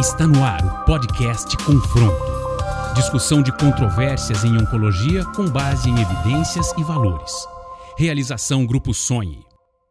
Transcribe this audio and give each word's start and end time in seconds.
Está 0.00 0.28
no 0.28 0.44
ar 0.44 0.64
o 0.64 0.84
podcast 0.84 1.56
Confronto. 1.56 2.94
Discussão 2.94 3.42
de 3.42 3.50
controvérsias 3.50 4.44
em 4.44 4.56
oncologia 4.56 5.24
com 5.34 5.50
base 5.50 5.90
em 5.90 6.00
evidências 6.00 6.70
e 6.78 6.84
valores. 6.84 7.32
Realização 7.96 8.64
Grupo 8.64 8.94
Sonhe. 8.94 9.44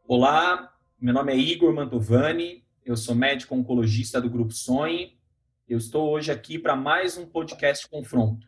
Olá, 0.07 0.71
meu 0.97 1.13
nome 1.13 1.33
é 1.33 1.38
Igor 1.38 1.73
Mantovani, 1.73 2.63
eu 2.85 2.96
sou 2.96 3.13
médico 3.13 3.54
oncologista 3.54 4.21
do 4.21 4.29
Grupo 4.29 4.54
Sonhe. 4.54 5.17
Eu 5.67 5.77
estou 5.77 6.09
hoje 6.09 6.31
aqui 6.31 6.57
para 6.57 6.73
mais 6.73 7.17
um 7.17 7.25
podcast 7.25 7.85
Confronto. 7.89 8.47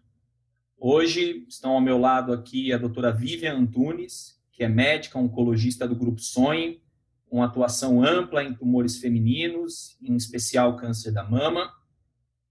Hoje 0.79 1.45
estão 1.49 1.71
ao 1.71 1.81
meu 1.81 1.97
lado 1.97 2.31
aqui 2.31 2.71
a 2.71 2.77
doutora 2.77 3.11
Vivian 3.11 3.57
Antunes, 3.57 4.39
que 4.53 4.63
é 4.63 4.69
médica 4.69 5.19
oncologista 5.19 5.85
do 5.85 5.95
Grupo 5.97 6.21
Sonhe, 6.21 6.81
com 7.30 7.43
atuação 7.43 8.04
ampla 8.04 8.43
em 8.43 8.54
tumores 8.54 8.98
femininos, 8.98 9.98
em 10.02 10.16
especial 10.16 10.75
câncer 10.75 11.11
da 11.11 11.23
mama, 11.23 11.71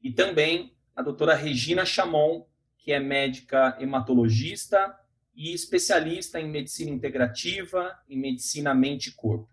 e 0.01 0.13
também 0.13 0.73
a 0.95 1.03
doutora 1.03 1.35
Regina 1.35 1.85
Chamon, 1.85 2.47
que 2.79 2.93
é 2.93 3.01
médica 3.01 3.77
hematologista 3.81 4.97
e 5.35 5.53
especialista 5.53 6.41
em 6.41 6.49
medicina 6.49 6.91
integrativa 6.91 7.97
e 8.09 8.17
medicina 8.17 8.73
mente 8.73 9.09
e 9.09 9.15
corpo. 9.15 9.49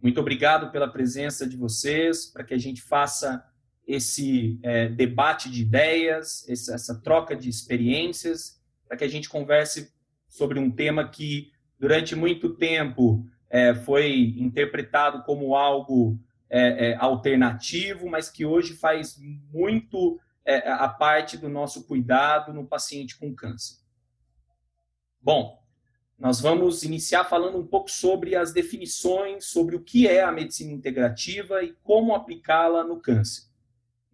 Muito 0.00 0.20
obrigado 0.20 0.70
pela 0.70 0.88
presença 0.88 1.46
de 1.46 1.56
vocês, 1.56 2.26
para 2.26 2.44
que 2.44 2.52
a 2.52 2.58
gente 2.58 2.82
faça 2.82 3.44
esse 3.86 4.58
é, 4.62 4.88
debate 4.88 5.50
de 5.50 5.62
ideias, 5.62 6.46
essa 6.48 7.00
troca 7.00 7.34
de 7.34 7.48
experiências, 7.48 8.60
para 8.86 8.96
que 8.96 9.04
a 9.04 9.08
gente 9.08 9.28
converse 9.28 9.92
sobre 10.28 10.58
um 10.58 10.70
tema 10.70 11.08
que, 11.08 11.52
durante 11.78 12.14
muito 12.14 12.54
tempo, 12.54 13.26
é, 13.52 13.74
foi 13.74 14.34
interpretado 14.38 15.22
como 15.24 15.54
algo 15.54 16.18
é, 16.48 16.88
é, 16.92 16.96
alternativo, 16.96 18.08
mas 18.08 18.30
que 18.30 18.46
hoje 18.46 18.72
faz 18.72 19.18
muito 19.52 20.18
é, 20.42 20.70
a 20.70 20.88
parte 20.88 21.36
do 21.36 21.50
nosso 21.50 21.84
cuidado 21.84 22.54
no 22.54 22.66
paciente 22.66 23.18
com 23.18 23.34
câncer. 23.34 23.76
Bom, 25.20 25.62
nós 26.18 26.40
vamos 26.40 26.82
iniciar 26.82 27.24
falando 27.24 27.58
um 27.58 27.66
pouco 27.66 27.90
sobre 27.90 28.34
as 28.34 28.54
definições, 28.54 29.44
sobre 29.44 29.76
o 29.76 29.82
que 29.82 30.08
é 30.08 30.22
a 30.22 30.32
medicina 30.32 30.72
integrativa 30.72 31.62
e 31.62 31.74
como 31.82 32.14
aplicá-la 32.14 32.82
no 32.82 33.00
câncer. 33.00 33.42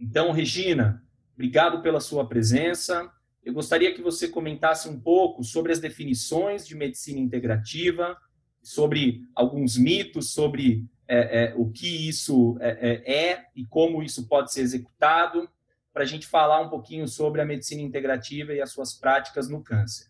Então, 0.01 0.33
Regina, 0.33 1.01
obrigado 1.35 1.81
pela 1.81 2.01
sua 2.01 2.27
presença. 2.27 3.09
Eu 3.45 3.53
gostaria 3.53 3.95
que 3.95 4.03
você 4.03 4.27
comentasse 4.27 4.89
um 4.89 4.99
pouco 4.99 5.45
sobre 5.45 5.71
as 5.71 5.79
definições 5.79 6.67
de 6.67 6.75
medicina 6.75 7.21
integrativa, 7.21 8.19
sobre 8.63 9.23
alguns 9.35 9.77
mitos 9.77 10.33
sobre 10.33 10.85
é, 11.07 11.45
é, 11.45 11.55
o 11.57 11.71
que 11.71 12.09
isso 12.09 12.59
é, 12.61 13.03
é, 13.07 13.31
é 13.31 13.45
e 13.57 13.65
como 13.65 14.03
isso 14.03 14.29
pode 14.29 14.53
ser 14.53 14.61
executado, 14.61 15.49
para 15.93 16.05
a 16.05 16.07
gente 16.07 16.27
falar 16.27 16.61
um 16.61 16.69
pouquinho 16.69 17.09
sobre 17.09 17.41
a 17.41 17.45
medicina 17.45 17.83
integrativa 17.83 18.53
e 18.53 18.61
as 18.61 18.71
suas 18.71 18.93
práticas 18.95 19.49
no 19.49 19.63
câncer. 19.63 20.07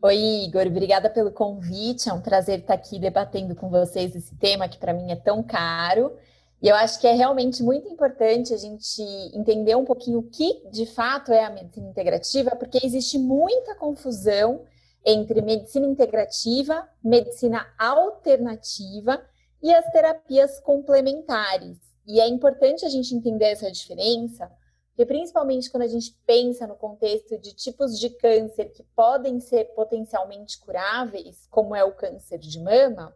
Oi, 0.00 0.44
Igor, 0.46 0.66
obrigada 0.66 1.10
pelo 1.10 1.32
convite. 1.32 2.08
É 2.08 2.12
um 2.12 2.20
prazer 2.20 2.60
estar 2.60 2.74
aqui 2.74 2.98
debatendo 3.00 3.54
com 3.56 3.68
vocês 3.68 4.14
esse 4.14 4.34
tema 4.36 4.68
que 4.68 4.78
para 4.78 4.94
mim 4.94 5.10
é 5.10 5.16
tão 5.16 5.42
caro. 5.42 6.16
E 6.62 6.68
eu 6.68 6.74
acho 6.76 7.00
que 7.00 7.06
é 7.06 7.12
realmente 7.12 7.62
muito 7.62 7.88
importante 7.88 8.54
a 8.54 8.56
gente 8.56 9.02
entender 9.34 9.74
um 9.76 9.84
pouquinho 9.84 10.20
o 10.20 10.30
que 10.30 10.62
de 10.70 10.86
fato 10.86 11.32
é 11.32 11.44
a 11.44 11.50
medicina 11.50 11.88
integrativa, 11.88 12.56
porque 12.56 12.78
existe 12.82 13.18
muita 13.18 13.74
confusão 13.74 14.64
entre 15.04 15.40
medicina 15.40 15.86
integrativa, 15.86 16.88
medicina 17.02 17.66
alternativa 17.78 19.22
e 19.62 19.72
as 19.72 19.90
terapias 19.90 20.60
complementares. 20.60 21.78
E 22.06 22.20
é 22.20 22.26
importante 22.26 22.84
a 22.84 22.88
gente 22.88 23.14
entender 23.14 23.46
essa 23.46 23.70
diferença, 23.70 24.50
porque 24.88 25.06
principalmente 25.06 25.70
quando 25.70 25.84
a 25.84 25.88
gente 25.88 26.18
pensa 26.26 26.66
no 26.66 26.74
contexto 26.74 27.38
de 27.38 27.54
tipos 27.54 27.98
de 27.98 28.10
câncer 28.10 28.72
que 28.72 28.82
podem 28.96 29.38
ser 29.40 29.66
potencialmente 29.74 30.58
curáveis, 30.58 31.46
como 31.50 31.74
é 31.76 31.84
o 31.84 31.94
câncer 31.94 32.38
de 32.38 32.60
mama, 32.60 33.14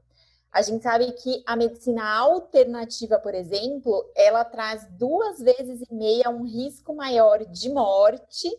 a 0.53 0.61
gente 0.61 0.83
sabe 0.83 1.11
que 1.13 1.43
a 1.47 1.57
medicina 1.57 2.05
alternativa, 2.19 3.19
por 3.19 3.35
exemplo, 3.35 4.05
ela 4.15 4.45
traz 4.45 4.87
duas 4.91 5.39
vezes 5.39 5.81
e 5.91 5.95
meia 5.95 6.29
um 6.29 6.45
risco 6.45 6.95
maior 6.95 7.43
de 7.47 7.71
morte 7.71 8.51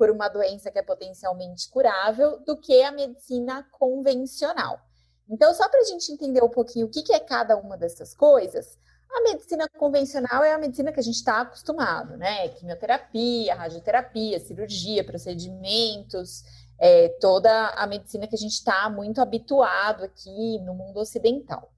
por 0.00 0.08
uma 0.08 0.28
doença 0.28 0.70
que 0.70 0.78
é 0.78 0.82
potencialmente 0.82 1.68
curável 1.68 2.40
do 2.46 2.56
que 2.56 2.82
a 2.82 2.90
medicina 2.90 3.68
convencional. 3.70 4.80
Então, 5.28 5.52
só 5.52 5.68
para 5.68 5.80
a 5.80 5.84
gente 5.84 6.10
entender 6.10 6.42
um 6.42 6.48
pouquinho 6.48 6.86
o 6.86 6.88
que, 6.88 7.12
é 7.12 7.20
cada 7.20 7.54
uma 7.54 7.76
dessas 7.76 8.14
coisas, 8.14 8.78
a 9.12 9.20
medicina 9.24 9.68
convencional 9.68 10.42
é 10.42 10.54
a 10.54 10.58
medicina 10.58 10.90
que 10.90 11.00
a 11.00 11.02
gente 11.02 11.16
está 11.16 11.42
acostumado, 11.42 12.16
né? 12.16 12.48
Quimioterapia, 12.48 13.54
radioterapia, 13.54 14.40
cirurgia, 14.40 15.04
procedimentos, 15.04 16.44
é, 16.78 17.10
toda 17.20 17.68
a 17.68 17.86
medicina 17.86 18.26
que 18.26 18.36
a 18.36 18.38
gente 18.38 18.54
está 18.54 18.88
muito 18.88 19.20
habituado 19.20 20.04
aqui 20.04 20.58
no 20.60 20.72
mundo 20.72 20.98
ocidental. 20.98 21.70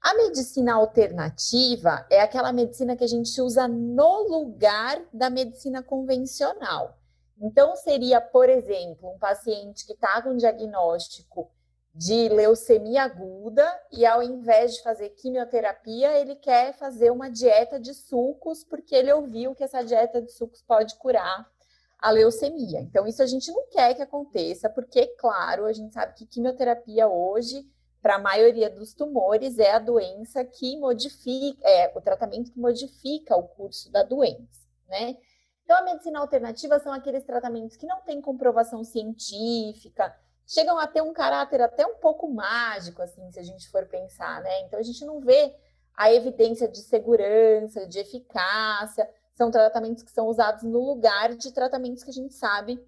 A 0.00 0.14
medicina 0.14 0.72
alternativa 0.72 2.06
é 2.08 2.22
aquela 2.22 2.50
medicina 2.50 2.96
que 2.96 3.04
a 3.04 3.08
gente 3.08 3.38
usa 3.42 3.68
no 3.68 4.26
lugar 4.26 5.02
da 5.12 5.28
medicina 5.28 5.82
convencional. 5.82 7.01
Então, 7.42 7.74
seria, 7.74 8.20
por 8.20 8.48
exemplo, 8.48 9.10
um 9.10 9.18
paciente 9.18 9.84
que 9.84 9.94
está 9.94 10.22
com 10.22 10.36
diagnóstico 10.36 11.50
de 11.92 12.28
leucemia 12.28 13.02
aguda 13.02 13.68
e, 13.90 14.06
ao 14.06 14.22
invés 14.22 14.74
de 14.74 14.82
fazer 14.82 15.10
quimioterapia, 15.10 16.18
ele 16.20 16.36
quer 16.36 16.72
fazer 16.74 17.10
uma 17.10 17.28
dieta 17.28 17.80
de 17.80 17.92
sucos, 17.94 18.62
porque 18.62 18.94
ele 18.94 19.12
ouviu 19.12 19.56
que 19.56 19.64
essa 19.64 19.82
dieta 19.82 20.22
de 20.22 20.30
sucos 20.30 20.62
pode 20.62 20.94
curar 20.94 21.50
a 21.98 22.10
leucemia. 22.10 22.80
Então, 22.80 23.06
isso 23.08 23.22
a 23.22 23.26
gente 23.26 23.50
não 23.50 23.66
quer 23.68 23.94
que 23.94 24.02
aconteça, 24.02 24.70
porque, 24.70 25.08
claro, 25.18 25.66
a 25.66 25.72
gente 25.72 25.92
sabe 25.92 26.14
que 26.14 26.26
quimioterapia 26.26 27.08
hoje, 27.08 27.68
para 28.00 28.14
a 28.16 28.20
maioria 28.20 28.70
dos 28.70 28.94
tumores, 28.94 29.58
é 29.58 29.72
a 29.72 29.78
doença 29.80 30.44
que 30.44 30.78
modifica, 30.78 31.68
é 31.68 31.92
o 31.94 32.00
tratamento 32.00 32.52
que 32.52 32.58
modifica 32.58 33.36
o 33.36 33.48
curso 33.48 33.90
da 33.90 34.04
doença, 34.04 34.66
né? 34.88 35.16
Então, 35.64 35.78
a 35.78 35.82
medicina 35.82 36.18
alternativa 36.18 36.78
são 36.78 36.92
aqueles 36.92 37.24
tratamentos 37.24 37.76
que 37.76 37.86
não 37.86 38.00
têm 38.02 38.20
comprovação 38.20 38.84
científica, 38.84 40.14
chegam 40.46 40.78
a 40.78 40.86
ter 40.86 41.02
um 41.02 41.12
caráter 41.12 41.60
até 41.60 41.86
um 41.86 41.96
pouco 41.96 42.28
mágico, 42.28 43.00
assim, 43.00 43.30
se 43.30 43.38
a 43.38 43.42
gente 43.42 43.70
for 43.70 43.86
pensar, 43.86 44.42
né? 44.42 44.60
Então, 44.62 44.78
a 44.78 44.82
gente 44.82 45.04
não 45.04 45.20
vê 45.20 45.54
a 45.94 46.12
evidência 46.12 46.68
de 46.68 46.78
segurança, 46.78 47.86
de 47.86 47.98
eficácia, 47.98 49.08
são 49.34 49.50
tratamentos 49.50 50.02
que 50.02 50.10
são 50.10 50.26
usados 50.26 50.62
no 50.62 50.78
lugar 50.78 51.34
de 51.34 51.52
tratamentos 51.52 52.02
que 52.02 52.10
a 52.10 52.14
gente 52.14 52.34
sabe 52.34 52.78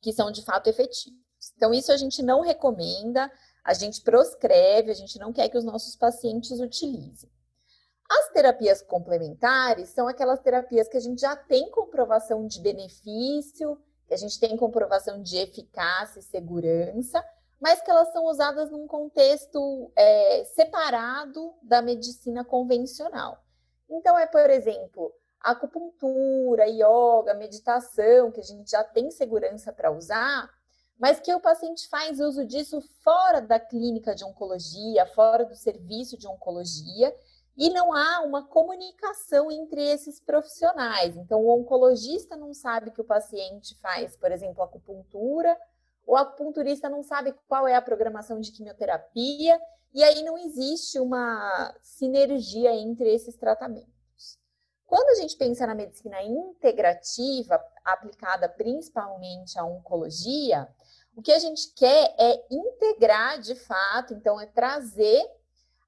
que 0.00 0.12
são 0.12 0.30
de 0.30 0.44
fato 0.44 0.68
efetivos. 0.68 1.18
Então, 1.56 1.72
isso 1.72 1.92
a 1.92 1.96
gente 1.96 2.22
não 2.22 2.40
recomenda, 2.40 3.30
a 3.64 3.72
gente 3.72 4.02
proscreve, 4.02 4.90
a 4.90 4.94
gente 4.94 5.18
não 5.18 5.32
quer 5.32 5.48
que 5.48 5.56
os 5.56 5.64
nossos 5.64 5.96
pacientes 5.96 6.60
utilizem. 6.60 7.30
As 8.08 8.30
terapias 8.32 8.82
complementares 8.82 9.88
são 9.90 10.06
aquelas 10.06 10.40
terapias 10.40 10.88
que 10.88 10.96
a 10.96 11.00
gente 11.00 11.20
já 11.20 11.34
tem 11.34 11.70
comprovação 11.70 12.46
de 12.46 12.60
benefício, 12.60 13.78
que 14.06 14.14
a 14.14 14.16
gente 14.16 14.38
tem 14.38 14.56
comprovação 14.56 15.22
de 15.22 15.36
eficácia 15.38 16.20
e 16.20 16.22
segurança, 16.22 17.24
mas 17.60 17.80
que 17.80 17.90
elas 17.90 18.12
são 18.12 18.26
usadas 18.26 18.70
num 18.70 18.86
contexto 18.86 19.90
é, 19.96 20.44
separado 20.44 21.54
da 21.62 21.80
medicina 21.80 22.44
convencional. 22.44 23.42
Então, 23.88 24.18
é, 24.18 24.26
por 24.26 24.50
exemplo, 24.50 25.12
acupuntura, 25.40 26.66
yoga, 26.66 27.34
meditação, 27.34 28.30
que 28.30 28.40
a 28.40 28.44
gente 28.44 28.70
já 28.70 28.84
tem 28.84 29.10
segurança 29.10 29.72
para 29.72 29.90
usar, 29.90 30.50
mas 30.98 31.20
que 31.20 31.34
o 31.34 31.40
paciente 31.40 31.88
faz 31.88 32.20
uso 32.20 32.44
disso 32.44 32.80
fora 33.02 33.40
da 33.40 33.58
clínica 33.58 34.14
de 34.14 34.24
oncologia, 34.24 35.06
fora 35.06 35.44
do 35.44 35.54
serviço 35.54 36.16
de 36.16 36.26
oncologia, 36.26 37.14
e 37.56 37.70
não 37.70 37.92
há 37.92 38.20
uma 38.22 38.46
comunicação 38.46 39.50
entre 39.50 39.82
esses 39.82 40.20
profissionais. 40.20 41.16
Então, 41.16 41.40
o 41.40 41.60
oncologista 41.60 42.36
não 42.36 42.52
sabe 42.52 42.90
que 42.90 43.00
o 43.00 43.04
paciente 43.04 43.76
faz, 43.80 44.16
por 44.16 44.32
exemplo, 44.32 44.62
acupuntura, 44.62 45.56
o 46.06 46.16
acupunturista 46.16 46.88
não 46.88 47.02
sabe 47.02 47.34
qual 47.48 47.66
é 47.66 47.74
a 47.74 47.82
programação 47.82 48.40
de 48.40 48.52
quimioterapia, 48.52 49.60
e 49.94 50.02
aí 50.02 50.22
não 50.22 50.36
existe 50.36 50.98
uma 50.98 51.74
sinergia 51.80 52.74
entre 52.74 53.14
esses 53.14 53.36
tratamentos. 53.36 53.94
Quando 54.84 55.10
a 55.10 55.14
gente 55.14 55.36
pensa 55.36 55.66
na 55.66 55.74
medicina 55.74 56.22
integrativa, 56.22 57.60
aplicada 57.84 58.48
principalmente 58.48 59.58
à 59.58 59.64
oncologia, 59.64 60.68
o 61.16 61.22
que 61.22 61.32
a 61.32 61.38
gente 61.38 61.72
quer 61.74 62.14
é 62.18 62.44
integrar 62.50 63.40
de 63.40 63.54
fato, 63.54 64.12
então, 64.12 64.40
é 64.40 64.46
trazer 64.46 65.24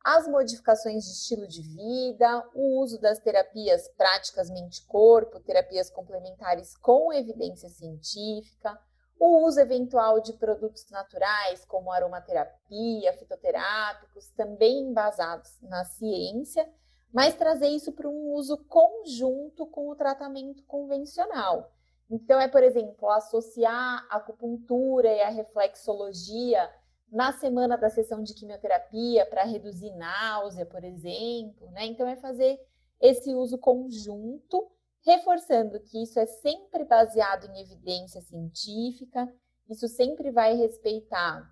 as 0.06 0.29
modificações 0.29 1.05
de 1.05 1.11
estilo 1.11 1.49
de 1.49 1.62
vida, 1.62 2.49
o 2.55 2.81
uso 2.81 2.97
das 3.00 3.19
terapias 3.19 3.88
práticas 3.88 4.49
mente-corpo, 4.49 5.41
terapias 5.41 5.91
complementares 5.91 6.76
com 6.76 7.12
evidência 7.12 7.69
científica, 7.69 8.81
o 9.19 9.44
uso 9.44 9.58
eventual 9.58 10.20
de 10.20 10.32
produtos 10.35 10.88
naturais, 10.93 11.64
como 11.64 11.91
aromaterapia, 11.91 13.14
fitoterápicos, 13.14 14.29
também 14.37 14.79
embasados 14.79 15.61
na 15.62 15.85
ciência, 15.85 16.73
mas 17.12 17.35
trazer 17.35 17.67
isso 17.67 17.91
para 17.91 18.09
um 18.09 18.32
uso 18.35 18.59
conjunto 18.69 19.67
com 19.67 19.91
o 19.91 19.97
tratamento 19.97 20.62
convencional. 20.67 21.73
Então, 22.09 22.41
é, 22.41 22.47
por 22.47 22.62
exemplo, 22.62 23.11
associar 23.11 24.06
a 24.09 24.19
acupuntura 24.19 25.09
e 25.09 25.20
a 25.20 25.31
reflexologia 25.31 26.70
na 27.11 27.32
semana 27.32 27.76
da 27.76 27.88
sessão 27.88 28.23
de 28.23 28.35
quimioterapia 28.35 29.25
para 29.26 29.44
reduzir 29.44 29.93
náusea, 29.93 30.67
por 30.67 30.82
exemplo, 30.85 31.70
né? 31.70 31.87
Então, 31.87 32.06
é 32.06 32.17
fazer 32.17 32.58
esse 33.00 33.35
uso 33.35 33.58
conjunto, 33.58 34.70
reforçando 35.05 35.81
que 35.81 36.03
isso 36.03 36.19
é 36.19 36.26
sempre 36.26 36.85
baseado 36.85 37.44
em 37.44 37.61
evidência 37.61 38.20
científica, 38.23 39.32
isso 39.69 39.88
sempre 39.88 40.31
vai 40.31 40.55
respeitar 40.55 41.49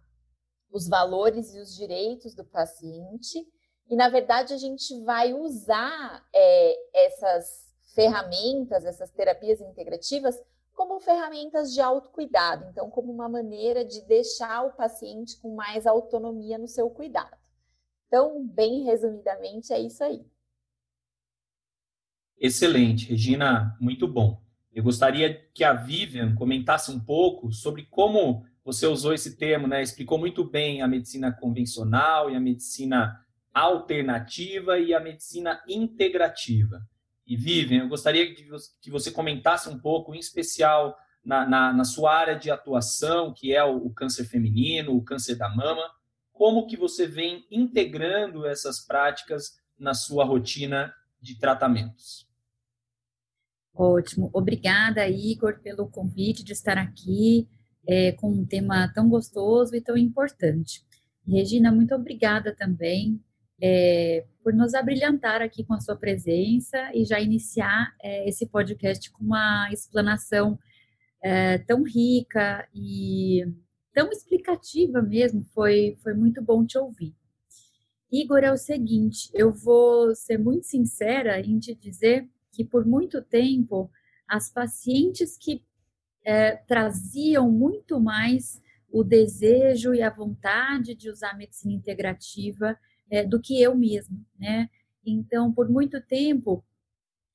os 0.71 0.89
valores 0.89 1.55
e 1.55 1.61
os 1.61 1.75
direitos 1.75 2.35
do 2.35 2.45
paciente, 2.45 3.47
e 3.89 3.95
na 3.95 4.09
verdade 4.09 4.53
a 4.53 4.57
gente 4.57 4.99
vai 5.05 5.33
usar 5.33 6.27
é, 6.35 7.07
essas 7.07 7.73
ferramentas, 7.95 8.85
essas 8.85 9.11
terapias 9.11 9.61
integrativas, 9.61 10.37
como 10.75 11.01
ferramentas 11.01 11.73
de 11.73 11.81
autocuidado, 11.81 12.67
então, 12.71 12.91
como 12.91 13.13
uma 13.13 13.29
maneira 13.29 13.85
de 13.85 14.03
deixar 14.03 14.67
o 14.67 14.73
paciente 14.73 15.39
com 15.41 15.55
mais 15.55 15.87
autonomia 15.87 16.59
no 16.59 16.69
seu 16.69 16.91
cuidado. 16.91 17.37
Então, 18.09 18.47
bem 18.47 18.85
resumidamente, 18.85 19.73
é 19.73 19.81
isso 19.81 20.03
aí. 20.03 20.25
Excelente, 22.39 23.09
Regina, 23.09 23.77
muito 23.81 24.07
bom. 24.07 24.43
Eu 24.73 24.83
gostaria 24.83 25.33
que 25.55 25.63
a 25.63 25.73
Vivian 25.73 26.35
comentasse 26.35 26.91
um 26.91 26.99
pouco 26.99 27.53
sobre 27.53 27.85
como 27.87 28.45
você 28.65 28.87
usou 28.87 29.15
esse 29.15 29.37
termo, 29.37 29.69
né? 29.69 29.83
Explicou 29.83 30.19
muito 30.19 30.43
bem 30.43 30.83
a 30.83 30.89
medicina 30.89 31.33
convencional 31.33 32.31
e 32.31 32.35
a 32.35 32.41
medicina 32.41 33.25
alternativa 33.53 34.79
e 34.79 34.93
a 34.93 34.99
medicina 34.99 35.63
integrativa. 35.69 36.83
E 37.27 37.37
Vivian, 37.37 37.83
eu 37.83 37.89
gostaria 37.89 38.35
que 38.35 38.91
você 38.91 39.11
comentasse 39.11 39.69
um 39.69 39.79
pouco, 39.79 40.15
em 40.15 40.19
especial 40.19 40.97
na, 41.25 41.49
na, 41.49 41.73
na 41.73 41.85
sua 41.85 42.15
área 42.15 42.39
de 42.39 42.51
atuação, 42.51 43.33
que 43.33 43.55
é 43.55 43.65
o, 43.65 43.77
o, 43.77 43.91
câncer 43.91 44.25
feminino, 44.25 44.95
o 44.95 45.03
câncer 45.03 45.37
da 45.37 45.49
mama, 45.49 45.83
como 46.33 46.67
que 46.67 46.77
você 46.77 47.07
vem 47.07 47.47
integrando 47.51 48.47
essas 48.47 48.81
práticas 48.81 49.59
na 49.79 49.95
sua 49.95 50.25
rotina 50.25 50.95
de 51.21 51.39
tratamentos. 51.39 52.29
Ótimo. 53.73 54.31
Obrigada, 54.33 55.09
Igor, 55.09 55.61
pelo 55.61 55.89
convite 55.89 56.45
de 56.45 56.53
estar 56.53 56.77
aqui 56.77 57.49
é, 57.87 58.13
com 58.13 58.31
um 58.31 58.47
tema 58.47 58.93
tão 58.93 59.09
gostoso 59.09 59.75
e 59.75 59.81
tão 59.81 59.97
importante. 59.97 60.85
Regina, 61.27 61.73
muito 61.73 61.95
obrigada 61.95 62.55
também 62.55 63.21
é, 63.63 64.27
por 64.43 64.53
nos 64.53 64.75
abrilhantar 64.75 65.41
aqui 65.43 65.65
com 65.65 65.75
a 65.75 65.81
sua 65.81 65.97
presença 65.97 66.91
e 66.95 67.05
já 67.05 67.21
iniciar 67.21 67.95
é, 68.03 68.29
esse 68.29 68.47
podcast 68.47 69.11
com 69.11 69.25
uma 69.25 69.69
explanação 69.73 70.59
é, 71.23 71.59
tão 71.59 71.83
rica 71.83 72.69
e 72.75 73.47
tão 73.93 74.11
explicativa 74.11 75.01
mesmo. 75.01 75.45
Foi, 75.55 75.97
foi 76.03 76.15
muito 76.15 76.43
bom 76.43 76.65
te 76.67 76.77
ouvir. 76.77 77.15
Igor, 78.13 78.45
é 78.45 78.53
o 78.53 78.57
seguinte, 78.57 79.29
eu 79.35 79.53
vou 79.53 80.15
ser 80.15 80.39
muito 80.39 80.67
sincera 80.67 81.41
em 81.41 81.59
te 81.59 81.75
dizer 81.75 82.29
que 82.53 82.65
por 82.65 82.87
muito 82.87 83.21
tempo 83.21 83.91
as 84.29 84.51
pacientes 84.51 85.37
que 85.37 85.65
é, 86.25 86.57
traziam 86.57 87.51
muito 87.51 88.01
mais 88.01 88.63
o 88.91 89.03
desejo 89.03 89.93
e 89.93 90.03
a 90.03 90.11
vontade 90.11 90.95
de 90.95 91.11
usar 91.11 91.37
medicina 91.37 91.75
integrativa 91.75 92.79
é, 93.11 93.25
do 93.25 93.41
que 93.41 93.61
eu 93.61 93.75
mesma, 93.75 94.19
né? 94.39 94.69
Então, 95.05 95.53
por 95.53 95.69
muito 95.69 96.01
tempo, 96.01 96.65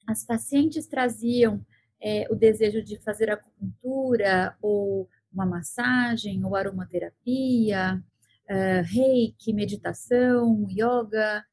as 0.08 0.26
pacientes 0.26 0.88
traziam 0.88 1.64
é, 2.02 2.28
o 2.30 2.36
desejo 2.36 2.82
de 2.82 2.98
fazer 3.00 3.30
acupuntura 3.30 4.56
ou 4.62 5.08
uma 5.32 5.46
massagem 5.46 6.44
ou 6.44 6.56
aromaterapia, 6.56 8.04
uh, 8.50 8.84
reiki, 8.84 9.54
meditação, 9.54 10.68
yoga, 10.70 11.46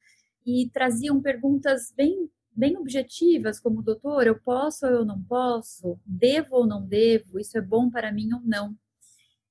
e 0.45 0.69
traziam 0.71 1.21
perguntas 1.21 1.93
bem, 1.95 2.29
bem 2.55 2.77
objetivas, 2.77 3.59
como, 3.59 3.83
doutor, 3.83 4.25
eu 4.25 4.39
posso 4.39 4.85
ou 4.85 4.91
eu 4.91 5.05
não 5.05 5.21
posso? 5.23 5.99
Devo 6.05 6.55
ou 6.57 6.67
não 6.67 6.85
devo? 6.85 7.39
Isso 7.39 7.57
é 7.57 7.61
bom 7.61 7.89
para 7.89 8.11
mim 8.11 8.33
ou 8.33 8.41
não? 8.41 8.71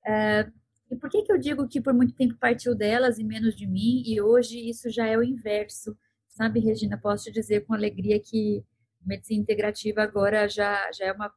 Uh, 0.05 0.51
e 0.89 0.95
por 0.95 1.09
que, 1.09 1.21
que 1.23 1.31
eu 1.31 1.37
digo 1.37 1.67
que 1.67 1.81
por 1.81 1.93
muito 1.93 2.13
tempo 2.13 2.35
partiu 2.39 2.75
delas 2.75 3.19
e 3.19 3.23
menos 3.23 3.55
de 3.55 3.67
mim, 3.67 4.03
e 4.05 4.21
hoje 4.21 4.69
isso 4.69 4.89
já 4.89 5.05
é 5.05 5.17
o 5.17 5.23
inverso? 5.23 5.97
Sabe, 6.29 6.59
Regina, 6.59 6.97
posso 6.97 7.25
te 7.25 7.31
dizer 7.31 7.65
com 7.65 7.73
alegria 7.73 8.19
que 8.19 8.63
medicina 9.05 9.41
integrativa 9.41 10.01
agora 10.01 10.47
já, 10.47 10.91
já 10.91 11.05
é 11.05 11.11
uma, 11.11 11.31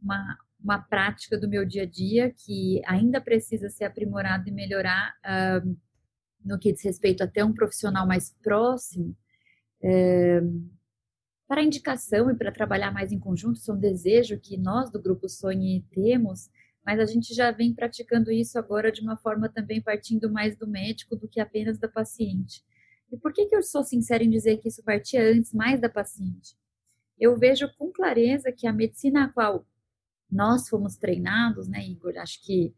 uma, 0.00 0.38
uma 0.62 0.78
prática 0.78 1.38
do 1.38 1.48
meu 1.48 1.64
dia 1.64 1.82
a 1.82 1.86
dia 1.86 2.32
que 2.32 2.80
ainda 2.86 3.20
precisa 3.20 3.68
ser 3.68 3.84
aprimorada 3.84 4.48
e 4.48 4.52
melhorar 4.52 5.14
uh, 5.24 5.76
no 6.44 6.58
que 6.58 6.72
diz 6.72 6.82
respeito 6.84 7.22
até 7.22 7.44
um 7.44 7.52
profissional 7.52 8.06
mais 8.06 8.34
próximo. 8.42 9.16
Uh, 9.82 10.70
para 11.48 11.62
indicação 11.62 12.30
e 12.30 12.34
para 12.34 12.50
trabalhar 12.50 12.90
mais 12.92 13.12
em 13.12 13.18
conjunto, 13.18 13.56
isso 13.56 13.70
é 13.70 13.74
um 13.74 13.78
desejo 13.78 14.38
que 14.38 14.56
nós 14.56 14.90
do 14.90 15.00
Grupo 15.00 15.28
Sonhe 15.28 15.84
temos, 15.90 16.48
mas 16.86 17.00
a 17.00 17.04
gente 17.04 17.34
já 17.34 17.50
vem 17.50 17.74
praticando 17.74 18.30
isso 18.30 18.56
agora 18.56 18.92
de 18.92 19.00
uma 19.00 19.16
forma 19.16 19.48
também 19.48 19.82
partindo 19.82 20.30
mais 20.30 20.56
do 20.56 20.68
médico 20.68 21.16
do 21.16 21.26
que 21.26 21.40
apenas 21.40 21.78
da 21.78 21.88
paciente. 21.88 22.64
E 23.10 23.16
por 23.16 23.32
que, 23.32 23.46
que 23.46 23.56
eu 23.56 23.62
sou 23.62 23.82
sincera 23.82 24.22
em 24.22 24.30
dizer 24.30 24.58
que 24.58 24.68
isso 24.68 24.84
partia 24.84 25.20
antes 25.20 25.52
mais 25.52 25.80
da 25.80 25.88
paciente? 25.88 26.56
Eu 27.18 27.36
vejo 27.36 27.68
com 27.76 27.90
clareza 27.90 28.52
que 28.52 28.68
a 28.68 28.72
medicina 28.72 29.24
a 29.24 29.28
qual 29.28 29.66
nós 30.30 30.68
fomos 30.68 30.96
treinados, 30.96 31.66
né, 31.66 31.84
Igor? 31.84 32.16
Acho 32.18 32.40
que 32.44 32.72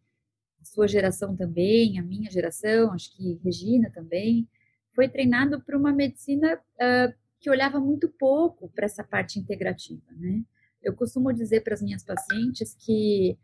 a 0.61 0.65
sua 0.65 0.89
geração 0.89 1.37
também, 1.37 1.99
a 1.99 2.03
minha 2.03 2.31
geração, 2.31 2.93
acho 2.93 3.15
que 3.15 3.39
Regina 3.45 3.91
também, 3.91 4.49
foi 4.95 5.07
treinado 5.07 5.61
para 5.61 5.77
uma 5.77 5.93
medicina 5.93 6.57
uh, 6.57 7.15
que 7.39 7.51
olhava 7.51 7.79
muito 7.79 8.09
pouco 8.09 8.71
para 8.71 8.87
essa 8.87 9.05
parte 9.05 9.39
integrativa, 9.39 10.07
né? 10.13 10.43
Eu 10.83 10.95
costumo 10.95 11.33
dizer 11.33 11.63
para 11.63 11.75
as 11.75 11.83
minhas 11.83 12.05
pacientes 12.05 12.75
que 12.75 13.37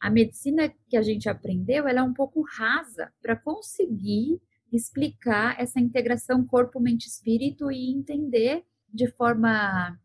a 0.00 0.08
medicina 0.08 0.72
que 0.88 0.96
a 0.96 1.02
gente 1.02 1.28
aprendeu, 1.28 1.86
ela 1.86 2.00
é 2.00 2.02
um 2.02 2.14
pouco 2.14 2.42
rasa 2.42 3.12
para 3.20 3.36
conseguir 3.36 4.40
explicar 4.72 5.60
essa 5.60 5.78
integração 5.78 6.46
corpo, 6.46 6.80
mente, 6.80 7.06
espírito 7.06 7.70
e 7.70 7.92
entender 7.92 8.64
de 8.92 9.08
forma 9.08 9.98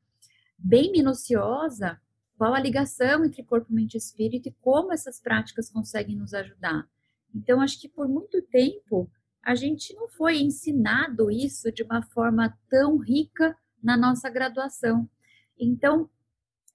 bem 0.57 0.92
minuciosa 0.92 2.00
qual 2.38 2.53
a 2.53 2.60
ligação 2.60 3.24
entre 3.24 3.43
corpo, 3.43 3.72
mente 3.72 3.96
espírito 3.96 4.50
e 4.50 4.55
como 4.62 4.91
essas 4.91 5.22
práticas 5.22 5.70
conseguem 5.70 6.17
nos 6.17 6.34
ajudar. 6.34 6.86
Então, 7.34 7.62
acho 7.62 7.79
que 7.79 7.88
por 7.88 8.08
muito 8.08 8.41
tempo 8.41 9.10
a 9.41 9.55
gente 9.55 9.93
não 9.93 10.10
foi 10.10 10.39
ensinado 10.39 11.31
isso 11.31 11.72
de 11.72 11.84
uma 11.84 12.01
forma 12.01 12.58
tão 12.70 12.98
rica 12.98 13.55
na 13.81 13.96
nossa 13.96 14.29
graduação. 14.29 15.10
Então, 15.58 16.10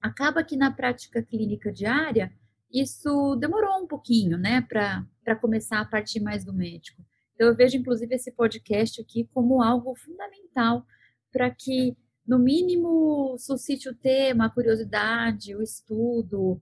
acaba 0.00 0.42
que 0.42 0.56
na 0.56 0.70
prática 0.70 1.22
clínica 1.22 1.72
diária, 1.72 2.32
isso 2.72 3.36
demorou 3.36 3.82
um 3.82 3.86
pouquinho, 3.86 4.38
né, 4.38 4.60
para 4.62 5.36
começar 5.40 5.80
a 5.80 5.84
partir 5.84 6.20
mais 6.20 6.44
do 6.44 6.52
médico. 6.52 7.04
Então, 7.34 7.48
eu 7.48 7.56
vejo, 7.56 7.76
inclusive, 7.76 8.14
esse 8.14 8.30
podcast 8.32 9.00
aqui 9.00 9.28
como 9.32 9.62
algo 9.62 9.94
fundamental 9.94 10.84
para 11.32 11.50
que, 11.50 11.96
no 12.26 12.38
mínimo, 12.38 13.36
suscite 13.38 13.88
o 13.88 13.94
tema, 13.94 14.46
a 14.46 14.50
curiosidade, 14.50 15.56
o 15.56 15.62
estudo 15.62 16.60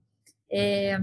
é, 0.49 0.97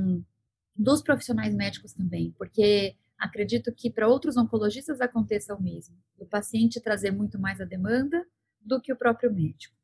dos 0.74 1.02
profissionais 1.02 1.54
médicos 1.54 1.92
também, 1.92 2.34
porque 2.38 2.96
acredito 3.18 3.72
que 3.72 3.90
para 3.90 4.08
outros 4.08 4.36
oncologistas 4.36 5.00
aconteça 5.00 5.54
o 5.54 5.62
mesmo, 5.62 5.96
o 6.18 6.26
paciente 6.26 6.80
trazer 6.80 7.10
muito 7.10 7.38
mais 7.38 7.60
a 7.60 7.64
demanda 7.64 8.24
do 8.60 8.80
que 8.80 8.92
o 8.92 8.96
próprio 8.96 9.32
médico. 9.32 9.74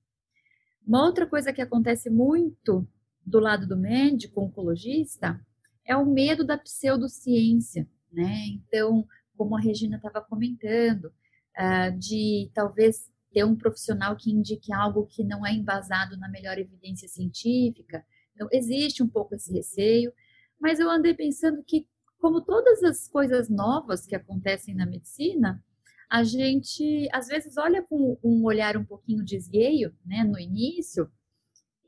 Uma 0.86 1.04
outra 1.04 1.26
coisa 1.26 1.52
que 1.52 1.62
acontece 1.62 2.10
muito 2.10 2.86
do 3.24 3.38
lado 3.38 3.66
do 3.66 3.76
médico 3.76 4.40
oncologista 4.40 5.40
é 5.84 5.96
o 5.96 6.06
medo 6.06 6.44
da 6.44 6.58
pseudociência, 6.58 7.88
né? 8.12 8.46
Então, 8.48 9.06
como 9.36 9.56
a 9.56 9.60
Regina 9.60 9.96
estava 9.96 10.20
comentando, 10.20 11.06
uh, 11.06 11.98
de 11.98 12.50
talvez 12.54 13.10
ter 13.32 13.44
um 13.44 13.56
profissional 13.56 14.14
que 14.16 14.30
indique 14.30 14.72
algo 14.72 15.06
que 15.06 15.24
não 15.24 15.44
é 15.46 15.52
embasado 15.52 16.16
na 16.18 16.28
melhor 16.28 16.58
evidência 16.58 17.08
científica. 17.08 18.04
Então, 18.34 18.48
existe 18.52 19.02
um 19.02 19.08
pouco 19.08 19.34
esse 19.34 19.52
receio, 19.52 20.12
mas 20.60 20.78
eu 20.78 20.90
andei 20.90 21.14
pensando 21.14 21.62
que, 21.64 21.88
como 22.18 22.40
todas 22.40 22.82
as 22.82 23.08
coisas 23.08 23.48
novas 23.48 24.06
que 24.06 24.14
acontecem 24.14 24.74
na 24.74 24.86
medicina, 24.86 25.62
a 26.10 26.22
gente 26.22 27.08
às 27.10 27.26
vezes 27.26 27.56
olha 27.56 27.82
com 27.82 28.18
um 28.22 28.44
olhar 28.44 28.76
um 28.76 28.84
pouquinho 28.84 29.24
desgueio, 29.24 29.94
né, 30.04 30.22
no 30.22 30.38
início, 30.38 31.10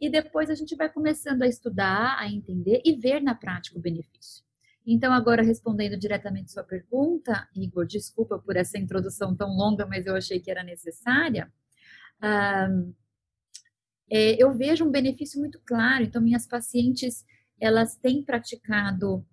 e 0.04 0.10
depois 0.10 0.50
a 0.50 0.54
gente 0.54 0.76
vai 0.76 0.92
começando 0.92 1.40
a 1.42 1.46
estudar, 1.46 2.18
a 2.18 2.30
entender 2.30 2.82
e 2.84 2.94
ver 2.94 3.22
na 3.22 3.34
prática 3.34 3.78
o 3.78 3.80
benefício. 3.80 4.44
Então, 4.86 5.14
agora 5.14 5.42
respondendo 5.42 5.96
diretamente 5.96 6.52
sua 6.52 6.62
pergunta, 6.62 7.48
Igor, 7.56 7.86
desculpa 7.86 8.38
por 8.38 8.54
essa 8.54 8.76
introdução 8.76 9.34
tão 9.34 9.48
longa, 9.56 9.86
mas 9.86 10.04
eu 10.04 10.14
achei 10.14 10.38
que 10.38 10.50
era 10.50 10.62
necessária. 10.62 11.50
ah, 12.20 12.68
é, 14.10 14.42
eu 14.42 14.52
vejo 14.52 14.84
um 14.84 14.90
benefício 14.90 15.40
muito 15.40 15.58
claro. 15.64 16.04
Então, 16.04 16.20
minhas 16.20 16.46
pacientes, 16.46 17.24
elas 17.58 17.96
têm 17.96 18.22
praticado 18.22 19.24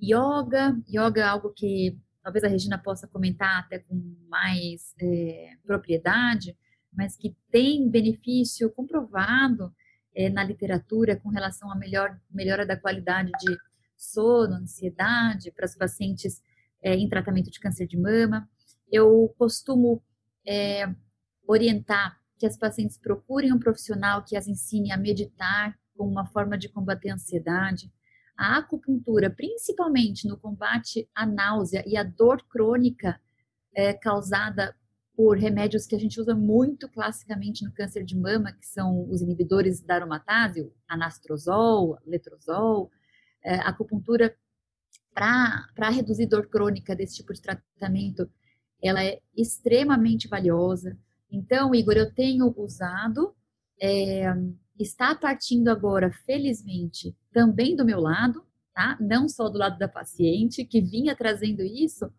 yoga. 0.00 0.80
Yoga 0.88 1.22
é 1.22 1.24
algo 1.24 1.50
que 1.50 1.98
talvez 2.22 2.44
a 2.44 2.48
Regina 2.48 2.78
possa 2.78 3.08
comentar 3.08 3.58
até 3.58 3.80
com 3.80 3.96
mais 4.28 4.94
é, 5.02 5.56
propriedade, 5.64 6.56
mas 6.92 7.16
que 7.16 7.34
tem 7.50 7.88
benefício 7.88 8.70
comprovado 8.70 9.74
é, 10.14 10.28
na 10.28 10.42
literatura 10.44 11.16
com 11.16 11.28
relação 11.28 11.70
à 11.70 11.74
melhor, 11.74 12.18
melhora 12.30 12.66
da 12.66 12.76
qualidade 12.76 13.30
de 13.40 13.56
sono, 13.96 14.54
ansiedade 14.54 15.50
para 15.52 15.64
as 15.64 15.76
pacientes 15.76 16.42
é, 16.82 16.94
em 16.94 17.08
tratamento 17.08 17.50
de 17.50 17.60
câncer 17.60 17.86
de 17.86 17.98
mama. 17.98 18.48
Eu 18.90 19.34
costumo 19.38 20.02
é, 20.46 20.88
orientar 21.46 22.18
que 22.38 22.46
as 22.46 22.56
pacientes 22.56 22.96
procurem 22.96 23.52
um 23.52 23.58
profissional 23.58 24.24
que 24.24 24.36
as 24.36 24.48
ensine 24.48 24.90
a 24.90 24.96
meditar 24.96 25.78
como 25.94 26.10
uma 26.10 26.26
forma 26.26 26.56
de 26.56 26.68
combater 26.68 27.10
a 27.10 27.14
ansiedade. 27.14 27.92
A 28.36 28.56
acupuntura, 28.56 29.28
principalmente 29.28 30.26
no 30.26 30.38
combate 30.38 31.06
à 31.14 31.26
náusea 31.26 31.84
e 31.86 31.96
à 31.98 32.02
dor 32.02 32.42
crônica 32.48 33.20
é, 33.74 33.92
causada 33.92 34.74
por 35.20 35.36
remédios 35.36 35.84
que 35.84 35.94
a 35.94 35.98
gente 35.98 36.18
usa 36.18 36.34
muito 36.34 36.88
classicamente 36.88 37.62
no 37.62 37.70
câncer 37.70 38.02
de 38.04 38.16
mama, 38.16 38.54
que 38.54 38.66
são 38.66 39.06
os 39.10 39.20
inibidores 39.20 39.82
da 39.82 39.96
aromatase, 39.96 40.72
anastrozol, 40.88 41.98
letrozol, 42.06 42.90
é, 43.44 43.56
acupuntura 43.56 44.34
para 45.12 45.90
reduzir 45.90 46.24
dor 46.24 46.46
crônica 46.46 46.96
desse 46.96 47.16
tipo 47.16 47.34
de 47.34 47.42
tratamento, 47.42 48.30
ela 48.82 49.04
é 49.04 49.20
extremamente 49.36 50.26
valiosa. 50.26 50.96
Então, 51.30 51.74
Igor, 51.74 51.98
eu 51.98 52.10
tenho 52.14 52.50
usado, 52.56 53.34
é, 53.78 54.24
está 54.78 55.14
partindo 55.14 55.68
agora, 55.68 56.10
felizmente, 56.24 57.14
também 57.30 57.76
do 57.76 57.84
meu 57.84 58.00
lado, 58.00 58.42
tá? 58.72 58.96
Não 58.98 59.28
só 59.28 59.50
do 59.50 59.58
lado 59.58 59.78
da 59.78 59.86
paciente, 59.86 60.64
que 60.64 60.80
vinha 60.80 61.14
trazendo 61.14 61.60
isso 61.62 62.10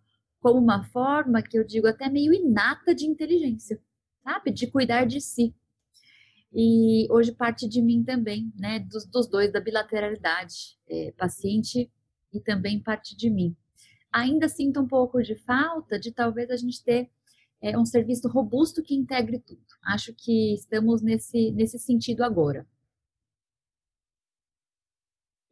como 0.41 0.59
uma 0.59 0.83
forma 0.83 1.41
que 1.41 1.57
eu 1.57 1.63
digo 1.63 1.87
até 1.87 2.09
meio 2.09 2.33
inata 2.33 2.93
de 2.93 3.05
inteligência, 3.05 3.79
sabe? 4.23 4.51
De 4.51 4.67
cuidar 4.67 5.05
de 5.05 5.21
si. 5.21 5.55
E 6.51 7.07
hoje 7.09 7.31
parte 7.31 7.69
de 7.69 7.81
mim 7.81 8.03
também, 8.03 8.51
né? 8.57 8.79
Dos, 8.79 9.05
dos 9.05 9.27
dois, 9.27 9.53
da 9.53 9.61
bilateralidade, 9.61 10.77
é, 10.89 11.13
paciente 11.17 11.89
e 12.33 12.39
também 12.39 12.81
parte 12.81 13.15
de 13.15 13.29
mim. 13.29 13.55
Ainda 14.11 14.49
sinto 14.49 14.81
um 14.81 14.87
pouco 14.87 15.21
de 15.21 15.35
falta 15.35 15.97
de 15.97 16.11
talvez 16.11 16.49
a 16.49 16.57
gente 16.57 16.83
ter 16.83 17.09
é, 17.61 17.77
um 17.77 17.85
serviço 17.85 18.27
robusto 18.27 18.81
que 18.81 18.95
integre 18.95 19.39
tudo. 19.39 19.61
Acho 19.85 20.13
que 20.13 20.55
estamos 20.55 21.01
nesse, 21.01 21.51
nesse 21.51 21.77
sentido 21.77 22.23
agora. 22.23 22.67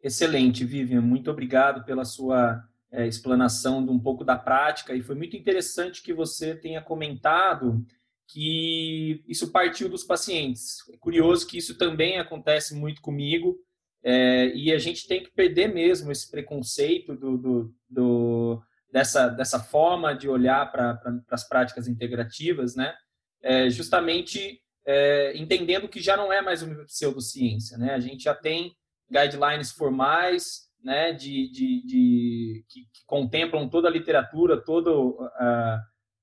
Excelente, 0.01 0.65
Vivian. 0.65 1.01
Muito 1.01 1.29
obrigado 1.29 1.85
pela 1.85 2.03
sua 2.03 2.67
é, 2.91 3.07
explanação 3.07 3.85
de 3.85 3.91
um 3.91 3.99
pouco 3.99 4.23
da 4.23 4.37
prática 4.37 4.95
e 4.95 5.01
foi 5.01 5.15
muito 5.15 5.37
interessante 5.37 6.01
que 6.01 6.13
você 6.13 6.55
tenha 6.55 6.81
comentado 6.81 7.85
que 8.27 9.23
isso 9.27 9.51
partiu 9.51 9.89
dos 9.89 10.03
pacientes. 10.03 10.77
É 10.93 10.97
curioso 10.97 11.47
que 11.47 11.57
isso 11.57 11.77
também 11.77 12.19
acontece 12.19 12.75
muito 12.75 13.01
comigo 13.01 13.57
é, 14.03 14.51
e 14.55 14.71
a 14.71 14.77
gente 14.77 15.07
tem 15.07 15.23
que 15.23 15.31
perder 15.31 15.73
mesmo 15.73 16.11
esse 16.11 16.29
preconceito 16.29 17.15
do, 17.15 17.37
do, 17.37 17.75
do 17.89 18.61
dessa, 18.91 19.29
dessa 19.29 19.59
forma 19.59 20.13
de 20.13 20.29
olhar 20.29 20.71
para 20.71 20.95
pra, 20.95 21.19
as 21.31 21.47
práticas 21.47 21.87
integrativas, 21.87 22.75
né? 22.75 22.95
É, 23.41 23.69
justamente 23.69 24.61
é, 24.85 25.37
entendendo 25.37 25.87
que 25.87 26.01
já 26.01 26.15
não 26.15 26.31
é 26.31 26.41
mais 26.41 26.61
uma 26.61 26.85
pseudociência, 26.85 27.77
né? 27.77 27.93
A 27.93 27.99
gente 27.99 28.23
já 28.23 28.35
tem 28.35 28.73
guidelines 29.11 29.71
formais, 29.71 30.68
né, 30.83 31.11
de, 31.11 31.51
de, 31.51 31.85
de 31.85 32.65
que, 32.69 32.81
que, 32.81 33.05
contemplam 33.05 33.69
toda 33.69 33.87
a 33.87 33.91
literatura, 33.91 34.61
todo 34.61 35.19
uh, 35.19 35.79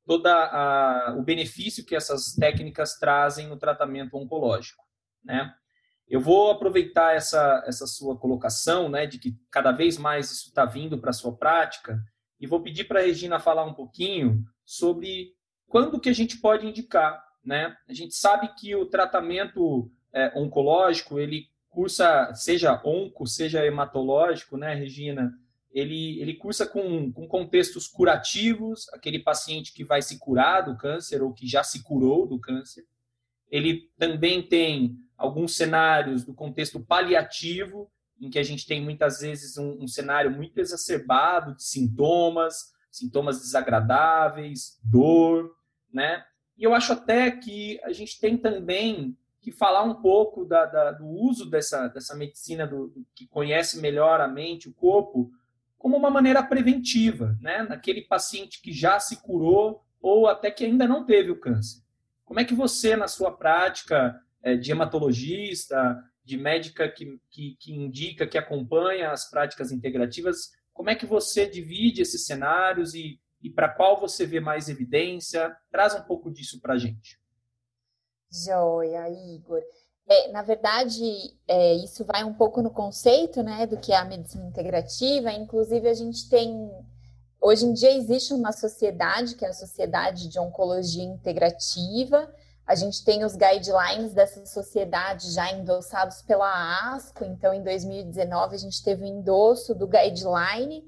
toda 0.06 1.14
o 1.18 1.22
benefício 1.22 1.84
que 1.84 1.96
essas 1.96 2.32
técnicas 2.34 2.96
trazem 2.98 3.48
no 3.48 3.58
tratamento 3.58 4.16
oncológico, 4.16 4.82
né? 5.24 5.52
Eu 6.08 6.20
vou 6.20 6.52
aproveitar 6.52 7.16
essa, 7.16 7.64
essa 7.66 7.84
sua 7.84 8.16
colocação, 8.16 8.88
né, 8.88 9.06
de 9.06 9.18
que 9.18 9.36
cada 9.50 9.72
vez 9.72 9.98
mais 9.98 10.30
isso 10.30 10.48
está 10.48 10.64
vindo 10.64 10.98
para 10.98 11.10
a 11.10 11.12
sua 11.12 11.36
prática, 11.36 12.00
e 12.38 12.46
vou 12.46 12.62
pedir 12.62 12.84
para 12.84 13.00
a 13.00 13.02
Regina 13.02 13.40
falar 13.40 13.64
um 13.64 13.74
pouquinho 13.74 14.44
sobre 14.64 15.32
quando 15.66 15.98
que 16.00 16.08
a 16.08 16.12
gente 16.12 16.38
pode 16.38 16.64
indicar, 16.64 17.20
né? 17.44 17.76
A 17.88 17.92
gente 17.92 18.14
sabe 18.14 18.54
que 18.56 18.74
o 18.76 18.86
tratamento 18.86 19.90
é, 20.12 20.32
oncológico, 20.38 21.18
ele 21.18 21.48
cursa, 21.76 22.32
seja 22.32 22.80
onco, 22.82 23.26
seja 23.26 23.62
hematológico, 23.62 24.56
né, 24.56 24.72
Regina? 24.72 25.38
Ele, 25.70 26.18
ele 26.22 26.32
cursa 26.32 26.66
com, 26.66 27.12
com 27.12 27.28
contextos 27.28 27.86
curativos, 27.86 28.88
aquele 28.94 29.18
paciente 29.18 29.74
que 29.74 29.84
vai 29.84 30.00
se 30.00 30.18
curar 30.18 30.62
do 30.62 30.74
câncer 30.74 31.22
ou 31.22 31.34
que 31.34 31.46
já 31.46 31.62
se 31.62 31.82
curou 31.82 32.26
do 32.26 32.40
câncer. 32.40 32.86
Ele 33.50 33.90
também 33.98 34.42
tem 34.42 34.96
alguns 35.18 35.54
cenários 35.54 36.24
do 36.24 36.32
contexto 36.32 36.80
paliativo, 36.80 37.92
em 38.18 38.30
que 38.30 38.38
a 38.38 38.42
gente 38.42 38.66
tem 38.66 38.82
muitas 38.82 39.20
vezes 39.20 39.58
um, 39.58 39.82
um 39.82 39.86
cenário 39.86 40.30
muito 40.30 40.58
exacerbado 40.58 41.54
de 41.54 41.62
sintomas, 41.62 42.72
sintomas 42.90 43.38
desagradáveis, 43.38 44.80
dor, 44.82 45.54
né? 45.92 46.24
E 46.56 46.64
eu 46.64 46.72
acho 46.72 46.94
até 46.94 47.30
que 47.30 47.78
a 47.84 47.92
gente 47.92 48.18
tem 48.18 48.38
também 48.38 49.14
que 49.46 49.52
falar 49.52 49.84
um 49.84 49.94
pouco 49.94 50.44
da, 50.44 50.66
da, 50.66 50.90
do 50.90 51.06
uso 51.06 51.48
dessa, 51.48 51.86
dessa 51.86 52.16
medicina 52.16 52.66
do, 52.66 52.92
que 53.14 53.28
conhece 53.28 53.80
melhor 53.80 54.20
a 54.20 54.26
mente, 54.26 54.68
o 54.68 54.74
corpo, 54.74 55.30
como 55.78 55.96
uma 55.96 56.10
maneira 56.10 56.42
preventiva, 56.42 57.38
né? 57.40 57.62
Naquele 57.62 58.02
paciente 58.02 58.60
que 58.60 58.72
já 58.72 58.98
se 58.98 59.22
curou 59.22 59.84
ou 60.02 60.26
até 60.26 60.50
que 60.50 60.64
ainda 60.64 60.88
não 60.88 61.06
teve 61.06 61.30
o 61.30 61.38
câncer. 61.38 61.80
Como 62.24 62.40
é 62.40 62.44
que 62.44 62.56
você, 62.56 62.96
na 62.96 63.06
sua 63.06 63.30
prática 63.30 64.20
é, 64.42 64.56
de 64.56 64.72
hematologista, 64.72 65.96
de 66.24 66.36
médica 66.36 66.88
que, 66.88 67.16
que, 67.30 67.56
que 67.60 67.72
indica, 67.72 68.26
que 68.26 68.36
acompanha 68.36 69.12
as 69.12 69.30
práticas 69.30 69.70
integrativas, 69.70 70.50
como 70.72 70.90
é 70.90 70.96
que 70.96 71.06
você 71.06 71.48
divide 71.48 72.02
esses 72.02 72.26
cenários 72.26 72.94
e, 72.94 73.20
e 73.40 73.48
para 73.48 73.68
qual 73.68 74.00
você 74.00 74.26
vê 74.26 74.40
mais 74.40 74.68
evidência? 74.68 75.56
Traz 75.70 75.94
um 75.94 76.02
pouco 76.02 76.32
disso 76.32 76.60
para 76.60 76.74
a 76.74 76.78
gente. 76.78 77.16
Joia, 78.30 79.08
Igor. 79.08 79.62
É, 80.08 80.30
na 80.30 80.42
verdade, 80.42 81.02
é, 81.48 81.74
isso 81.74 82.04
vai 82.04 82.22
um 82.22 82.34
pouco 82.34 82.62
no 82.62 82.70
conceito 82.70 83.42
né, 83.42 83.66
do 83.66 83.76
que 83.76 83.92
é 83.92 83.96
a 83.96 84.04
medicina 84.04 84.46
integrativa. 84.46 85.32
Inclusive, 85.32 85.88
a 85.88 85.94
gente 85.94 86.28
tem. 86.28 86.70
Hoje 87.40 87.66
em 87.66 87.72
dia 87.72 87.96
existe 87.96 88.32
uma 88.32 88.52
sociedade, 88.52 89.34
que 89.34 89.44
é 89.44 89.48
a 89.48 89.52
Sociedade 89.52 90.28
de 90.28 90.38
Oncologia 90.38 91.02
Integrativa. 91.02 92.32
A 92.66 92.74
gente 92.74 93.04
tem 93.04 93.24
os 93.24 93.36
guidelines 93.36 94.12
dessa 94.12 94.44
sociedade 94.46 95.30
já 95.30 95.52
endossados 95.52 96.22
pela 96.22 96.94
ASCO. 96.94 97.24
Então, 97.24 97.54
em 97.54 97.62
2019, 97.62 98.54
a 98.54 98.58
gente 98.58 98.82
teve 98.82 99.04
o 99.04 99.06
endosso 99.06 99.74
do 99.74 99.86
guideline 99.86 100.84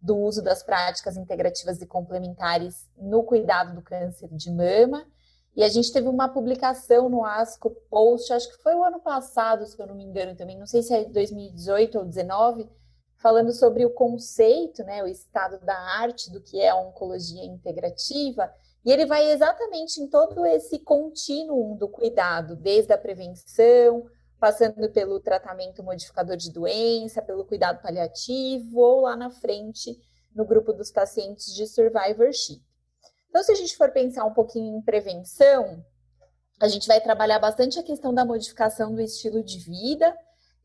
do 0.00 0.16
uso 0.16 0.42
das 0.42 0.62
práticas 0.62 1.16
integrativas 1.16 1.80
e 1.80 1.86
complementares 1.86 2.86
no 2.98 3.22
cuidado 3.22 3.74
do 3.74 3.82
câncer 3.82 4.28
de 4.32 4.50
mama. 4.50 5.06
E 5.54 5.62
a 5.62 5.68
gente 5.68 5.92
teve 5.92 6.08
uma 6.08 6.28
publicação 6.28 7.10
no 7.10 7.24
ASCO 7.24 7.70
Post, 7.90 8.32
acho 8.32 8.48
que 8.48 8.62
foi 8.62 8.74
o 8.74 8.82
ano 8.82 9.00
passado, 9.00 9.66
se 9.66 9.78
eu 9.78 9.86
não 9.86 9.94
me 9.94 10.04
engano 10.04 10.34
também, 10.34 10.58
não 10.58 10.66
sei 10.66 10.82
se 10.82 10.94
é 10.94 11.04
2018 11.04 11.98
ou 11.98 12.04
2019, 12.04 12.70
falando 13.18 13.52
sobre 13.52 13.84
o 13.84 13.90
conceito, 13.90 14.82
né, 14.82 15.02
o 15.02 15.06
estado 15.06 15.64
da 15.64 15.78
arte 15.78 16.30
do 16.32 16.40
que 16.40 16.58
é 16.58 16.70
a 16.70 16.76
oncologia 16.76 17.44
integrativa. 17.44 18.52
E 18.84 18.90
ele 18.90 19.06
vai 19.06 19.30
exatamente 19.30 20.00
em 20.00 20.08
todo 20.08 20.44
esse 20.44 20.78
contínuo 20.80 21.76
do 21.76 21.88
cuidado, 21.88 22.56
desde 22.56 22.92
a 22.92 22.98
prevenção, 22.98 24.06
passando 24.40 24.90
pelo 24.90 25.20
tratamento 25.20 25.84
modificador 25.84 26.36
de 26.36 26.50
doença, 26.50 27.22
pelo 27.22 27.44
cuidado 27.44 27.80
paliativo, 27.80 28.80
ou 28.80 29.02
lá 29.02 29.14
na 29.14 29.30
frente, 29.30 29.96
no 30.34 30.44
grupo 30.44 30.72
dos 30.72 30.90
pacientes 30.90 31.54
de 31.54 31.66
survivorship. 31.66 32.60
Então, 33.32 33.42
se 33.42 33.50
a 33.50 33.54
gente 33.54 33.74
for 33.78 33.90
pensar 33.90 34.26
um 34.26 34.34
pouquinho 34.34 34.76
em 34.76 34.82
prevenção, 34.82 35.82
a 36.60 36.68
gente 36.68 36.86
vai 36.86 37.00
trabalhar 37.00 37.38
bastante 37.38 37.78
a 37.78 37.82
questão 37.82 38.12
da 38.12 38.26
modificação 38.26 38.94
do 38.94 39.00
estilo 39.00 39.42
de 39.42 39.58
vida 39.58 40.14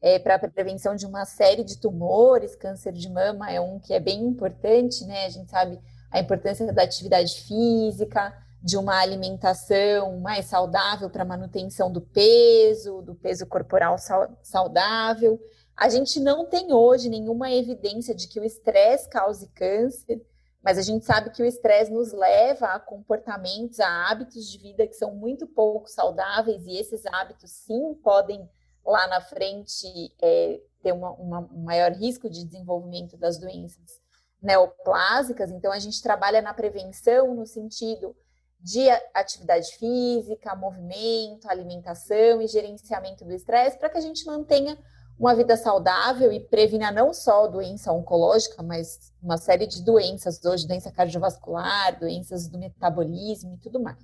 é, 0.02 0.20
para 0.20 0.36
a 0.36 0.50
prevenção 0.50 0.94
de 0.94 1.06
uma 1.06 1.24
série 1.24 1.64
de 1.64 1.78
tumores, 1.78 2.58
câncer 2.58 2.92
de 2.92 3.10
mama 3.10 3.50
é 3.50 3.62
um 3.62 3.80
que 3.80 3.94
é 3.94 4.02
bem 4.02 4.22
importante, 4.22 5.06
né? 5.06 5.28
A 5.28 5.30
gente 5.30 5.50
sabe 5.50 5.80
a 6.12 6.20
importância 6.20 6.70
da 6.74 6.84
atividade 6.84 7.40
física, 7.40 8.34
de 8.62 8.76
uma 8.76 9.00
alimentação 9.00 10.20
mais 10.20 10.48
saudável 10.48 11.10
para 11.10 11.24
manutenção 11.24 11.90
do 11.90 12.02
peso, 12.02 13.02
do 13.02 13.16
peso 13.16 13.46
corporal 13.46 13.96
saudável. 14.44 15.40
A 15.74 15.88
gente 15.88 16.20
não 16.20 16.46
tem 16.46 16.74
hoje 16.74 17.08
nenhuma 17.08 17.50
evidência 17.50 18.14
de 18.14 18.28
que 18.28 18.42
o 18.42 18.44
estresse 18.44 19.10
cause 19.10 19.48
câncer 19.56 20.22
Mas 20.68 20.78
a 20.78 20.82
gente 20.82 21.06
sabe 21.06 21.30
que 21.30 21.42
o 21.42 21.46
estresse 21.46 21.90
nos 21.90 22.12
leva 22.12 22.66
a 22.74 22.78
comportamentos, 22.78 23.80
a 23.80 24.10
hábitos 24.10 24.52
de 24.52 24.58
vida 24.58 24.86
que 24.86 24.96
são 24.96 25.16
muito 25.16 25.48
pouco 25.48 25.88
saudáveis, 25.88 26.66
e 26.66 26.78
esses 26.78 27.06
hábitos, 27.06 27.50
sim, 27.52 27.94
podem 28.04 28.50
lá 28.86 29.08
na 29.08 29.22
frente 29.22 29.88
é, 30.22 30.60
ter 30.84 30.92
uma, 30.92 31.12
uma, 31.12 31.40
um 31.40 31.64
maior 31.64 31.94
risco 31.94 32.30
de 32.30 32.44
desenvolvimento 32.44 33.16
das 33.16 33.38
doenças 33.38 34.02
neoplásicas. 34.42 35.52
Então, 35.52 35.72
a 35.72 35.80
gente 35.80 36.04
trabalha 36.04 36.42
na 36.42 36.54
prevenção 36.54 37.34
no 37.34 37.46
sentido 37.46 38.14
de 38.60 38.90
atividade 39.14 39.72
física, 39.78 40.54
movimento, 40.54 41.50
alimentação 41.50 42.42
e 42.42 42.48
gerenciamento 42.48 43.24
do 43.24 43.32
estresse 43.32 43.78
para 43.78 43.90
que 43.90 44.00
a 44.00 44.02
gente 44.02 44.26
mantenha 44.26 44.78
uma 45.20 45.34
vida 45.34 45.58
saudável 45.58 46.32
e 46.32 46.40
previna 46.40 46.92
não 46.92 47.14
só 47.14 47.48
doença 47.48 47.92
oncológica, 47.92 48.62
mas 48.62 49.12
uma 49.22 49.38
série 49.38 49.66
de 49.66 49.82
doenças 49.82 50.44
hoje, 50.46 50.68
doença 50.68 50.92
cardiovascular, 50.92 52.00
doenças 52.00 52.48
do 52.48 52.58
metabolismo 52.58 53.56
e 53.56 53.58
tudo 53.58 53.80
mais. 53.80 53.98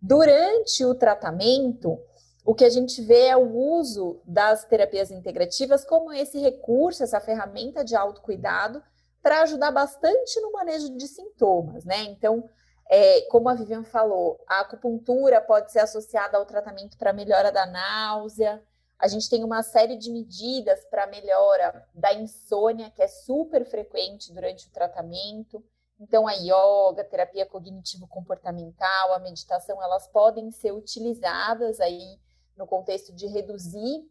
Durante 0.00 0.84
o 0.84 0.94
tratamento, 0.94 1.98
o 2.44 2.54
que 2.54 2.64
a 2.64 2.70
gente 2.70 3.00
vê 3.02 3.26
é 3.26 3.36
o 3.36 3.50
uso 3.54 4.20
das 4.24 4.64
terapias 4.64 5.10
integrativas 5.10 5.84
como 5.84 6.12
esse 6.12 6.38
recurso, 6.38 7.02
essa 7.02 7.20
ferramenta 7.20 7.84
de 7.84 7.94
autocuidado 7.94 8.82
para 9.22 9.42
ajudar 9.42 9.70
bastante 9.70 10.40
no 10.40 10.52
manejo 10.52 10.96
de 10.96 11.06
sintomas, 11.06 11.84
né? 11.84 12.02
Então, 12.04 12.48
é, 12.90 13.22
como 13.30 13.48
a 13.48 13.54
Vivian 13.54 13.84
falou, 13.84 14.42
a 14.48 14.60
acupuntura 14.60 15.40
pode 15.40 15.70
ser 15.70 15.80
associada 15.80 16.36
ao 16.36 16.46
tratamento 16.46 16.96
para 16.98 17.12
melhora 17.12 17.52
da 17.52 17.66
náusea. 17.66 18.62
A 19.00 19.08
gente 19.08 19.30
tem 19.30 19.42
uma 19.42 19.62
série 19.62 19.96
de 19.96 20.10
medidas 20.10 20.84
para 20.84 21.06
melhora 21.06 21.88
da 21.94 22.12
insônia, 22.12 22.90
que 22.90 23.02
é 23.02 23.08
super 23.08 23.64
frequente 23.64 24.30
durante 24.30 24.66
o 24.66 24.70
tratamento. 24.70 25.64
Então, 25.98 26.28
a 26.28 26.32
yoga, 26.32 27.02
terapia 27.04 27.46
cognitivo-comportamental, 27.46 29.14
a 29.14 29.18
meditação, 29.18 29.82
elas 29.82 30.06
podem 30.06 30.50
ser 30.50 30.72
utilizadas 30.72 31.80
aí 31.80 32.18
no 32.56 32.66
contexto 32.66 33.14
de 33.14 33.26
reduzir 33.26 34.06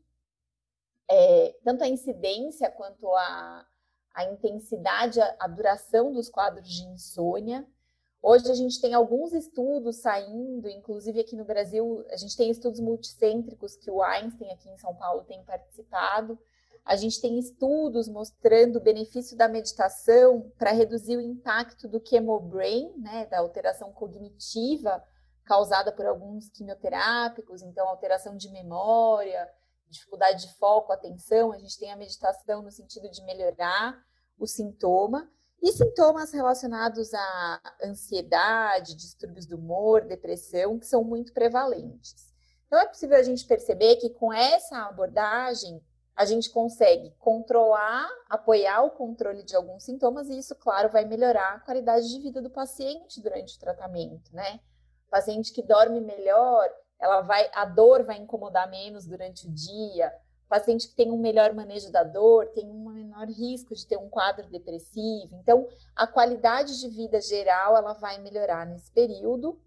é, 1.08 1.56
tanto 1.64 1.84
a 1.84 1.88
incidência 1.88 2.70
quanto 2.70 3.14
a, 3.16 3.66
a 4.14 4.26
intensidade, 4.26 5.20
a, 5.20 5.36
a 5.40 5.48
duração 5.48 6.12
dos 6.12 6.30
quadros 6.30 6.68
de 6.68 6.84
insônia. 6.84 7.68
Hoje 8.22 8.52
a 8.52 8.54
gente 8.54 8.82
tem 8.82 8.94
alguns 8.94 9.34
estudos 9.34 9.98
saindo, 9.98 10.68
inclusive 10.70 11.22
aqui 11.22 11.36
no 11.36 11.46
Brasil, 11.46 12.06
a 12.10 12.18
gente 12.18 12.36
tem 12.36 12.50
estudos 12.50 12.80
multicêntricos 12.80 13.76
que 13.78 13.90
o 13.90 14.02
Einstein 14.02 14.52
aqui 14.52 14.70
em 14.70 14.78
São 14.78 14.94
Paulo 14.96 15.24
tem 15.24 15.44
participado. 15.44 16.38
A 16.84 16.96
gente 16.96 17.22
tem 17.22 17.40
estudos 17.40 18.10
mostrando 18.10 18.78
o 18.78 18.82
benefício 18.82 19.38
da 19.38 19.48
meditação 19.48 20.52
para 20.58 20.72
reduzir 20.72 21.16
o 21.18 21.22
impacto 21.22 21.88
do 21.88 22.02
chemobrain, 22.06 22.92
né, 22.98 23.26
da 23.28 23.40
alteração 23.40 23.92
cognitiva 23.92 25.04
causada 25.46 25.92
por 25.92 26.06
alguns 26.06 26.48
quimioterápicos, 26.50 27.64
então 27.64 27.88
alteração 27.88 28.38
de 28.38 28.52
memória, 28.52 29.50
dificuldade 29.90 30.48
de 30.48 30.54
foco, 30.56 30.92
atenção. 30.92 31.52
A 31.52 31.58
gente 31.58 31.80
tem 31.80 31.92
a 31.92 31.96
meditação 31.96 32.62
no 32.62 32.72
sentido 32.72 33.10
de 33.10 33.24
melhorar 33.24 33.98
o 34.38 34.46
sintoma. 34.46 35.28
E 35.62 35.72
sintomas 35.74 36.32
relacionados 36.32 37.14
à 37.14 37.62
ansiedade, 37.84 38.96
distúrbios 38.96 39.46
do 39.46 39.58
humor, 39.58 40.06
depressão, 40.06 40.80
que 40.80 40.86
são 40.86 41.04
muito 41.04 41.34
prevalentes. 41.34 42.34
Então, 42.68 42.80
é 42.80 42.88
possível 42.88 43.18
a 43.18 43.24
gente 43.24 43.46
perceber 43.46 43.98
que 43.98 44.10
com 44.10 44.32
essa 44.32 44.78
abordagem, 44.84 45.82
a 46.16 46.26
gente 46.26 46.50
consegue 46.50 47.12
controlar, 47.18 48.10
apoiar 48.30 48.84
o 48.84 48.92
controle 48.92 49.42
de 49.42 49.56
alguns 49.56 49.84
sintomas, 49.84 50.28
e 50.30 50.38
isso, 50.38 50.54
claro, 50.54 50.90
vai 50.90 51.06
melhorar 51.06 51.56
a 51.56 51.60
qualidade 51.62 52.10
de 52.10 52.20
vida 52.20 52.42
do 52.42 52.50
paciente 52.50 53.22
durante 53.22 53.56
o 53.56 53.60
tratamento, 53.60 54.36
né? 54.36 54.60
O 55.08 55.10
paciente 55.10 55.54
que 55.54 55.64
dorme 55.64 56.02
melhor, 56.02 56.70
ela 57.00 57.22
vai, 57.22 57.50
a 57.54 57.64
dor 57.64 58.04
vai 58.04 58.18
incomodar 58.18 58.70
menos 58.70 59.06
durante 59.06 59.48
o 59.48 59.52
dia, 59.52 60.14
paciente 60.50 60.88
que 60.88 60.96
tem 60.96 61.12
um 61.12 61.18
melhor 61.18 61.54
manejo 61.54 61.92
da 61.92 62.04
dor 62.04 62.48
tem 62.48 62.68
um 62.68 62.90
menor 62.90 63.28
risco 63.28 63.76
de 63.76 63.86
ter 63.86 63.98
um 63.98 64.10
quadro 64.10 64.50
depressivo. 64.50 65.36
Então, 65.36 65.68
a 65.96 66.08
qualidade 66.08 66.80
de 66.80 66.90
vida 66.90 67.22
geral 67.22 67.78
ela 67.78 67.94
vai 67.94 68.20
melhorar 68.20 68.66
nesse 68.66 68.92
período. 68.92 69.62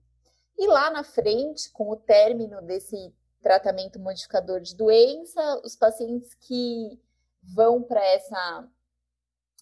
E 0.58 0.66
lá 0.66 0.90
na 0.90 1.04
frente, 1.04 1.70
com 1.70 1.88
o 1.90 1.96
término 1.96 2.60
desse 2.60 3.14
tratamento 3.40 3.98
modificador 3.98 4.60
de 4.60 4.74
doença, 4.76 5.60
os 5.64 5.76
pacientes 5.76 6.34
que 6.34 7.00
vão 7.42 7.82
para 7.82 8.04
essa 8.04 8.68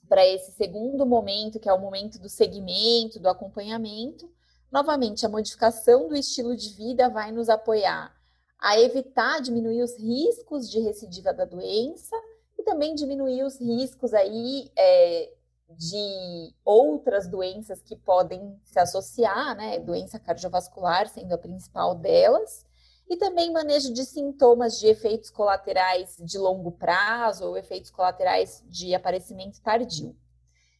para 0.09 0.27
esse 0.27 0.51
segundo 0.53 1.07
momento, 1.07 1.61
que 1.61 1.69
é 1.69 1.73
o 1.73 1.79
momento 1.79 2.19
do 2.19 2.29
segmento, 2.29 3.21
do 3.21 3.29
acompanhamento, 3.29 4.29
novamente 4.73 5.25
a 5.25 5.29
modificação 5.29 6.09
do 6.09 6.17
estilo 6.17 6.57
de 6.57 6.71
vida 6.71 7.09
vai 7.09 7.31
nos 7.31 7.49
apoiar 7.49 8.20
a 8.61 8.79
evitar 8.79 9.41
diminuir 9.41 9.83
os 9.83 9.97
riscos 9.99 10.71
de 10.71 10.81
recidiva 10.81 11.33
da 11.33 11.45
doença 11.45 12.17
e 12.59 12.63
também 12.63 12.95
diminuir 12.95 13.43
os 13.43 13.59
riscos 13.59 14.13
aí 14.13 14.71
é, 14.77 15.33
de 15.71 16.55
outras 16.65 17.27
doenças 17.27 17.81
que 17.81 17.97
podem 17.97 18.59
se 18.65 18.79
associar, 18.79 19.57
né? 19.57 19.79
Doença 19.79 20.19
cardiovascular 20.19 21.09
sendo 21.09 21.33
a 21.33 21.39
principal 21.39 21.95
delas, 21.95 22.67
e 23.09 23.17
também 23.17 23.53
manejo 23.53 23.93
de 23.93 24.05
sintomas 24.05 24.79
de 24.79 24.87
efeitos 24.87 25.31
colaterais 25.31 26.17
de 26.21 26.39
longo 26.39 26.71
prazo 26.71 27.45
ou 27.45 27.57
efeitos 27.57 27.91
colaterais 27.91 28.63
de 28.69 28.95
aparecimento 28.95 29.61
tardio. 29.61 30.17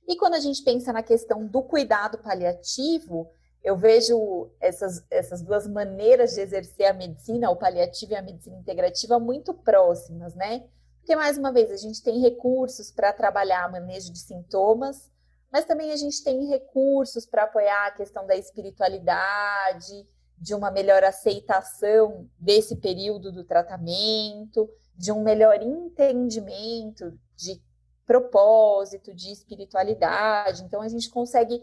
E 0.07 0.17
quando 0.17 0.35
a 0.35 0.41
gente 0.41 0.63
pensa 0.63 0.93
na 0.93 1.03
questão 1.03 1.45
do 1.45 1.63
cuidado 1.63 2.19
paliativo, 2.19 3.29
eu 3.63 3.77
vejo 3.77 4.51
essas, 4.59 5.05
essas 5.11 5.43
duas 5.43 5.67
maneiras 5.67 6.35
de 6.35 6.41
exercer 6.41 6.87
a 6.87 6.95
medicina, 6.95 7.51
o 7.51 7.57
paliativo 7.57 8.13
e 8.13 8.17
a 8.17 8.23
medicina 8.23 8.57
integrativa, 8.57 9.19
muito 9.19 9.53
próximas, 9.53 10.35
né? 10.35 10.65
Porque, 11.01 11.15
mais 11.15 11.37
uma 11.37 11.53
vez, 11.53 11.71
a 11.71 11.77
gente 11.77 12.03
tem 12.03 12.21
recursos 12.21 12.91
para 12.91 13.13
trabalhar 13.13 13.71
manejo 13.71 14.13
de 14.13 14.19
sintomas, 14.19 15.11
mas 15.53 15.65
também 15.65 15.91
a 15.91 15.97
gente 15.97 16.23
tem 16.23 16.47
recursos 16.47 17.27
para 17.27 17.45
apoiar 17.45 17.89
a 17.89 17.91
questão 17.91 18.27
da 18.27 18.37
espiritualidade, 18.37 20.07
de 20.39 20.55
uma 20.55 20.71
melhor 20.71 21.05
aceitação 21.05 22.29
desse 22.39 22.77
período 22.77 23.31
do 23.31 23.45
tratamento, 23.45 24.71
de 24.97 25.13
um 25.13 25.23
melhor 25.23 25.63
entendimento 25.63 27.19
de 27.37 27.61
propósito, 28.07 29.15
de 29.15 29.31
espiritualidade. 29.31 30.65
Então, 30.65 30.81
a 30.81 30.89
gente 30.89 31.11
consegue 31.11 31.63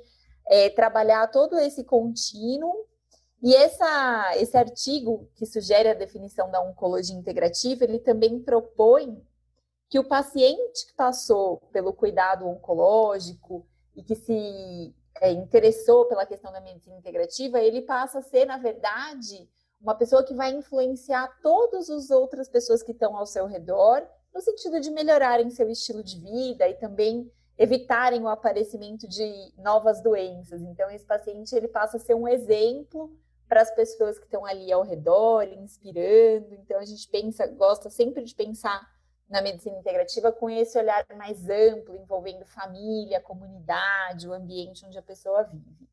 é, 0.49 0.69
trabalhar 0.69 1.27
todo 1.27 1.57
esse 1.59 1.83
contínuo. 1.83 2.85
E 3.41 3.55
essa, 3.55 4.35
esse 4.37 4.57
artigo 4.57 5.29
que 5.35 5.45
sugere 5.45 5.89
a 5.89 5.93
definição 5.93 6.49
da 6.49 6.61
oncologia 6.61 7.15
integrativa, 7.15 7.83
ele 7.83 7.99
também 7.99 8.39
propõe 8.39 9.23
que 9.89 9.99
o 9.99 10.03
paciente 10.03 10.87
que 10.87 10.93
passou 10.95 11.57
pelo 11.71 11.93
cuidado 11.93 12.47
oncológico 12.47 13.65
e 13.95 14.03
que 14.03 14.15
se 14.15 14.93
é, 15.21 15.31
interessou 15.31 16.05
pela 16.05 16.25
questão 16.25 16.51
da 16.51 16.61
medicina 16.61 16.97
integrativa, 16.97 17.61
ele 17.61 17.81
passa 17.81 18.19
a 18.19 18.23
ser, 18.23 18.45
na 18.45 18.57
verdade, 18.57 19.47
uma 19.79 19.95
pessoa 19.95 20.23
que 20.23 20.33
vai 20.33 20.51
influenciar 20.51 21.27
todas 21.41 21.89
as 21.89 22.09
outras 22.09 22.49
pessoas 22.49 22.81
que 22.81 22.91
estão 22.91 23.15
ao 23.15 23.25
seu 23.25 23.45
redor, 23.45 24.05
no 24.33 24.41
sentido 24.41 24.79
de 24.79 24.91
melhorarem 24.91 25.49
seu 25.49 25.69
estilo 25.69 26.03
de 26.03 26.19
vida 26.19 26.67
e 26.67 26.73
também 26.75 27.31
evitarem 27.57 28.21
o 28.21 28.27
aparecimento 28.27 29.07
de 29.07 29.53
novas 29.57 30.01
doenças. 30.01 30.61
Então, 30.61 30.89
esse 30.89 31.05
paciente 31.05 31.55
ele 31.55 31.67
passa 31.67 31.97
a 31.97 31.99
ser 31.99 32.13
um 32.13 32.27
exemplo 32.27 33.17
para 33.47 33.61
as 33.61 33.73
pessoas 33.73 34.19
que 34.19 34.25
estão 34.25 34.45
ali 34.45 34.71
ao 34.71 34.83
redor, 34.83 35.43
inspirando. 35.43 36.53
Então, 36.53 36.79
a 36.79 36.85
gente 36.85 37.07
pensa, 37.07 37.47
gosta 37.47 37.89
sempre 37.89 38.23
de 38.23 38.35
pensar 38.35 38.87
na 39.29 39.41
medicina 39.41 39.77
integrativa 39.77 40.31
com 40.31 40.49
esse 40.49 40.77
olhar 40.77 41.05
mais 41.17 41.49
amplo, 41.49 41.95
envolvendo 41.95 42.45
família, 42.45 43.19
comunidade, 43.19 44.27
o 44.27 44.33
ambiente 44.33 44.85
onde 44.85 44.97
a 44.97 45.01
pessoa 45.01 45.43
vive. 45.43 45.87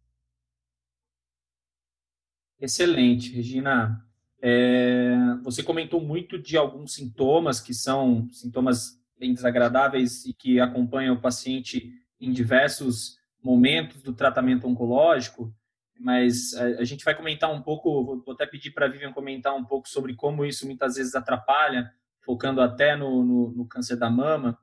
Excelente, 2.61 3.33
Regina. 3.33 4.07
É, 4.41 5.17
você 5.43 5.63
comentou 5.63 6.01
muito 6.01 6.39
de 6.39 6.57
alguns 6.57 6.95
sintomas 6.95 7.61
que 7.61 7.73
são 7.73 8.31
sintomas 8.31 9.03
desagradáveis 9.19 10.25
e 10.27 10.33
que 10.33 10.61
acompanham 10.61 11.15
o 11.15 11.21
paciente 11.21 11.93
em 12.21 12.33
diversos 12.33 13.17
momentos 13.43 14.03
do 14.03 14.15
tratamento 14.15 14.67
oncológico, 14.67 15.55
mas 15.99 16.55
a, 16.55 16.65
a 16.81 16.85
gente 16.85 17.05
vai 17.05 17.15
comentar 17.15 17.53
um 17.53 17.63
pouco, 17.63 18.23
vou 18.25 18.35
até 18.35 18.47
pedir 18.47 18.73
para 18.73 18.87
a 18.87 18.89
Vivian 18.89 19.13
comentar 19.13 19.55
um 19.55 19.65
pouco 19.65 19.89
sobre 19.89 20.15
como 20.15 20.45
isso 20.45 20.67
muitas 20.67 20.97
vezes 20.97 21.15
atrapalha, 21.15 21.91
focando 22.25 22.61
até 22.61 22.97
no, 22.97 23.25
no, 23.25 23.53
no 23.53 23.69
câncer 23.69 23.97
da 23.97 24.11
mama. 24.11 24.59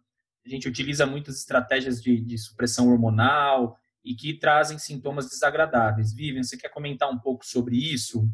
A 0.46 0.50
gente 0.50 0.68
utiliza 0.68 1.06
muitas 1.06 1.38
estratégias 1.38 2.02
de, 2.02 2.20
de 2.20 2.38
supressão 2.38 2.90
hormonal 2.90 3.78
e 4.04 4.16
que 4.16 4.34
trazem 4.34 4.80
sintomas 4.80 5.30
desagradáveis. 5.30 6.14
Vivian, 6.14 6.44
você 6.44 6.58
quer 6.58 6.70
comentar 6.70 7.10
um 7.10 7.20
pouco 7.20 7.46
sobre 7.46 7.78
isso? 7.78 8.28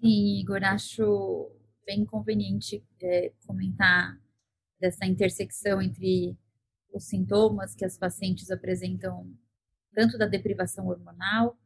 Sim, 0.00 0.40
Igor, 0.40 0.64
acho 0.64 1.52
bem 1.84 2.04
conveniente 2.04 2.84
é, 3.00 3.32
comentar 3.46 4.18
dessa 4.80 5.06
intersecção 5.06 5.80
entre 5.80 6.36
os 6.92 7.04
sintomas 7.04 7.74
que 7.74 7.84
as 7.84 7.96
pacientes 7.96 8.50
apresentam, 8.50 9.32
tanto 9.94 10.18
da 10.18 10.26
deprivação 10.26 10.88
hormonal, 10.88 11.56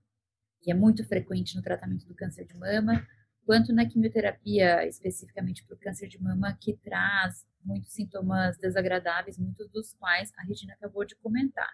que 0.61 0.70
é 0.70 0.74
muito 0.74 1.05
frequente 1.05 1.57
no 1.57 1.62
tratamento 1.62 2.07
do 2.07 2.14
câncer 2.14 2.44
de 2.44 2.57
mama, 2.57 3.07
quanto 3.44 3.72
na 3.72 3.87
quimioterapia, 3.87 4.87
especificamente 4.87 5.64
para 5.64 5.76
o 5.76 5.79
câncer 5.79 6.09
de 6.09 6.20
mama, 6.20 6.57
que 6.61 6.76
traz 6.76 7.46
muitos 7.64 7.92
sintomas 7.92 8.59
desagradáveis, 8.59 9.38
muitos 9.38 9.68
dos 9.70 9.92
quais 9.94 10.33
a 10.37 10.42
Regina 10.42 10.74
acabou 10.74 11.05
de 11.05 11.16
comentar. 11.16 11.72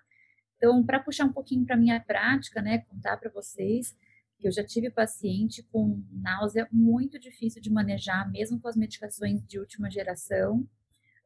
Então, 0.56 0.84
para 0.84 1.00
puxar 1.00 1.24
um 1.24 1.32
pouquinho 1.32 1.64
para 1.64 1.76
minha 1.76 2.00
prática, 2.00 2.62
né, 2.62 2.78
contar 2.78 3.16
para 3.16 3.30
vocês 3.30 3.96
eu 4.48 4.52
já 4.52 4.64
tive 4.64 4.90
paciente 4.90 5.62
com 5.64 6.02
náusea 6.10 6.68
muito 6.72 7.18
difícil 7.18 7.60
de 7.60 7.70
manejar, 7.70 8.30
mesmo 8.30 8.60
com 8.60 8.68
as 8.68 8.76
medicações 8.76 9.42
de 9.46 9.58
última 9.58 9.90
geração, 9.90 10.60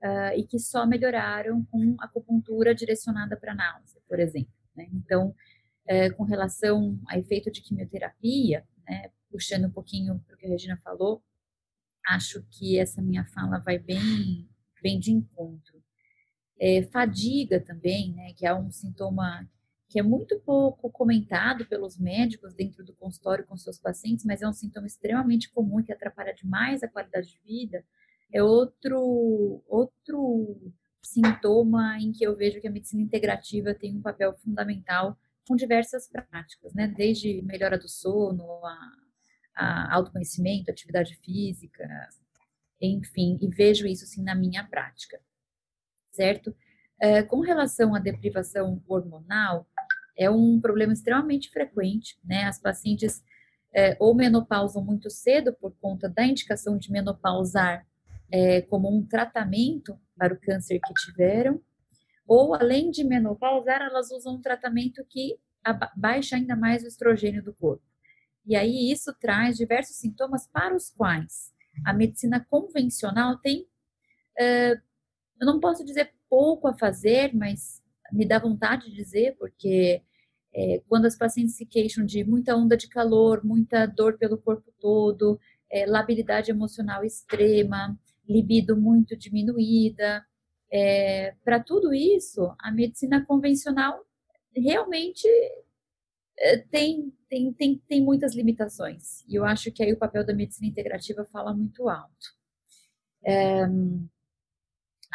uh, 0.02 0.36
e 0.36 0.44
que 0.44 0.58
só 0.58 0.86
melhoraram 0.86 1.64
com 1.66 1.96
acupuntura 1.98 2.74
direcionada 2.74 3.36
para 3.36 3.54
náusea, 3.54 4.00
por 4.08 4.18
exemplo. 4.18 4.52
Né? 4.74 4.88
Então, 4.92 5.34
uh, 5.88 6.16
com 6.16 6.24
relação 6.24 7.00
a 7.08 7.18
efeito 7.18 7.50
de 7.50 7.62
quimioterapia, 7.62 8.66
né, 8.88 9.10
puxando 9.30 9.66
um 9.66 9.70
pouquinho 9.70 10.18
para 10.26 10.34
o 10.34 10.38
que 10.38 10.46
a 10.46 10.48
Regina 10.48 10.76
falou, 10.82 11.22
acho 12.08 12.42
que 12.50 12.78
essa 12.78 13.02
minha 13.02 13.24
fala 13.26 13.58
vai 13.58 13.78
bem, 13.78 14.48
bem 14.82 14.98
de 14.98 15.10
encontro. 15.10 15.82
É, 16.58 16.82
fadiga 16.84 17.60
também, 17.60 18.14
né, 18.14 18.32
que 18.34 18.46
é 18.46 18.54
um 18.54 18.70
sintoma 18.70 19.46
que 19.88 20.00
é 20.00 20.02
muito 20.02 20.38
pouco 20.40 20.90
comentado 20.90 21.64
pelos 21.66 21.98
médicos 21.98 22.54
dentro 22.54 22.84
do 22.84 22.92
consultório 22.94 23.46
com 23.46 23.56
seus 23.56 23.78
pacientes, 23.78 24.24
mas 24.24 24.42
é 24.42 24.48
um 24.48 24.52
sintoma 24.52 24.86
extremamente 24.86 25.50
comum 25.50 25.82
que 25.82 25.92
atrapalha 25.92 26.34
demais 26.34 26.82
a 26.82 26.88
qualidade 26.88 27.28
de 27.28 27.40
vida, 27.44 27.84
é 28.32 28.42
outro, 28.42 29.62
outro 29.68 30.72
sintoma 31.02 31.98
em 32.00 32.12
que 32.12 32.24
eu 32.24 32.36
vejo 32.36 32.60
que 32.60 32.66
a 32.66 32.70
medicina 32.70 33.02
integrativa 33.02 33.74
tem 33.74 33.96
um 33.96 34.02
papel 34.02 34.34
fundamental 34.38 35.16
com 35.46 35.54
diversas 35.54 36.08
práticas, 36.08 36.74
né? 36.74 36.88
Desde 36.88 37.40
melhora 37.42 37.78
do 37.78 37.88
sono, 37.88 38.44
a, 38.64 38.92
a 39.54 39.94
autoconhecimento, 39.94 40.70
atividade 40.70 41.16
física, 41.16 41.88
enfim, 42.80 43.38
e 43.40 43.48
vejo 43.48 43.86
isso 43.86 44.04
sim 44.06 44.22
na 44.22 44.34
minha 44.34 44.64
prática, 44.64 45.20
certo? 46.10 46.54
É, 47.00 47.22
com 47.22 47.40
relação 47.40 47.94
à 47.94 47.98
deprivação 47.98 48.82
hormonal, 48.88 49.68
é 50.16 50.30
um 50.30 50.60
problema 50.60 50.92
extremamente 50.92 51.50
frequente, 51.50 52.18
né? 52.24 52.44
As 52.44 52.58
pacientes 52.58 53.22
é, 53.74 53.96
ou 54.00 54.14
menopausam 54.14 54.82
muito 54.82 55.10
cedo 55.10 55.52
por 55.52 55.74
conta 55.80 56.08
da 56.08 56.24
indicação 56.24 56.78
de 56.78 56.90
menopausar 56.90 57.86
é, 58.30 58.62
como 58.62 58.88
um 58.88 59.06
tratamento 59.06 59.98
para 60.16 60.34
o 60.34 60.40
câncer 60.40 60.80
que 60.80 60.94
tiveram, 60.94 61.60
ou 62.26 62.54
além 62.54 62.90
de 62.90 63.04
menopausar, 63.04 63.82
elas 63.82 64.10
usam 64.10 64.34
um 64.34 64.40
tratamento 64.40 65.04
que 65.08 65.38
baixa 65.96 66.36
ainda 66.36 66.56
mais 66.56 66.82
o 66.82 66.88
estrogênio 66.88 67.42
do 67.42 67.54
corpo. 67.54 67.84
E 68.46 68.56
aí 68.56 68.90
isso 68.90 69.12
traz 69.20 69.56
diversos 69.56 69.96
sintomas 69.96 70.48
para 70.48 70.74
os 70.74 70.90
quais 70.90 71.54
a 71.84 71.92
medicina 71.92 72.44
convencional 72.48 73.38
tem, 73.38 73.66
é, 74.38 74.72
eu 75.40 75.46
não 75.46 75.60
posso 75.60 75.84
dizer 75.84 76.12
pouco 76.28 76.68
a 76.68 76.76
fazer, 76.76 77.34
mas 77.34 77.82
me 78.12 78.26
dá 78.26 78.38
vontade 78.38 78.90
de 78.90 78.96
dizer, 78.96 79.36
porque 79.38 80.02
é, 80.54 80.82
quando 80.88 81.06
as 81.06 81.16
pacientes 81.16 81.56
se 81.56 81.66
queixam 81.66 82.04
de 82.04 82.24
muita 82.24 82.56
onda 82.56 82.76
de 82.76 82.88
calor, 82.88 83.44
muita 83.44 83.86
dor 83.86 84.16
pelo 84.16 84.38
corpo 84.38 84.72
todo, 84.80 85.38
é, 85.70 85.86
labilidade 85.86 86.50
emocional 86.50 87.04
extrema, 87.04 87.98
libido 88.28 88.76
muito 88.76 89.16
diminuída. 89.16 90.24
É, 90.72 91.34
Para 91.44 91.60
tudo 91.62 91.92
isso, 91.92 92.54
a 92.58 92.72
medicina 92.72 93.24
convencional 93.24 94.04
realmente 94.54 95.28
é, 96.38 96.58
tem, 96.58 97.12
tem, 97.28 97.52
tem, 97.52 97.82
tem 97.86 98.00
muitas 98.02 98.34
limitações. 98.34 99.22
E 99.28 99.34
eu 99.34 99.44
acho 99.44 99.70
que 99.70 99.82
aí 99.82 99.92
o 99.92 99.98
papel 99.98 100.24
da 100.24 100.34
medicina 100.34 100.66
integrativa 100.66 101.24
fala 101.24 101.54
muito 101.54 101.88
alto. 101.88 102.34
É, 103.24 103.66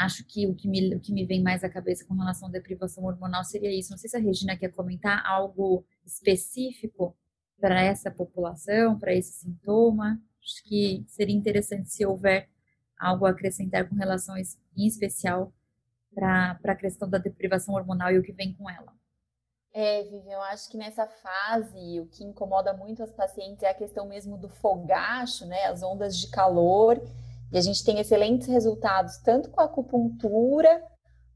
acho 0.05 0.25
que 0.25 0.47
o 0.47 0.55
que, 0.55 0.67
me, 0.67 0.95
o 0.95 0.99
que 0.99 1.13
me 1.13 1.25
vem 1.25 1.41
mais 1.41 1.63
à 1.63 1.69
cabeça 1.69 2.05
com 2.05 2.13
relação 2.13 2.47
à 2.47 2.51
deprivação 2.51 3.03
hormonal 3.05 3.43
seria 3.43 3.71
isso. 3.71 3.91
Não 3.91 3.97
sei 3.97 4.09
se 4.09 4.17
a 4.17 4.19
Regina 4.19 4.57
quer 4.57 4.69
comentar 4.69 5.23
algo 5.25 5.85
específico 6.05 7.15
para 7.59 7.81
essa 7.81 8.09
população, 8.09 8.97
para 8.97 9.13
esse 9.13 9.33
sintoma. 9.33 10.21
Acho 10.43 10.63
que 10.63 11.05
seria 11.07 11.35
interessante 11.35 11.91
se 11.91 12.05
houver 12.05 12.49
algo 12.99 13.25
a 13.25 13.29
acrescentar 13.29 13.87
com 13.87 13.95
relação 13.95 14.35
em 14.37 14.87
especial 14.87 15.53
para 16.13 16.59
a 16.63 16.75
questão 16.75 17.09
da 17.09 17.17
deprivação 17.17 17.75
hormonal 17.75 18.11
e 18.11 18.19
o 18.19 18.23
que 18.23 18.31
vem 18.31 18.53
com 18.53 18.69
ela. 18.69 18.93
É, 19.73 20.03
Vivian, 20.03 20.33
eu 20.33 20.41
acho 20.41 20.69
que 20.69 20.77
nessa 20.77 21.07
fase 21.07 21.99
o 22.01 22.05
que 22.07 22.25
incomoda 22.25 22.73
muito 22.73 23.01
as 23.01 23.11
pacientes 23.11 23.63
é 23.63 23.69
a 23.69 23.73
questão 23.73 24.05
mesmo 24.05 24.37
do 24.37 24.49
fogacho, 24.49 25.45
né? 25.45 25.63
As 25.65 25.81
ondas 25.81 26.17
de 26.17 26.29
calor. 26.29 27.01
E 27.51 27.57
a 27.57 27.61
gente 27.61 27.83
tem 27.83 27.99
excelentes 27.99 28.47
resultados 28.47 29.17
tanto 29.17 29.49
com 29.49 29.59
a 29.59 29.65
acupuntura 29.65 30.81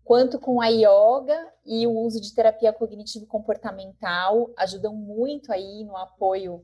quanto 0.04 0.40
com 0.40 0.62
a 0.62 0.68
yoga 0.68 1.38
e 1.66 1.86
o 1.86 1.92
uso 1.92 2.22
de 2.22 2.34
terapia 2.34 2.72
cognitivo 2.72 3.26
comportamental 3.26 4.52
ajudam 4.56 4.96
muito 4.96 5.52
aí 5.52 5.84
no 5.84 5.98
apoio 5.98 6.64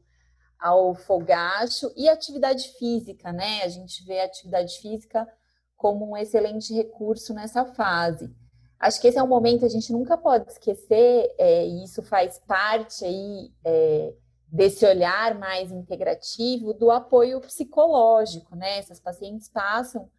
ao 0.59 0.93
fogacho 0.93 1.91
e 1.97 2.07
atividade 2.07 2.69
física, 2.77 3.33
né? 3.33 3.63
A 3.63 3.67
gente 3.67 4.05
vê 4.05 4.21
a 4.21 4.25
atividade 4.25 4.77
física 4.79 5.27
como 5.75 6.11
um 6.11 6.15
excelente 6.15 6.71
recurso 6.73 7.33
nessa 7.33 7.65
fase. 7.65 8.31
Acho 8.79 9.01
que 9.01 9.07
esse 9.07 9.17
é 9.17 9.23
um 9.23 9.27
momento 9.27 9.65
a 9.65 9.69
gente 9.69 9.91
nunca 9.91 10.15
pode 10.15 10.51
esquecer, 10.51 11.33
é, 11.37 11.65
e 11.65 11.83
isso 11.83 12.03
faz 12.03 12.39
parte 12.47 13.03
aí 13.03 13.51
é, 13.65 14.13
desse 14.51 14.85
olhar 14.85 15.33
mais 15.39 15.71
integrativo 15.71 16.73
do 16.73 16.91
apoio 16.91 17.39
psicológico, 17.39 18.55
né? 18.55 18.79
Essas 18.79 18.99
pacientes 18.99 19.47
passam 19.47 20.09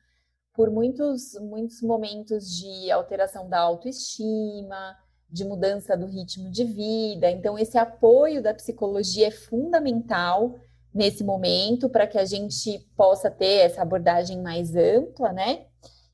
por 0.55 0.71
muitos, 0.71 1.35
muitos 1.41 1.83
momentos 1.83 2.51
de 2.57 2.91
alteração 2.91 3.49
da 3.49 3.61
autoestima, 3.61 4.97
de 5.29 5.45
mudança 5.45 5.97
do 5.97 6.07
ritmo 6.07 6.51
de 6.51 6.65
vida. 6.65 7.31
Então, 7.31 7.59
esse 7.59 7.77
apoio 7.77 8.43
da 8.43 8.55
psicologia 8.55 9.29
é 9.29 9.31
fundamental 9.31 10.59
nesse 10.95 11.25
momento 11.25 11.89
para 11.89 12.07
que 12.07 12.19
a 12.19 12.25
gente 12.25 12.79
possa 12.97 13.31
ter 13.31 13.67
essa 13.67 13.83
abordagem 13.83 14.41
mais 14.41 14.75
ampla, 14.75 15.33
né? 15.33 15.67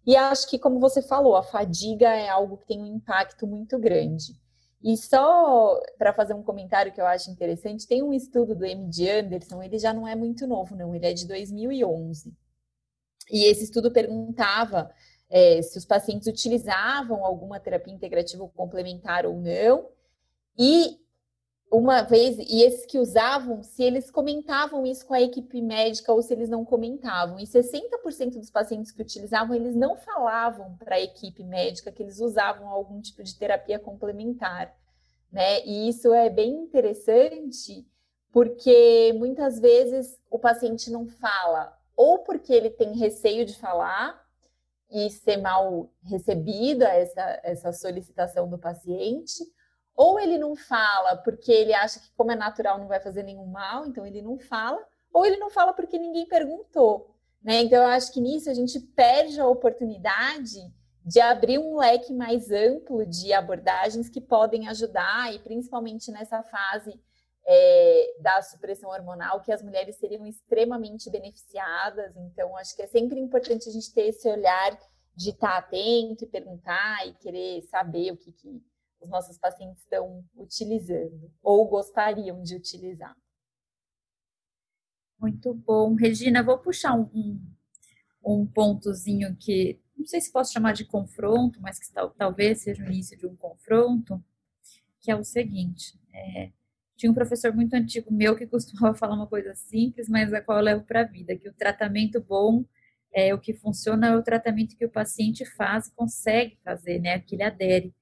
E 0.07 0.17
acho 0.17 0.49
que, 0.49 0.59
como 0.59 0.81
você 0.81 1.03
falou, 1.03 1.37
a 1.37 1.43
fadiga 1.43 2.09
é 2.09 2.29
algo 2.29 2.57
que 2.57 2.67
tem 2.67 2.81
um 2.81 2.87
impacto 2.87 3.47
muito 3.47 3.79
grande. 3.79 4.41
E 4.83 4.97
só 4.97 5.81
para 5.99 6.13
fazer 6.13 6.35
um 6.35 6.43
comentário 6.43 6.93
que 6.93 7.01
eu 7.01 7.07
acho 7.07 7.31
interessante, 7.31 7.87
tem 7.87 8.03
um 8.03 8.13
estudo 8.13 8.55
do 8.55 8.65
M.D. 8.65 9.11
Anderson, 9.11 9.63
ele 9.63 9.79
já 9.79 9.93
não 9.93 10.07
é 10.07 10.15
muito 10.15 10.47
novo, 10.47 10.77
não, 10.77 10.95
ele 10.95 11.07
é 11.07 11.13
de 11.13 11.27
2011. 11.27 12.33
E 13.31 13.45
esse 13.45 13.65
estudo 13.65 13.91
perguntava 13.91 14.91
é, 15.29 15.61
se 15.63 15.77
os 15.77 15.85
pacientes 15.85 16.29
utilizavam 16.29 17.25
alguma 17.25 17.61
terapia 17.61 17.93
integrativa 17.93 18.49
complementar 18.49 19.27
ou 19.27 19.41
não. 19.41 19.89
E 20.57 20.99
uma 21.71 22.03
vez, 22.03 22.39
e 22.39 22.63
esses 22.63 22.87
que 22.87 22.99
usavam, 22.99 23.63
se 23.63 23.83
eles 23.83 24.11
comentavam 24.11 24.87
isso 24.87 25.07
com 25.07 25.15
a 25.15 25.21
equipe 25.21 25.61
médica 25.61 26.13
ou 26.13 26.23
se 26.23 26.33
eles 26.33 26.49
não 26.49 26.65
comentavam. 26.65 27.39
E 27.39 27.45
60% 27.45 28.39
dos 28.39 28.51
pacientes 28.51 28.91
que 28.91 29.03
utilizavam, 29.03 29.55
eles 29.55 29.77
não 29.77 29.97
falavam 29.97 30.77
para 30.77 30.97
a 30.97 31.01
equipe 31.01 31.45
médica 31.45 31.93
que 31.93 32.03
eles 32.03 32.21
usavam 32.21 32.69
algum 32.69 33.01
tipo 33.01 33.23
de 33.23 33.37
terapia 33.37 33.79
complementar. 33.79 34.75
Né? 35.31 35.65
E 35.67 35.89
isso 35.89 36.13
é 36.15 36.31
bem 36.31 36.55
interessante, 36.55 37.87
porque 38.33 39.13
muitas 39.17 39.61
vezes 39.61 40.19
o 40.31 40.39
paciente 40.39 40.91
não 40.91 41.07
fala, 41.07 41.77
ou 41.95 42.21
porque 42.21 42.53
ele 42.53 42.71
tem 42.71 42.93
receio 42.97 43.45
de 43.45 43.55
falar, 43.55 44.27
e 44.91 45.11
ser 45.11 45.37
mal 45.37 45.91
recebida 46.03 46.89
essa, 46.89 47.41
essa 47.43 47.73
solicitação 47.73 48.49
do 48.49 48.59
paciente, 48.59 49.45
ou 49.99 50.21
ele 50.21 50.39
não 50.39 50.55
fala 50.55 51.17
porque 51.17 51.51
ele 51.51 51.75
acha 51.75 51.99
que, 51.99 52.13
como 52.17 52.31
é 52.31 52.37
natural, 52.37 52.79
não 52.79 52.87
vai 52.87 53.01
fazer 53.01 53.25
nenhum 53.25 53.47
mal, 53.47 53.85
então 53.85 54.07
ele 54.07 54.23
não 54.23 54.39
fala, 54.39 54.81
ou 55.13 55.27
ele 55.27 55.37
não 55.39 55.51
fala 55.51 55.73
porque 55.73 55.99
ninguém 55.99 56.25
perguntou. 56.25 57.17
Né? 57.43 57.63
Então, 57.63 57.83
eu 57.83 57.89
acho 57.89 58.13
que 58.13 58.21
nisso 58.21 58.49
a 58.49 58.55
gente 58.55 58.79
perde 58.79 59.41
a 59.41 59.49
oportunidade 59.49 60.73
de 61.05 61.21
abrir 61.21 61.59
um 61.59 61.79
leque 61.79 62.13
mais 62.13 62.53
amplo 62.53 63.05
de 63.05 63.33
abordagens 63.33 64.09
que 64.09 64.21
podem 64.21 64.69
ajudar, 64.69 65.35
e 65.35 65.41
principalmente 65.41 66.13
nessa 66.13 66.45
fase 66.45 66.95
é, 67.45 68.17
da 68.21 68.41
supressão 68.41 68.91
hormonal, 68.91 69.41
que 69.41 69.51
as 69.51 69.65
mulheres 69.65 69.97
seriam 69.97 70.25
extremamente 70.25 71.11
beneficiadas. 71.11 72.15
Então, 72.17 72.57
acho 72.57 72.77
que 72.77 72.83
é 72.83 72.87
sempre 72.87 73.19
importante 73.19 73.69
a 73.69 73.73
gente 73.73 73.93
ter 73.93 74.03
esse 74.03 74.29
olhar 74.29 74.79
de 75.17 75.31
estar 75.31 75.57
atento 75.57 76.23
e 76.23 76.29
perguntar 76.29 77.05
e 77.05 77.15
querer 77.15 77.63
saber 77.63 78.13
o 78.13 78.17
que, 78.17 78.31
que 78.31 78.63
os 79.01 79.09
nossos 79.09 79.39
pacientes 79.39 79.83
estão 79.83 80.25
utilizando 80.37 81.31
ou 81.43 81.69
gostariam 81.69 82.43
de 82.43 82.57
utilizar. 82.57 83.17
Muito 85.19 85.53
bom. 85.53 85.95
Regina, 85.95 86.43
vou 86.43 86.59
puxar 86.59 86.95
um, 86.95 87.11
um, 87.15 87.41
um 88.25 88.47
pontozinho 88.47 89.37
que 89.37 89.81
não 89.97 90.07
sei 90.07 90.21
se 90.21 90.31
posso 90.31 90.53
chamar 90.53 90.73
de 90.73 90.85
confronto, 90.85 91.61
mas 91.61 91.79
que 91.79 91.93
tal, 91.93 92.11
talvez 92.11 92.61
seja 92.63 92.85
o 92.85 92.87
início 92.87 93.19
de 93.19 93.27
um 93.27 93.35
confronto, 93.35 94.23
que 95.01 95.11
é 95.11 95.17
o 95.17 95.25
seguinte: 95.25 95.99
é, 96.13 96.53
tinha 96.97 97.11
um 97.11 97.15
professor 97.15 97.53
muito 97.53 97.75
antigo 97.75 98.13
meu 98.13 98.37
que 98.37 98.47
costumava 98.49 98.97
falar 98.97 99.15
uma 99.15 99.27
coisa 99.27 99.55
simples, 99.55 100.09
mas 100.09 100.33
a 100.33 100.41
qual 100.41 100.59
eu 100.59 100.65
levo 100.65 100.85
para 100.85 101.01
a 101.01 101.05
vida, 101.05 101.37
que 101.37 101.49
o 101.49 101.53
tratamento 101.53 102.21
bom 102.21 102.65
é 103.13 103.35
o 103.35 103.41
que 103.41 103.55
funciona 103.55 104.09
é 104.09 104.17
o 104.17 104.23
tratamento 104.23 104.77
que 104.77 104.85
o 104.85 104.91
paciente 104.91 105.45
faz 105.45 105.89
e 105.89 105.95
consegue 105.95 106.59
fazer, 106.63 107.01
né, 107.01 107.19
que 107.19 107.35
ele 107.35 107.43
adere. 107.43 107.95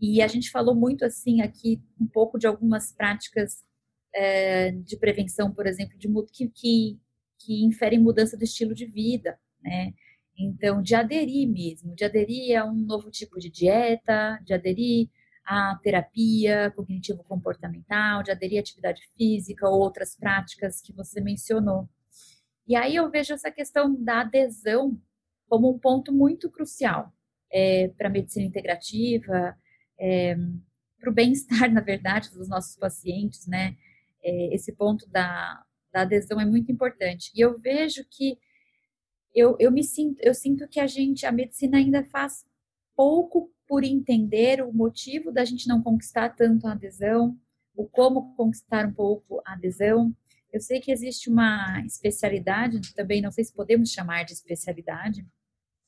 E 0.00 0.22
a 0.22 0.26
gente 0.26 0.50
falou 0.50 0.74
muito 0.74 1.04
assim 1.04 1.42
aqui 1.42 1.80
um 2.00 2.06
pouco 2.06 2.38
de 2.38 2.46
algumas 2.46 2.92
práticas 2.92 3.62
é, 4.14 4.70
de 4.72 4.96
prevenção, 4.96 5.52
por 5.52 5.66
exemplo, 5.66 5.98
de 5.98 6.08
que, 6.32 6.48
que, 6.48 7.00
que 7.38 7.64
inferem 7.64 8.00
mudança 8.00 8.36
do 8.36 8.44
estilo 8.44 8.74
de 8.74 8.86
vida, 8.86 9.38
né? 9.62 9.92
Então, 10.38 10.80
de 10.80 10.94
aderir 10.94 11.46
mesmo, 11.48 11.94
de 11.94 12.04
aderir 12.04 12.58
a 12.58 12.64
um 12.64 12.74
novo 12.74 13.10
tipo 13.10 13.38
de 13.38 13.50
dieta, 13.50 14.40
de 14.44 14.54
aderir 14.54 15.10
à 15.44 15.78
terapia 15.82 16.70
cognitivo-comportamental, 16.74 18.22
de 18.22 18.30
aderir 18.30 18.58
à 18.58 18.60
atividade 18.60 19.02
física, 19.16 19.68
ou 19.68 19.80
outras 19.80 20.16
práticas 20.16 20.80
que 20.80 20.94
você 20.94 21.20
mencionou. 21.20 21.88
E 22.66 22.74
aí 22.74 22.96
eu 22.96 23.10
vejo 23.10 23.34
essa 23.34 23.50
questão 23.50 23.94
da 24.02 24.22
adesão 24.22 24.98
como 25.46 25.70
um 25.70 25.78
ponto 25.78 26.12
muito 26.12 26.48
crucial 26.50 27.12
é, 27.52 27.88
para 27.88 28.08
a 28.08 28.10
medicina 28.10 28.46
integrativa, 28.46 29.56
é, 30.00 30.34
para 30.98 31.10
o 31.10 31.14
bem-estar, 31.14 31.70
na 31.72 31.80
verdade, 31.80 32.30
dos 32.30 32.48
nossos 32.48 32.76
pacientes, 32.76 33.46
né? 33.46 33.76
É, 34.22 34.54
esse 34.54 34.72
ponto 34.72 35.08
da, 35.08 35.62
da 35.92 36.02
adesão 36.02 36.40
é 36.40 36.44
muito 36.44 36.72
importante. 36.72 37.30
E 37.34 37.40
eu 37.40 37.58
vejo 37.58 38.04
que 38.10 38.38
eu, 39.34 39.56
eu 39.60 39.70
me 39.70 39.84
sinto, 39.84 40.18
eu 40.20 40.34
sinto 40.34 40.66
que 40.66 40.80
a 40.80 40.86
gente, 40.86 41.24
a 41.24 41.32
medicina 41.32 41.78
ainda 41.78 42.04
faz 42.04 42.44
pouco 42.96 43.52
por 43.66 43.84
entender 43.84 44.62
o 44.62 44.72
motivo 44.72 45.30
da 45.30 45.44
gente 45.44 45.68
não 45.68 45.82
conquistar 45.82 46.30
tanto 46.30 46.66
a 46.66 46.72
adesão, 46.72 47.38
o 47.74 47.88
como 47.88 48.34
conquistar 48.34 48.86
um 48.86 48.92
pouco 48.92 49.40
a 49.46 49.52
adesão. 49.52 50.14
Eu 50.52 50.60
sei 50.60 50.80
que 50.80 50.90
existe 50.90 51.30
uma 51.30 51.80
especialidade, 51.86 52.94
também 52.94 53.22
não 53.22 53.30
sei 53.30 53.44
se 53.44 53.54
podemos 53.54 53.90
chamar 53.90 54.24
de 54.24 54.32
especialidade. 54.32 55.24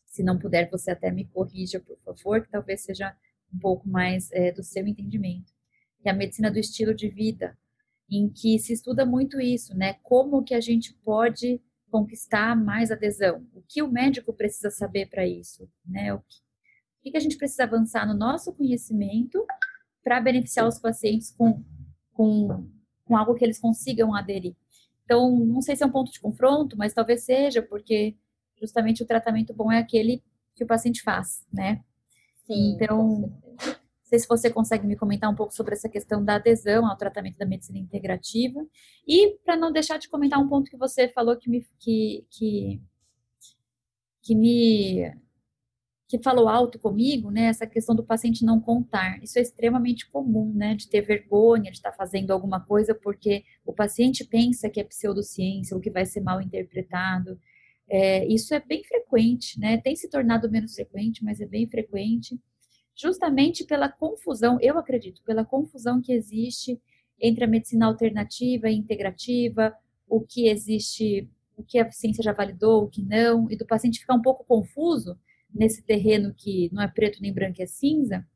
Se 0.07 0.23
não 0.23 0.39
puder, 0.39 0.71
você 0.71 0.93
até 0.93 1.11
me 1.11 1.25
corrija, 1.25 1.81
por 1.81 1.99
favor, 1.99 2.43
que 2.43 2.49
talvez 2.49 2.83
seja 2.83 3.17
um 3.53 3.59
pouco 3.59 3.89
mais 3.89 4.31
é, 4.33 4.53
do 4.53 4.63
seu 4.63 4.87
entendimento. 4.87 5.53
Que 6.01 6.09
é 6.09 6.13
a 6.13 6.15
medicina 6.15 6.51
do 6.51 6.59
estilo 6.59 6.95
de 6.95 7.09
vida, 7.09 7.57
em 8.11 8.29
que 8.29 8.59
se 8.59 8.73
estuda 8.73 9.07
muito 9.07 9.41
isso, 9.41 9.77
né? 9.77 9.95
Como 10.03 10.43
que 10.43 10.55
a 10.55 10.61
gente 10.61 10.93
pode 11.05 11.61
conquistar 11.91 12.57
mais 12.57 12.91
adesão? 12.91 13.47
O 13.55 13.63
que 13.63 13.83
o 13.83 13.91
médico 13.91 14.33
precisa 14.33 14.71
saber 14.71 15.07
para 15.07 15.27
isso? 15.27 15.69
Né? 15.87 16.13
O, 16.13 16.19
que, 16.19 17.09
o 17.09 17.13
que 17.13 17.17
a 17.17 17.21
gente 17.21 17.37
precisa 17.37 17.65
avançar 17.65 18.07
no 18.07 18.15
nosso 18.15 18.53
conhecimento 18.53 19.45
para 20.03 20.21
beneficiar 20.21 20.67
os 20.67 20.79
pacientes 20.79 21.31
com, 21.31 21.63
com, 22.13 22.69
com 23.05 23.17
algo 23.17 23.35
que 23.35 23.45
eles 23.45 23.61
consigam 23.61 24.15
aderir? 24.15 24.57
Então, 25.05 25.39
não 25.39 25.61
sei 25.61 25.77
se 25.77 25.83
é 25.83 25.87
um 25.87 25.93
ponto 25.93 26.11
de 26.11 26.21
confronto, 26.21 26.77
mas 26.77 26.95
talvez 26.95 27.25
seja, 27.25 27.63
porque 27.63 28.17
justamente 28.61 29.03
o 29.03 29.07
tratamento 29.07 29.53
bom 29.53 29.71
é 29.71 29.79
aquele 29.79 30.23
que 30.55 30.65
o 30.65 30.67
paciente 30.67 31.03
faz, 31.03 31.47
né? 31.53 31.83
Sim, 32.45 32.73
então, 32.75 33.33
sei 34.13 34.19
se 34.19 34.29
você 34.29 34.51
consegue 34.51 34.87
me 34.87 34.97
comentar 34.97 35.31
um 35.31 35.35
pouco 35.35 35.55
sobre 35.55 35.75
essa 35.75 35.89
questão 35.89 36.23
da 36.23 36.35
adesão 36.35 36.87
ao 36.87 36.97
tratamento 36.97 37.39
da 37.39 37.47
medicina 37.47 37.79
integrativa. 37.79 38.61
E 39.07 39.39
para 39.45 39.57
não 39.57 39.73
deixar 39.73 39.99
de 39.99 40.09
comentar 40.09 40.39
um 40.39 40.49
ponto 40.49 40.71
que 40.71 40.77
você 40.77 41.09
falou 41.09 41.37
que 41.37 41.49
me 41.49 41.67
que, 41.79 42.27
que, 42.31 42.83
que 44.23 44.35
me 44.35 45.13
que 46.09 46.23
falou 46.23 46.47
alto 46.47 46.79
comigo, 46.79 47.31
né, 47.31 47.45
essa 47.45 47.67
questão 47.67 47.97
do 47.97 48.05
paciente 48.05 48.45
não 48.45 48.61
contar. 48.61 49.19
Isso 49.23 49.39
é 49.39 49.43
extremamente 49.43 50.11
comum, 50.11 50.53
né, 50.53 50.75
de 50.75 50.87
ter 50.87 51.01
vergonha 51.01 51.71
de 51.71 51.79
estar 51.79 51.93
fazendo 51.93 52.33
alguma 52.33 52.61
coisa 52.61 52.95
porque 52.95 53.45
o 53.65 53.73
paciente 53.73 54.23
pensa 54.23 54.69
que 54.69 54.79
é 54.79 54.85
pseudociência 54.85 55.75
ou 55.75 55.81
que 55.81 55.91
vai 55.91 56.05
ser 56.05 56.21
mal 56.21 56.39
interpretado. 56.43 57.41
É, 57.89 58.27
isso 58.27 58.55
é 58.55 58.61
bem 58.61 58.83
frequente, 58.85 59.59
né, 59.61 59.77
tem 59.77 59.95
se 59.95 60.09
tornado 60.09 60.51
menos 60.51 60.75
frequente, 60.75 61.23
mas 61.23 61.41
é 61.41 61.47
bem 61.47 61.69
frequente 61.69 62.41
justamente 62.95 63.65
pela 63.65 63.89
confusão, 63.89 64.59
eu 64.61 64.79
acredito, 64.79 65.23
pela 65.25 65.45
confusão 65.45 66.01
que 66.01 66.13
existe 66.13 66.81
entre 67.21 67.45
a 67.45 67.49
medicina 67.49 67.87
alternativa 67.87 68.69
e 68.69 68.77
integrativa, 68.77 69.75
o 70.09 70.21
que 70.21 70.49
existe, 70.49 71.29
o 71.57 71.63
que 71.63 71.79
a 71.79 71.91
ciência 71.91 72.23
já 72.23 72.33
validou, 72.33 72.85
o 72.85 72.89
que 72.89 73.03
não, 73.03 73.51
e 73.51 73.57
do 73.57 73.67
paciente 73.67 74.01
ficar 74.01 74.15
um 74.15 74.23
pouco 74.23 74.45
confuso 74.45 75.19
nesse 75.55 75.83
terreno 75.83 76.35
que 76.35 76.71
não 76.73 76.83
é 76.83 76.89
preto 76.89 77.21
nem 77.23 77.33
branco, 77.33 77.63
é 77.63 77.67
cinza, 77.67 78.27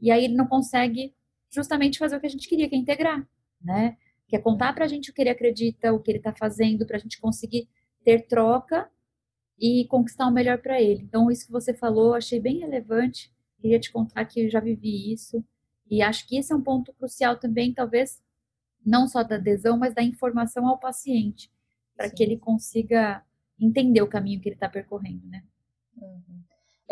e 0.00 0.10
aí 0.10 0.24
ele 0.24 0.34
não 0.34 0.46
consegue 0.46 1.14
justamente 1.50 1.98
fazer 1.98 2.16
o 2.16 2.20
que 2.20 2.26
a 2.26 2.30
gente 2.30 2.48
queria, 2.48 2.68
que 2.68 2.74
é 2.74 2.78
integrar, 2.78 3.26
né? 3.60 3.96
Que 4.26 4.36
é 4.36 4.38
contar 4.38 4.72
para 4.72 4.86
a 4.86 4.88
gente 4.88 5.10
o 5.10 5.14
que 5.14 5.20
ele 5.20 5.30
acredita, 5.30 5.92
o 5.92 6.00
que 6.00 6.10
ele 6.10 6.18
está 6.18 6.34
fazendo, 6.34 6.86
para 6.86 6.96
a 6.96 7.00
gente 7.00 7.20
conseguir 7.20 7.68
ter 8.04 8.26
troca 8.26 8.90
e 9.58 9.86
conquistar 9.88 10.26
o 10.26 10.32
melhor 10.32 10.58
para 10.58 10.80
ele. 10.80 11.02
Então, 11.02 11.30
isso 11.30 11.46
que 11.46 11.52
você 11.52 11.72
falou, 11.72 12.14
achei 12.14 12.40
bem 12.40 12.58
relevante 12.58 13.32
Queria 13.62 13.78
te 13.78 13.92
contar 13.92 14.24
que 14.24 14.40
eu 14.40 14.50
já 14.50 14.58
vivi 14.58 15.12
isso. 15.12 15.42
E 15.88 16.02
acho 16.02 16.26
que 16.26 16.36
esse 16.36 16.52
é 16.52 16.56
um 16.56 16.62
ponto 16.62 16.92
crucial 16.94 17.38
também, 17.38 17.72
talvez, 17.72 18.20
não 18.84 19.06
só 19.06 19.22
da 19.22 19.36
adesão, 19.36 19.78
mas 19.78 19.94
da 19.94 20.02
informação 20.02 20.66
ao 20.66 20.78
paciente, 20.78 21.48
para 21.96 22.10
que 22.10 22.22
ele 22.24 22.36
consiga 22.36 23.24
entender 23.60 24.02
o 24.02 24.08
caminho 24.08 24.40
que 24.40 24.48
ele 24.48 24.56
está 24.56 24.68
percorrendo, 24.68 25.24
né? 25.28 25.44
Uhum. 25.96 26.42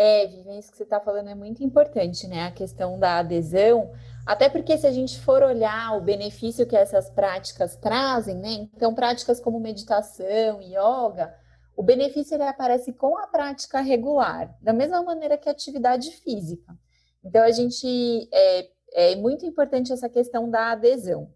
É, 0.02 0.26
Vivian, 0.26 0.58
isso 0.58 0.70
que 0.70 0.78
você 0.78 0.84
está 0.84 0.98
falando 0.98 1.28
é 1.28 1.34
muito 1.34 1.62
importante, 1.62 2.26
né? 2.26 2.46
A 2.46 2.50
questão 2.50 2.98
da 2.98 3.18
adesão, 3.18 3.92
até 4.24 4.48
porque 4.48 4.78
se 4.78 4.86
a 4.86 4.90
gente 4.90 5.20
for 5.20 5.42
olhar 5.42 5.94
o 5.94 6.00
benefício 6.00 6.66
que 6.66 6.74
essas 6.74 7.10
práticas 7.10 7.76
trazem, 7.76 8.34
né? 8.34 8.66
Então, 8.74 8.94
práticas 8.94 9.38
como 9.38 9.60
meditação, 9.60 10.62
yoga, 10.62 11.36
o 11.76 11.82
benefício 11.82 12.34
ele 12.34 12.44
aparece 12.44 12.94
com 12.94 13.18
a 13.18 13.26
prática 13.26 13.82
regular, 13.82 14.56
da 14.62 14.72
mesma 14.72 15.02
maneira 15.02 15.36
que 15.36 15.50
a 15.50 15.52
atividade 15.52 16.10
física. 16.12 16.74
Então, 17.22 17.42
a 17.42 17.50
gente 17.50 18.26
é, 18.32 18.70
é 18.94 19.16
muito 19.16 19.44
importante 19.44 19.92
essa 19.92 20.08
questão 20.08 20.48
da 20.48 20.72
adesão. 20.72 21.30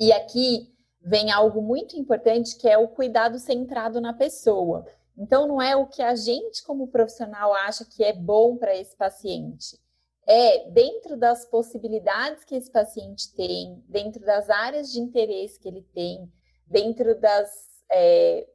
E 0.00 0.10
aqui 0.10 0.74
vem 1.02 1.30
algo 1.30 1.60
muito 1.60 1.96
importante 1.96 2.56
que 2.56 2.66
é 2.66 2.78
o 2.78 2.88
cuidado 2.88 3.38
centrado 3.38 4.00
na 4.00 4.14
pessoa. 4.14 4.86
Então, 5.18 5.48
não 5.48 5.60
é 5.60 5.74
o 5.74 5.86
que 5.86 6.00
a 6.00 6.14
gente, 6.14 6.62
como 6.62 6.88
profissional, 6.88 7.52
acha 7.52 7.84
que 7.84 8.04
é 8.04 8.12
bom 8.12 8.56
para 8.56 8.76
esse 8.76 8.96
paciente. 8.96 9.76
É 10.24 10.70
dentro 10.70 11.16
das 11.16 11.44
possibilidades 11.44 12.44
que 12.44 12.54
esse 12.54 12.70
paciente 12.70 13.34
tem, 13.34 13.82
dentro 13.88 14.24
das 14.24 14.48
áreas 14.48 14.92
de 14.92 15.00
interesse 15.00 15.58
que 15.58 15.66
ele 15.66 15.82
tem, 15.92 16.30
dentro 16.66 17.18
das 17.18 17.50
é, 17.90 18.46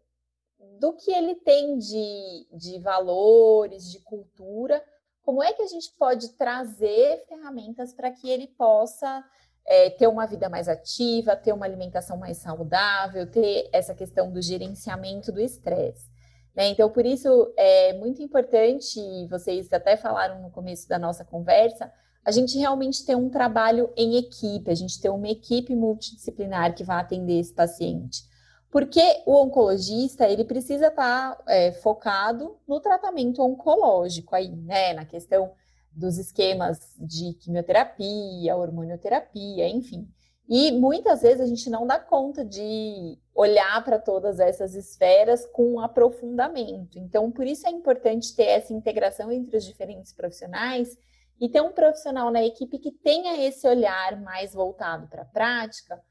do 0.80 0.93
que 0.93 1.12
ele 1.12 1.36
tem 1.36 1.78
de, 1.78 2.47
de 2.54 2.80
valores, 2.80 3.91
de 3.91 3.99
cultura, 3.99 4.84
como 5.23 5.41
é 5.41 5.52
que 5.54 5.62
a 5.62 5.67
gente 5.67 5.91
pode 5.97 6.30
trazer 6.34 7.26
ferramentas 7.28 7.93
para 7.93 8.12
que 8.12 8.30
ele 8.30 8.47
possa 8.47 9.23
é, 9.65 9.89
ter 9.89 10.08
uma 10.08 10.26
vida 10.26 10.49
mais 10.49 10.67
ativa, 10.67 11.36
ter 11.36 11.54
uma 11.54 11.65
alimentação 11.65 12.17
mais 12.17 12.38
saudável, 12.38 13.30
ter 13.30 13.69
essa 13.71 13.95
questão 13.95 14.32
do 14.32 14.41
gerenciamento 14.41 15.32
do 15.32 15.41
estresse. 15.41 16.12
Né? 16.55 16.69
Então, 16.69 16.89
por 16.89 17.05
isso 17.05 17.53
é 17.57 17.93
muito 17.93 18.21
importante, 18.21 18.99
vocês 19.27 19.71
até 19.73 19.97
falaram 19.97 20.41
no 20.41 20.51
começo 20.51 20.87
da 20.87 20.99
nossa 20.99 21.25
conversa, 21.25 21.91
a 22.23 22.31
gente 22.31 22.57
realmente 22.57 23.05
ter 23.05 23.15
um 23.15 23.29
trabalho 23.29 23.91
em 23.97 24.15
equipe, 24.15 24.69
a 24.71 24.75
gente 24.75 25.01
ter 25.01 25.09
uma 25.09 25.27
equipe 25.27 25.75
multidisciplinar 25.75 26.73
que 26.73 26.83
vai 26.83 27.01
atender 27.01 27.39
esse 27.39 27.53
paciente. 27.53 28.23
Porque 28.71 29.21
o 29.25 29.35
oncologista, 29.35 30.27
ele 30.27 30.43
precisa 30.43 30.87
estar 30.87 31.35
tá, 31.35 31.43
é, 31.47 31.71
focado 31.73 32.57
no 32.67 32.79
tratamento 32.79 33.41
oncológico 33.43 34.35
aí, 34.35 34.49
né? 34.49 34.93
Na 34.93 35.05
questão 35.05 35.51
dos 35.91 36.17
esquemas 36.17 36.95
de 36.97 37.33
quimioterapia, 37.33 38.55
hormonioterapia, 38.55 39.67
enfim. 39.67 40.07
E 40.47 40.71
muitas 40.71 41.21
vezes 41.21 41.41
a 41.41 41.45
gente 41.45 41.69
não 41.69 41.88
dá 41.88 41.99
conta 41.99 42.43
de 42.43 43.17
olhar 43.34 43.84
para 43.84 43.97
todas 43.97 44.39
essas 44.39 44.75
esferas 44.75 45.45
com 45.45 45.79
aprofundamento. 45.79 46.99
Então, 46.99 47.32
por 47.32 47.45
isso 47.45 47.65
é 47.65 47.71
importante 47.71 48.36
ter 48.36 48.43
essa 48.43 48.73
integração 48.73 49.32
entre 49.32 49.58
os 49.58 49.63
diferentes 49.63 50.12
profissionais 50.12 50.97
e 51.39 51.49
ter 51.49 51.62
um 51.62 51.71
profissional 51.71 52.29
na 52.29 52.43
equipe 52.43 52.77
que 52.77 52.91
tenha 52.91 53.47
esse 53.47 53.67
olhar 53.67 54.21
mais 54.21 54.53
voltado 54.53 55.08
para 55.08 55.23
a 55.23 55.25
prática, 55.25 56.01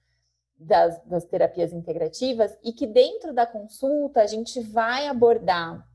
das, 0.62 1.02
das 1.04 1.24
terapias 1.24 1.72
integrativas 1.72 2.56
e 2.62 2.72
que 2.72 2.86
dentro 2.86 3.32
da 3.32 3.46
consulta 3.46 4.22
a 4.22 4.26
gente 4.26 4.60
vai 4.60 5.06
abordar 5.06 5.86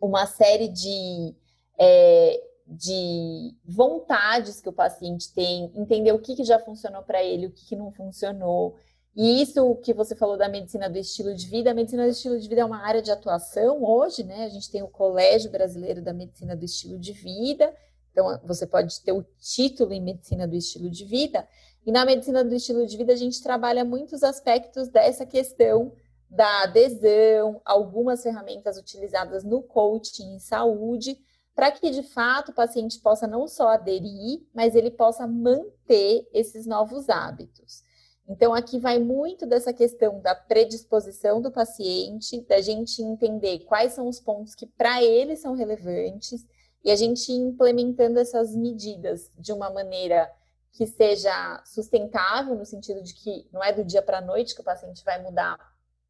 uma 0.00 0.26
série 0.26 0.68
de, 0.68 1.34
é, 1.78 2.40
de 2.66 3.54
vontades 3.64 4.60
que 4.60 4.68
o 4.68 4.72
paciente 4.72 5.32
tem, 5.32 5.70
entender 5.74 6.12
o 6.12 6.18
que, 6.18 6.34
que 6.34 6.44
já 6.44 6.58
funcionou 6.58 7.02
para 7.02 7.22
ele, 7.22 7.46
o 7.46 7.52
que, 7.52 7.66
que 7.66 7.76
não 7.76 7.92
funcionou. 7.92 8.76
E 9.14 9.40
isso 9.40 9.76
que 9.76 9.94
você 9.94 10.14
falou 10.14 10.36
da 10.36 10.48
medicina 10.48 10.90
do 10.90 10.98
estilo 10.98 11.34
de 11.34 11.46
vida, 11.46 11.70
a 11.70 11.74
medicina 11.74 12.04
do 12.04 12.10
estilo 12.10 12.38
de 12.38 12.48
vida 12.48 12.60
é 12.60 12.64
uma 12.64 12.84
área 12.84 13.00
de 13.00 13.10
atuação 13.10 13.82
hoje, 13.82 14.24
né? 14.24 14.44
A 14.44 14.48
gente 14.48 14.70
tem 14.70 14.82
o 14.82 14.88
Colégio 14.88 15.50
Brasileiro 15.50 16.02
da 16.02 16.12
Medicina 16.12 16.54
do 16.54 16.64
Estilo 16.64 16.98
de 16.98 17.12
Vida, 17.12 17.74
então 18.12 18.38
você 18.44 18.66
pode 18.66 19.00
ter 19.00 19.12
o 19.12 19.24
título 19.38 19.92
em 19.92 20.02
medicina 20.02 20.46
do 20.46 20.54
estilo 20.54 20.90
de 20.90 21.04
vida. 21.04 21.48
E 21.86 21.92
na 21.92 22.04
medicina 22.04 22.42
do 22.42 22.54
estilo 22.54 22.84
de 22.84 22.96
vida 22.96 23.12
a 23.12 23.16
gente 23.16 23.42
trabalha 23.42 23.84
muitos 23.84 24.22
aspectos 24.22 24.88
dessa 24.88 25.24
questão 25.24 25.92
da 26.28 26.64
adesão, 26.64 27.60
algumas 27.64 28.22
ferramentas 28.22 28.76
utilizadas 28.76 29.44
no 29.44 29.62
coaching 29.62 30.34
em 30.34 30.38
saúde, 30.38 31.16
para 31.56 31.72
que 31.72 31.90
de 31.90 32.02
fato 32.02 32.50
o 32.50 32.54
paciente 32.54 33.00
possa 33.00 33.26
não 33.26 33.48
só 33.48 33.68
aderir, 33.70 34.46
mas 34.54 34.74
ele 34.74 34.90
possa 34.90 35.26
manter 35.26 36.28
esses 36.30 36.66
novos 36.66 37.08
hábitos. 37.08 37.82
Então, 38.28 38.52
aqui 38.52 38.78
vai 38.78 38.98
muito 38.98 39.46
dessa 39.46 39.72
questão 39.72 40.20
da 40.20 40.34
predisposição 40.34 41.40
do 41.40 41.50
paciente, 41.50 42.42
da 42.42 42.60
gente 42.60 43.00
entender 43.00 43.60
quais 43.60 43.94
são 43.94 44.06
os 44.06 44.20
pontos 44.20 44.54
que 44.54 44.66
para 44.66 45.02
ele 45.02 45.34
são 45.34 45.54
relevantes 45.54 46.44
e 46.84 46.90
a 46.90 46.96
gente 46.96 47.32
implementando 47.32 48.18
essas 48.18 48.54
medidas 48.54 49.30
de 49.38 49.52
uma 49.52 49.70
maneira 49.70 50.30
que 50.72 50.86
seja 50.86 51.62
sustentável, 51.64 52.54
no 52.54 52.66
sentido 52.66 53.02
de 53.02 53.14
que 53.14 53.48
não 53.50 53.64
é 53.64 53.72
do 53.72 53.82
dia 53.82 54.02
para 54.02 54.18
a 54.18 54.20
noite 54.20 54.54
que 54.54 54.60
o 54.60 54.64
paciente 54.64 55.02
vai 55.04 55.22
mudar 55.22 55.56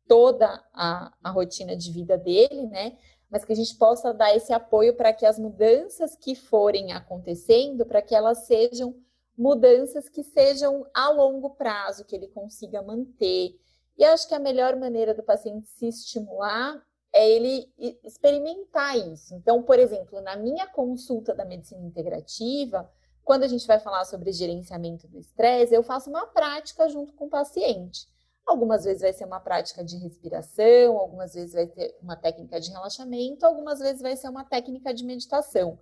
toda 0.08 0.64
a, 0.72 1.12
a 1.22 1.30
rotina 1.30 1.76
de 1.76 1.92
vida 1.92 2.18
dele, 2.18 2.66
né? 2.66 2.96
Mas 3.30 3.44
que 3.44 3.52
a 3.52 3.56
gente 3.56 3.74
possa 3.76 4.14
dar 4.14 4.34
esse 4.34 4.52
apoio 4.52 4.94
para 4.94 5.12
que 5.12 5.26
as 5.26 5.38
mudanças 5.38 6.16
que 6.16 6.34
forem 6.34 6.92
acontecendo, 6.92 7.84
para 7.84 8.00
que 8.00 8.14
elas 8.14 8.46
sejam 8.46 8.94
mudanças 9.36 10.08
que 10.08 10.22
sejam 10.22 10.86
a 10.94 11.10
longo 11.10 11.50
prazo, 11.50 12.04
que 12.04 12.16
ele 12.16 12.28
consiga 12.28 12.82
manter. 12.82 13.58
E 13.98 14.04
acho 14.04 14.28
que 14.28 14.34
a 14.34 14.38
melhor 14.38 14.76
maneira 14.76 15.12
do 15.12 15.22
paciente 15.22 15.66
se 15.66 15.88
estimular 15.88 16.82
é 17.12 17.28
ele 17.28 17.70
experimentar 18.04 18.96
isso. 18.96 19.34
Então, 19.34 19.62
por 19.62 19.78
exemplo, 19.78 20.20
na 20.20 20.36
minha 20.36 20.66
consulta 20.66 21.34
da 21.34 21.44
medicina 21.44 21.84
integrativa, 21.84 22.90
quando 23.24 23.42
a 23.42 23.48
gente 23.48 23.66
vai 23.66 23.80
falar 23.80 24.04
sobre 24.04 24.32
gerenciamento 24.32 25.08
do 25.08 25.18
estresse, 25.18 25.74
eu 25.74 25.82
faço 25.82 26.10
uma 26.10 26.26
prática 26.26 26.88
junto 26.88 27.12
com 27.14 27.26
o 27.26 27.30
paciente. 27.30 28.06
Algumas 28.46 28.84
vezes 28.84 29.02
vai 29.02 29.12
ser 29.12 29.24
uma 29.24 29.40
prática 29.40 29.82
de 29.82 29.96
respiração, 29.96 30.96
algumas 30.96 31.34
vezes 31.34 31.52
vai 31.52 31.66
ser 31.66 31.96
uma 32.00 32.16
técnica 32.16 32.60
de 32.60 32.70
relaxamento, 32.70 33.44
algumas 33.44 33.80
vezes 33.80 34.00
vai 34.00 34.16
ser 34.16 34.28
uma 34.28 34.44
técnica 34.44 34.94
de 34.94 35.04
meditação. 35.04 35.78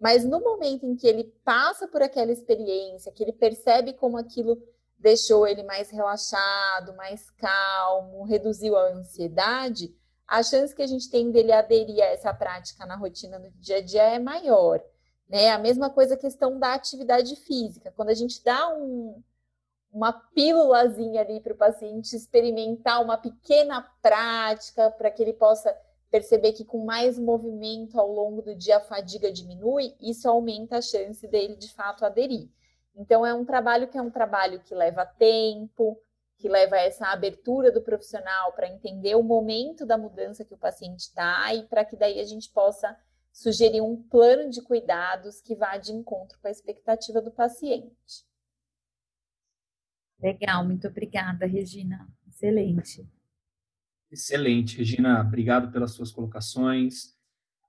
Mas 0.00 0.24
no 0.24 0.40
momento 0.40 0.86
em 0.86 0.94
que 0.94 1.06
ele 1.06 1.24
passa 1.44 1.88
por 1.88 2.02
aquela 2.02 2.30
experiência, 2.30 3.12
que 3.12 3.22
ele 3.22 3.32
percebe 3.32 3.94
como 3.94 4.16
aquilo 4.16 4.56
deixou 4.98 5.46
ele 5.46 5.62
mais 5.64 5.90
relaxado, 5.90 6.94
mais 6.94 7.30
calmo, 7.32 8.24
reduziu 8.24 8.76
a 8.76 8.92
ansiedade, 8.92 9.94
a 10.26 10.42
chance 10.42 10.74
que 10.74 10.82
a 10.82 10.86
gente 10.86 11.10
tem 11.10 11.30
dele 11.30 11.52
aderir 11.52 12.02
a 12.02 12.06
essa 12.06 12.32
prática 12.32 12.86
na 12.86 12.96
rotina 12.96 13.38
do 13.38 13.50
dia 13.58 13.76
a 13.76 13.80
dia 13.80 14.02
é 14.02 14.18
maior. 14.18 14.82
Né? 15.28 15.50
A 15.50 15.58
mesma 15.58 15.90
coisa 15.90 16.14
a 16.14 16.18
questão 16.18 16.58
da 16.58 16.74
atividade 16.74 17.36
física. 17.36 17.92
Quando 17.94 18.10
a 18.10 18.14
gente 18.14 18.42
dá 18.42 18.68
um, 18.74 19.22
uma 19.94 20.12
pílulazinha 20.12 21.20
ali 21.20 21.40
para 21.40 21.52
o 21.52 21.56
paciente 21.56 22.16
experimentar 22.16 23.00
uma 23.00 23.16
pequena 23.16 23.80
prática 24.02 24.90
para 24.90 25.08
que 25.08 25.22
ele 25.22 25.32
possa 25.32 25.72
perceber 26.10 26.52
que 26.52 26.64
com 26.64 26.84
mais 26.84 27.16
movimento 27.16 27.98
ao 27.98 28.10
longo 28.10 28.42
do 28.42 28.56
dia 28.56 28.78
a 28.78 28.80
fadiga 28.80 29.30
diminui, 29.30 29.94
isso 30.00 30.28
aumenta 30.28 30.78
a 30.78 30.82
chance 30.82 31.24
dele 31.28 31.54
de 31.54 31.72
fato 31.72 32.04
aderir. 32.04 32.48
Então 32.96 33.24
é 33.24 33.32
um 33.32 33.44
trabalho 33.44 33.86
que 33.86 33.96
é 33.96 34.02
um 34.02 34.10
trabalho 34.10 34.58
que 34.58 34.74
leva 34.74 35.06
tempo, 35.06 35.96
que 36.38 36.48
leva 36.48 36.76
essa 36.76 37.06
abertura 37.06 37.70
do 37.70 37.80
profissional 37.80 38.52
para 38.52 38.68
entender 38.68 39.14
o 39.14 39.22
momento 39.22 39.86
da 39.86 39.96
mudança 39.96 40.44
que 40.44 40.54
o 40.54 40.58
paciente 40.58 41.02
está 41.02 41.54
e 41.54 41.62
para 41.68 41.84
que 41.84 41.94
daí 41.94 42.18
a 42.18 42.24
gente 42.24 42.50
possa 42.50 42.96
sugerir 43.32 43.80
um 43.80 43.96
plano 43.96 44.50
de 44.50 44.60
cuidados 44.60 45.40
que 45.40 45.54
vá 45.54 45.76
de 45.76 45.92
encontro 45.92 46.36
com 46.40 46.48
a 46.48 46.50
expectativa 46.50 47.20
do 47.20 47.30
paciente. 47.30 48.33
Legal, 50.24 50.64
muito 50.64 50.88
obrigada, 50.88 51.44
Regina. 51.44 52.08
Excelente. 52.26 53.06
Excelente, 54.10 54.78
Regina. 54.78 55.20
Obrigado 55.20 55.70
pelas 55.70 55.90
suas 55.90 56.10
colocações. 56.10 57.14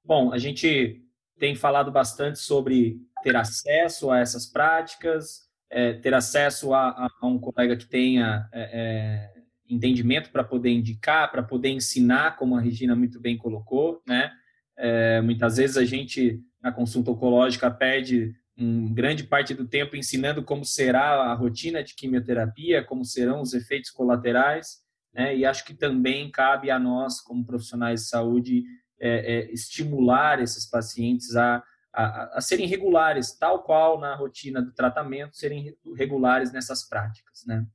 Bom, 0.01 0.31
a 0.31 0.37
gente 0.37 1.03
tem 1.37 1.53
falado 1.53 1.91
bastante 1.91 2.39
sobre 2.39 3.01
ter 3.23 3.35
acesso 3.35 4.09
a 4.09 4.19
essas 4.19 4.45
práticas, 4.45 5.49
é, 5.69 5.95
ter 5.95 6.13
acesso 6.13 6.73
a, 6.73 7.09
a, 7.21 7.27
um 7.27 7.37
colega 7.37 7.75
que 7.75 7.85
tenha 7.85 8.47
é, 8.53 8.61
é, 8.61 9.41
entendimento 9.67 10.31
para 10.31 10.43
poder 10.43 10.69
indicar, 10.69 11.29
para 11.29 11.43
poder 11.43 11.71
ensinar, 11.71 12.37
como 12.37 12.55
a 12.55 12.61
Regina 12.61 12.95
muito 12.95 13.19
bem 13.19 13.37
colocou, 13.37 14.01
né? 14.07 14.31
É, 14.77 15.19
muitas 15.19 15.57
vezes 15.57 15.75
a 15.75 15.83
gente 15.83 16.41
na 16.61 16.71
consulta 16.71 17.11
oncológica 17.11 17.69
perde 17.69 18.33
um 18.57 18.93
grande 18.93 19.23
parte 19.23 19.53
do 19.53 19.67
tempo 19.67 19.95
ensinando 19.95 20.43
como 20.43 20.63
será 20.63 21.23
a 21.23 21.33
rotina 21.33 21.83
de 21.83 21.93
quimioterapia, 21.93 22.83
como 22.83 23.03
serão 23.03 23.41
os 23.41 23.53
efeitos 23.53 23.91
colaterais, 23.91 24.83
né? 25.13 25.35
E 25.35 25.45
acho 25.45 25.65
que 25.65 25.73
também 25.73 26.29
cabe 26.29 26.69
a 26.69 26.79
nós, 26.79 27.21
como 27.21 27.45
profissionais 27.45 28.01
de 28.01 28.09
saúde, 28.09 28.63
é, 28.99 29.09
é, 29.09 29.51
estimular 29.53 30.41
esses 30.41 30.69
pacientes 30.69 31.35
a, 31.35 31.63
a, 31.93 32.37
a, 32.37 32.41
serem 32.41 32.67
regulares, 32.67 33.37
tal 33.37 33.63
qual 33.63 33.99
na 33.99 34.15
rotina 34.15 34.61
do 34.61 34.73
tratamento, 34.73 35.35
serem 35.35 35.75
regulares 35.95 36.51
nessas 36.51 36.87
práticas, 36.87 37.45
né? 37.45 37.65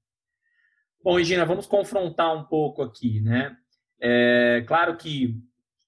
Bom, 1.02 1.16
Regina, 1.16 1.46
vamos 1.46 1.66
confrontar 1.66 2.34
um 2.36 2.44
pouco 2.44 2.82
aqui, 2.82 3.20
né? 3.22 3.56
É, 3.98 4.62
claro 4.66 4.96
que 4.96 5.34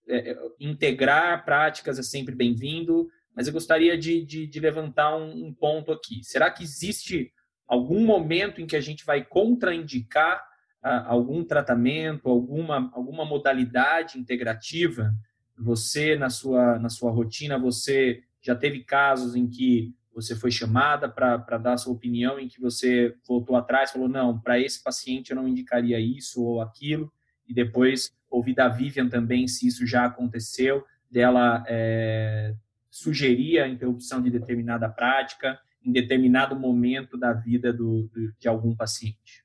é, 0.09 0.37
integrar 0.59 1.45
práticas 1.45 1.99
é 1.99 2.03
sempre 2.03 2.35
bem-vindo, 2.35 3.09
mas 3.35 3.47
eu 3.47 3.53
gostaria 3.53 3.97
de, 3.97 4.25
de, 4.25 4.47
de 4.47 4.61
levantar 4.61 5.17
um, 5.17 5.47
um 5.47 5.53
ponto 5.53 5.93
aqui. 5.93 6.23
Será 6.23 6.51
que 6.51 6.63
existe 6.63 7.33
algum 7.67 8.05
momento 8.05 8.61
em 8.61 8.67
que 8.67 8.77
a 8.77 8.81
gente 8.81 9.05
vai 9.05 9.25
contraindicar 9.25 10.43
algum 10.83 11.45
tratamento, 11.45 12.29
alguma, 12.29 12.91
alguma 12.93 13.25
modalidade 13.25 14.19
integrativa, 14.19 15.15
você 15.57 16.17
na 16.17 16.29
sua, 16.29 16.79
na 16.79 16.89
sua 16.89 17.13
rotina, 17.13 17.59
você 17.59 18.23
já 18.41 18.55
teve 18.57 18.83
casos 18.83 19.37
em 19.37 19.49
que 19.49 19.95
você 20.13 20.35
foi 20.35 20.51
chamada 20.51 21.09
para 21.09 21.59
dar 21.59 21.77
sua 21.79 21.93
opinião, 21.93 22.39
em 22.39 22.49
que 22.49 22.61
você 22.61 23.15
voltou 23.27 23.57
atrás, 23.57 23.93
falou, 23.93 24.09
não, 24.09 24.39
para 24.39 24.59
esse 24.59 24.83
paciente 24.83 25.31
eu 25.31 25.37
não 25.37 25.49
indicaria 25.49 26.01
isso 26.01 26.43
ou 26.43 26.61
aquilo, 26.61 27.11
e 27.49 27.55
depois 27.55 28.13
ouvi 28.29 28.55
da 28.55 28.69
Vivian 28.69 29.09
também 29.09 29.47
se 29.47 29.67
isso 29.67 29.87
já 29.87 30.05
aconteceu, 30.05 30.85
dela 31.11 31.63
é, 31.67 32.55
sugerir 32.93 33.59
a 33.59 33.67
interrupção 33.67 34.21
de 34.21 34.31
determinada 34.31 34.87
prática 34.87 35.59
em 35.83 35.91
determinado 35.91 36.55
momento 36.55 37.17
da 37.17 37.33
vida 37.33 37.73
do, 37.73 38.07
de 38.39 38.47
algum 38.47 38.77
paciente. 38.77 39.43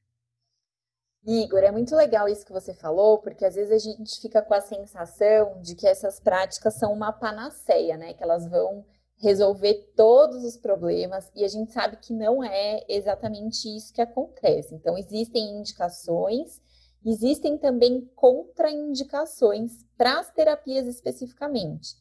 Igor, 1.26 1.60
é 1.60 1.72
muito 1.72 1.96
legal 1.96 2.28
isso 2.28 2.46
que 2.46 2.52
você 2.52 2.74
falou, 2.74 3.20
porque 3.20 3.46
às 3.46 3.56
vezes 3.56 3.72
a 3.72 3.78
gente 3.80 4.22
fica 4.22 4.42
com 4.42 4.54
a 4.54 4.62
sensação 4.62 5.62
de 5.62 5.76
que 5.76 5.88
essas 5.88 6.20
práticas 6.20 6.76
são 6.76 6.92
uma 6.94 7.12
panaceia, 7.12 7.98
né? 7.98 8.14
Que 8.14 8.24
elas 8.24 8.48
vão 8.48 8.86
resolver 9.18 9.94
todos 9.96 10.44
os 10.44 10.58
problemas 10.58 11.32
e 11.34 11.44
a 11.44 11.48
gente 11.48 11.72
sabe 11.72 11.98
que 11.98 12.14
não 12.14 12.44
é 12.44 12.84
exatamente 12.88 13.68
isso 13.76 13.94
que 13.94 14.02
acontece. 14.02 14.76
Então, 14.76 14.98
existem 14.98 15.58
indicações, 15.58 16.62
existem 17.04 17.58
também 17.58 18.10
contraindicações 18.14 19.86
para 19.98 20.20
as 20.20 20.32
terapias 20.32 20.86
especificamente. 20.86 21.96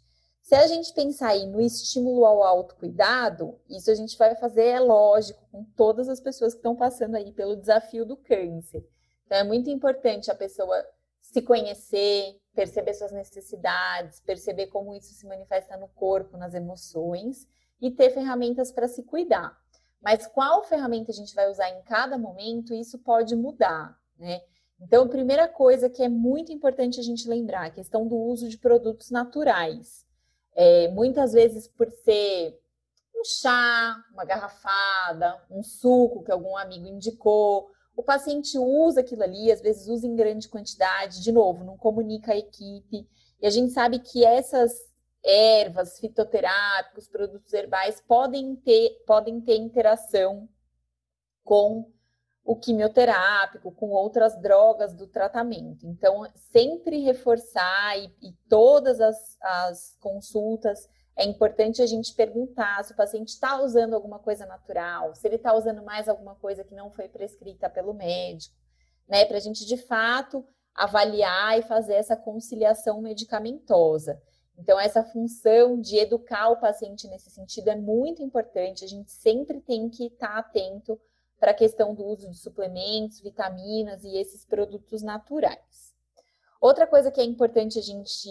Se 0.47 0.55
a 0.55 0.65
gente 0.69 0.95
pensar 0.95 1.31
aí 1.31 1.45
no 1.45 1.61
estímulo 1.61 2.25
ao 2.25 2.41
autocuidado, 2.41 3.59
isso 3.69 3.91
a 3.91 3.97
gente 3.97 4.17
vai 4.17 4.37
fazer, 4.37 4.67
é 4.67 4.79
lógico, 4.79 5.45
com 5.51 5.65
todas 5.65 6.09
as 6.09 6.21
pessoas 6.21 6.53
que 6.53 6.61
estão 6.61 6.77
passando 6.77 7.17
aí 7.17 7.33
pelo 7.33 7.57
desafio 7.57 8.07
do 8.07 8.17
câncer. 8.17 8.89
Então, 9.25 9.39
é 9.39 9.43
muito 9.43 9.69
importante 9.69 10.31
a 10.31 10.37
pessoa 10.37 10.87
se 11.21 11.43
conhecer, 11.43 12.41
perceber 12.55 12.95
suas 12.95 13.11
necessidades, 13.11 14.21
perceber 14.21 14.69
como 14.69 14.95
isso 14.95 15.13
se 15.15 15.27
manifesta 15.27 15.77
no 15.77 15.89
corpo, 15.89 16.37
nas 16.37 16.55
emoções 16.55 17.49
e 17.81 17.91
ter 17.91 18.11
ferramentas 18.11 18.71
para 18.71 18.87
se 18.87 19.03
cuidar. 19.03 19.59
Mas 20.01 20.29
qual 20.29 20.63
ferramenta 20.63 21.11
a 21.11 21.15
gente 21.15 21.35
vai 21.35 21.51
usar 21.51 21.71
em 21.71 21.83
cada 21.83 22.17
momento, 22.17 22.73
isso 22.73 23.01
pode 23.01 23.35
mudar, 23.35 23.99
né? 24.17 24.43
Então, 24.81 25.07
a 25.07 25.09
primeira 25.09 25.49
coisa 25.49 25.91
que 25.91 26.05
é 26.05 26.09
muito 26.09 26.53
importante 26.53 27.01
a 27.01 27.03
gente 27.03 27.29
lembrar, 27.29 27.67
a 27.67 27.71
questão 27.71 28.07
do 28.07 28.17
uso 28.17 28.49
de 28.49 28.57
produtos 28.59 29.11
naturais. 29.11 30.06
É, 30.57 30.89
muitas 30.89 31.35
vezes, 31.35 31.69
por 31.69 31.89
ser 31.91 32.59
um 33.15 33.23
chá, 33.25 33.97
uma 34.13 34.25
garrafada, 34.25 35.41
um 35.51 35.63
suco 35.63 36.25
que 36.25 36.33
algum 36.33 36.57
amigo 36.57 36.87
indicou, 36.87 37.71
o 37.95 38.03
paciente 38.03 38.59
usa 38.59 39.01
aquilo 39.01 39.23
ali, 39.23 39.53
às 39.53 39.61
vezes 39.61 39.87
usa 39.87 40.07
em 40.07 40.17
grande 40.17 40.49
quantidade, 40.49 41.23
de 41.23 41.31
novo, 41.31 41.65
não 41.65 41.77
comunica 41.77 42.33
a 42.33 42.37
equipe. 42.37 43.09
E 43.41 43.47
a 43.47 43.51
gente 43.51 43.73
sabe 43.73 43.99
que 43.99 44.25
essas 44.25 44.73
ervas, 45.25 45.99
fitoterápicos, 45.99 47.09
produtos 47.09 47.53
herbais 47.53 48.01
podem 48.01 48.55
ter, 48.57 49.03
podem 49.07 49.41
ter 49.41 49.57
interação 49.57 50.49
com 51.43 51.91
o 52.47 52.55
quimioterápico, 52.55 53.73
com 53.73 53.91
outras 53.91 54.41
drogas 54.41 54.95
do 54.95 55.09
tratamento. 55.09 55.85
Então, 55.85 56.25
sempre 56.53 57.01
reforçar 57.01 57.99
e, 57.99 58.05
e 58.23 58.33
todas 58.49 59.01
as, 59.01 59.37
as 59.43 59.97
consultas 59.99 60.89
é 61.19 61.25
importante 61.25 61.83
a 61.83 61.87
gente 61.87 62.15
perguntar 62.15 62.85
se 62.85 62.93
o 62.93 62.97
paciente 62.97 63.31
está 63.31 63.61
usando 63.61 63.95
alguma 63.95 64.21
coisa 64.21 64.47
natural, 64.47 65.13
se 65.15 65.27
ele 65.27 65.37
está 65.37 65.55
usando 65.55 65.83
mais 65.83 66.09
alguma 66.09 66.37
coisa 66.37 66.63
que 66.63 66.75
não 66.75 66.91
foi 66.91 67.09
prescrita 67.09 67.69
pelo 67.69 67.93
médico, 67.93 68.55
né? 69.09 69.25
Para 69.25 69.39
a 69.39 69.41
gente 69.41 69.67
de 69.67 69.77
fato 69.77 70.47
avaliar 70.73 71.59
e 71.59 71.63
fazer 71.63 71.95
essa 71.95 72.17
conciliação 72.17 73.01
medicamentosa. 73.01 74.23
Então, 74.59 74.79
essa 74.79 75.03
função 75.03 75.81
de 75.81 75.99
educar 75.99 76.51
o 76.51 76.61
paciente 76.61 77.09
nesse 77.09 77.31
sentido 77.31 77.71
é 77.71 77.77
muito 77.77 78.23
importante. 78.23 78.85
A 78.85 78.89
gente 78.89 79.11
sempre 79.11 79.61
tem 79.61 79.89
que 79.89 80.07
estar 80.07 80.29
tá 80.29 80.39
atento 80.39 81.01
para 81.39 81.51
a 81.51 81.55
questão 81.55 81.95
do 81.95 82.05
uso 82.05 82.31
de 82.31 82.37
suplementos, 82.37 83.21
vitaminas 83.21 84.03
e 84.05 84.17
esses 84.17 84.45
produtos 84.45 85.03
naturais. 85.03 85.95
Outra 86.61 86.87
coisa 86.87 87.11
que 87.11 87.21
é 87.21 87.25
importante 87.25 87.79
a 87.79 87.83
gente 87.83 88.29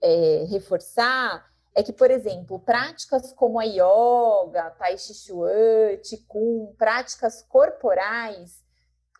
é, 0.00 0.44
reforçar 0.48 1.46
é 1.74 1.82
que, 1.82 1.92
por 1.92 2.10
exemplo, 2.10 2.58
práticas 2.58 3.32
como 3.32 3.58
a 3.58 3.64
yoga, 3.64 4.70
tai 4.78 4.98
chi 4.98 5.14
chuan, 5.14 5.96
qigong, 6.02 6.74
práticas 6.76 7.42
corporais, 7.42 8.62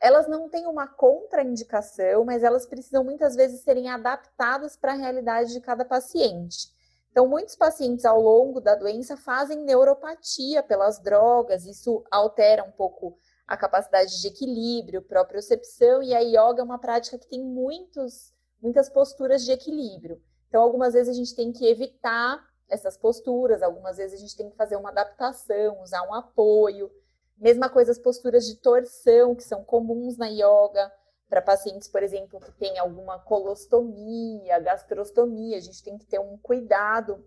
elas 0.01 0.29
não 0.29 0.49
têm 0.49 0.67
uma 0.67 0.87
contraindicação, 0.87 2.25
mas 2.25 2.43
elas 2.43 2.67
precisam 2.67 3.03
muitas 3.03 3.35
vezes 3.35 3.63
serem 3.63 3.89
adaptadas 3.89 4.77
para 4.77 4.93
a 4.93 4.97
realidade 4.97 5.53
de 5.53 5.61
cada 5.61 5.85
paciente. 5.85 6.69
Então, 7.11 7.27
muitos 7.27 7.57
pacientes 7.57 8.05
ao 8.05 8.21
longo 8.21 8.61
da 8.61 8.75
doença 8.75 9.17
fazem 9.17 9.65
neuropatia 9.65 10.63
pelas 10.63 11.01
drogas, 11.01 11.67
isso 11.67 12.05
altera 12.11 12.63
um 12.63 12.71
pouco 12.71 13.19
a 13.47 13.57
capacidade 13.57 14.21
de 14.21 14.29
equilíbrio, 14.29 15.03
propriocepção, 15.03 16.03
e 16.03 16.15
a 16.15 16.21
yoga 16.21 16.61
é 16.61 16.63
uma 16.63 16.79
prática 16.79 17.19
que 17.19 17.29
tem 17.29 17.43
muitos, 17.43 18.33
muitas 18.61 18.89
posturas 18.89 19.45
de 19.45 19.53
equilíbrio. 19.53 20.21
Então, 20.49 20.63
algumas 20.63 20.93
vezes 20.93 21.09
a 21.09 21.19
gente 21.19 21.35
tem 21.35 21.51
que 21.51 21.67
evitar 21.67 22.47
essas 22.69 22.97
posturas, 22.99 23.63
algumas 23.63 23.97
vezes 23.97 24.19
a 24.19 24.21
gente 24.21 24.37
tem 24.37 24.51
que 24.51 24.57
fazer 24.57 24.77
uma 24.77 24.91
adaptação, 24.91 25.81
usar 25.81 26.03
um 26.03 26.15
apoio. 26.15 26.91
Mesma 27.39 27.71
coisa 27.71 27.91
as 27.91 27.99
posturas 27.99 28.47
de 28.47 28.57
torção, 28.57 29.35
que 29.35 29.43
são 29.43 29.65
comuns 29.65 30.19
na 30.19 30.27
yoga 30.27 30.93
para 31.29 31.43
pacientes, 31.43 31.89
por 31.89 32.03
exemplo, 32.03 32.41
que 32.41 32.53
têm 32.53 32.79
alguma 32.79 33.19
colostomia, 33.19 34.59
gastrostomia, 34.61 35.59
a 35.59 35.61
gente 35.61 35.83
tem 35.83 35.99
que 35.99 36.07
ter 36.07 36.19
um 36.19 36.39
cuidado 36.39 37.25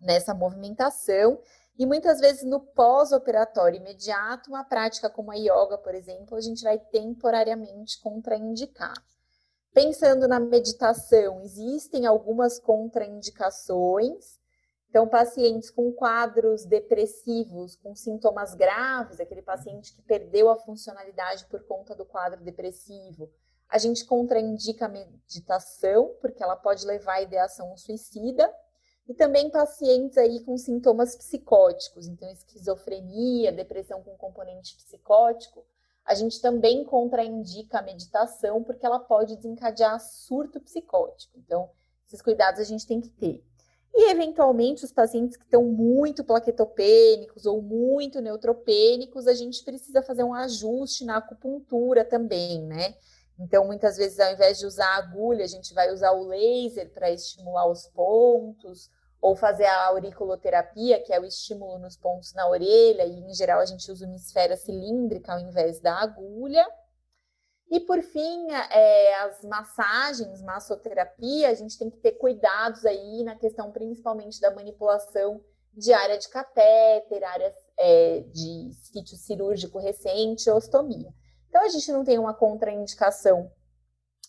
nessa 0.00 0.34
movimentação. 0.34 1.40
E 1.78 1.86
muitas 1.86 2.20
vezes 2.20 2.44
no 2.44 2.60
pós-operatório 2.60 3.78
imediato, 3.78 4.50
uma 4.50 4.62
prática 4.62 5.10
como 5.10 5.32
a 5.32 5.34
yoga, 5.34 5.78
por 5.78 5.94
exemplo, 5.94 6.36
a 6.36 6.40
gente 6.40 6.62
vai 6.62 6.78
temporariamente 6.78 8.00
contraindicar. 8.00 8.94
Pensando 9.72 10.28
na 10.28 10.38
meditação, 10.38 11.40
existem 11.40 12.06
algumas 12.06 12.60
contraindicações, 12.60 14.38
então, 14.94 15.08
pacientes 15.08 15.72
com 15.72 15.90
quadros 15.90 16.64
depressivos, 16.64 17.74
com 17.74 17.96
sintomas 17.96 18.54
graves, 18.54 19.18
aquele 19.18 19.42
paciente 19.42 19.92
que 19.92 20.00
perdeu 20.02 20.48
a 20.48 20.56
funcionalidade 20.56 21.46
por 21.46 21.64
conta 21.64 21.96
do 21.96 22.04
quadro 22.04 22.40
depressivo, 22.44 23.28
a 23.68 23.76
gente 23.76 24.04
contraindica 24.04 24.84
a 24.84 24.88
meditação, 24.88 26.14
porque 26.20 26.40
ela 26.40 26.54
pode 26.54 26.86
levar 26.86 27.14
à 27.14 27.22
ideação 27.22 27.76
suicida, 27.76 28.48
e 29.08 29.14
também 29.14 29.50
pacientes 29.50 30.16
aí 30.16 30.44
com 30.44 30.56
sintomas 30.56 31.16
psicóticos, 31.16 32.06
então 32.06 32.30
esquizofrenia, 32.30 33.50
depressão 33.50 34.00
com 34.00 34.16
componente 34.16 34.76
psicótico, 34.76 35.66
a 36.04 36.14
gente 36.14 36.40
também 36.40 36.84
contraindica 36.84 37.80
a 37.80 37.82
meditação, 37.82 38.62
porque 38.62 38.86
ela 38.86 39.00
pode 39.00 39.34
desencadear 39.34 39.98
surto 39.98 40.60
psicótico. 40.60 41.36
Então, 41.36 41.68
esses 42.06 42.22
cuidados 42.22 42.60
a 42.60 42.64
gente 42.64 42.86
tem 42.86 43.00
que 43.00 43.08
ter. 43.08 43.44
E, 43.96 44.10
eventualmente, 44.10 44.84
os 44.84 44.92
pacientes 44.92 45.36
que 45.36 45.44
estão 45.44 45.62
muito 45.64 46.24
plaquetopênicos 46.24 47.46
ou 47.46 47.62
muito 47.62 48.20
neutropênicos, 48.20 49.28
a 49.28 49.34
gente 49.34 49.62
precisa 49.62 50.02
fazer 50.02 50.24
um 50.24 50.34
ajuste 50.34 51.04
na 51.04 51.18
acupuntura 51.18 52.04
também, 52.04 52.60
né? 52.62 52.96
Então, 53.38 53.64
muitas 53.64 53.96
vezes, 53.96 54.18
ao 54.18 54.32
invés 54.32 54.58
de 54.58 54.66
usar 54.66 54.86
a 54.86 54.96
agulha, 54.96 55.44
a 55.44 55.48
gente 55.48 55.72
vai 55.72 55.92
usar 55.92 56.10
o 56.12 56.26
laser 56.26 56.92
para 56.92 57.10
estimular 57.10 57.70
os 57.70 57.86
pontos, 57.86 58.90
ou 59.24 59.34
fazer 59.34 59.64
a 59.64 59.86
auriculoterapia, 59.86 61.00
que 61.00 61.10
é 61.10 61.18
o 61.18 61.24
estímulo 61.24 61.78
nos 61.78 61.96
pontos 61.96 62.34
na 62.34 62.46
orelha, 62.46 63.06
e 63.06 63.20
em 63.20 63.32
geral 63.32 63.58
a 63.58 63.64
gente 63.64 63.90
usa 63.90 64.06
uma 64.06 64.16
esfera 64.16 64.54
cilíndrica 64.54 65.32
ao 65.32 65.40
invés 65.40 65.80
da 65.80 65.94
agulha. 65.94 66.66
E 67.70 67.80
por 67.80 68.02
fim, 68.02 68.50
é, 68.50 69.14
as 69.22 69.42
massagens, 69.42 70.42
massoterapia, 70.42 71.48
a 71.48 71.54
gente 71.54 71.78
tem 71.78 71.90
que 71.90 71.98
ter 71.98 72.12
cuidados 72.12 72.84
aí 72.84 73.24
na 73.24 73.34
questão 73.34 73.72
principalmente 73.72 74.40
da 74.40 74.54
manipulação 74.54 75.40
de 75.72 75.92
área 75.92 76.16
de 76.16 76.28
catéter, 76.28 77.24
áreas 77.24 77.54
é, 77.78 78.20
de 78.32 78.70
sítio 78.74 79.16
cirúrgico 79.16 79.78
recente, 79.78 80.48
ostomia. 80.50 81.12
Então 81.48 81.64
a 81.64 81.68
gente 81.68 81.90
não 81.90 82.04
tem 82.04 82.18
uma 82.18 82.34
contraindicação 82.34 83.50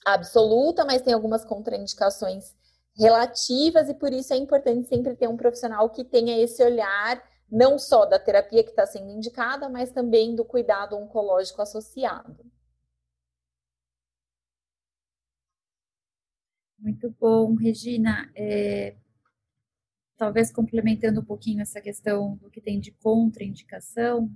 absoluta, 0.06 0.86
mas 0.86 1.02
tem 1.02 1.14
algumas 1.14 1.44
contraindicações 1.44 2.54
relativas 2.98 3.90
e 3.90 3.94
por 3.94 4.14
isso 4.14 4.34
é 4.34 4.38
importante 4.38 4.88
sempre 4.88 5.16
ter 5.16 5.28
um 5.28 5.38
profissional 5.38 5.90
que 5.90 6.04
tenha 6.04 6.40
esse 6.40 6.64
olhar 6.64 7.22
não 7.52 7.78
só 7.78 8.06
da 8.06 8.18
terapia 8.18 8.64
que 8.64 8.70
está 8.70 8.86
sendo 8.88 9.12
indicada, 9.12 9.70
mas 9.70 9.92
também 9.92 10.36
do 10.36 10.44
cuidado 10.44 10.96
oncológico 10.96 11.62
associado. 11.62 12.44
Muito 16.86 17.10
bom, 17.20 17.56
Regina. 17.56 18.32
É, 18.36 18.94
talvez 20.16 20.52
complementando 20.52 21.20
um 21.20 21.26
pouquinho 21.26 21.64
essa 21.64 21.82
questão 21.82 22.36
do 22.36 22.48
que 22.48 22.62
tem 22.62 22.80
de 22.80 22.92
contraindicação, 22.92 24.32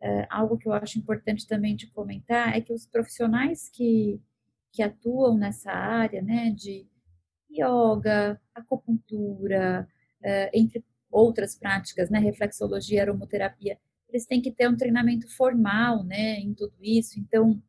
é, 0.00 0.26
algo 0.30 0.56
que 0.56 0.66
eu 0.66 0.72
acho 0.72 0.98
importante 0.98 1.46
também 1.46 1.76
de 1.76 1.86
comentar 1.88 2.56
é 2.56 2.62
que 2.62 2.72
os 2.72 2.86
profissionais 2.86 3.68
que, 3.68 4.18
que 4.72 4.82
atuam 4.82 5.36
nessa 5.36 5.72
área, 5.72 6.22
né, 6.22 6.52
de 6.52 6.86
yoga, 7.52 8.40
acupuntura, 8.54 9.86
é, 10.22 10.58
entre 10.58 10.82
outras 11.10 11.54
práticas, 11.54 12.08
né, 12.08 12.18
reflexologia, 12.18 13.02
aromoterapia, 13.02 13.78
eles 14.08 14.24
têm 14.24 14.40
que 14.40 14.50
ter 14.50 14.70
um 14.70 14.76
treinamento 14.76 15.28
formal, 15.36 16.02
né, 16.02 16.38
em 16.38 16.54
tudo 16.54 16.76
isso. 16.80 17.20
Então, 17.20 17.62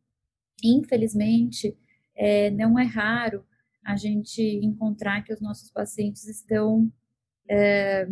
infelizmente, 0.63 1.77
é, 2.15 2.49
não 2.49 2.79
é 2.79 2.85
raro 2.85 3.45
a 3.85 3.95
gente 3.95 4.41
encontrar 4.41 5.21
que 5.23 5.31
os 5.31 5.39
nossos 5.39 5.69
pacientes 5.69 6.27
estão 6.27 6.91
é, 7.47 8.07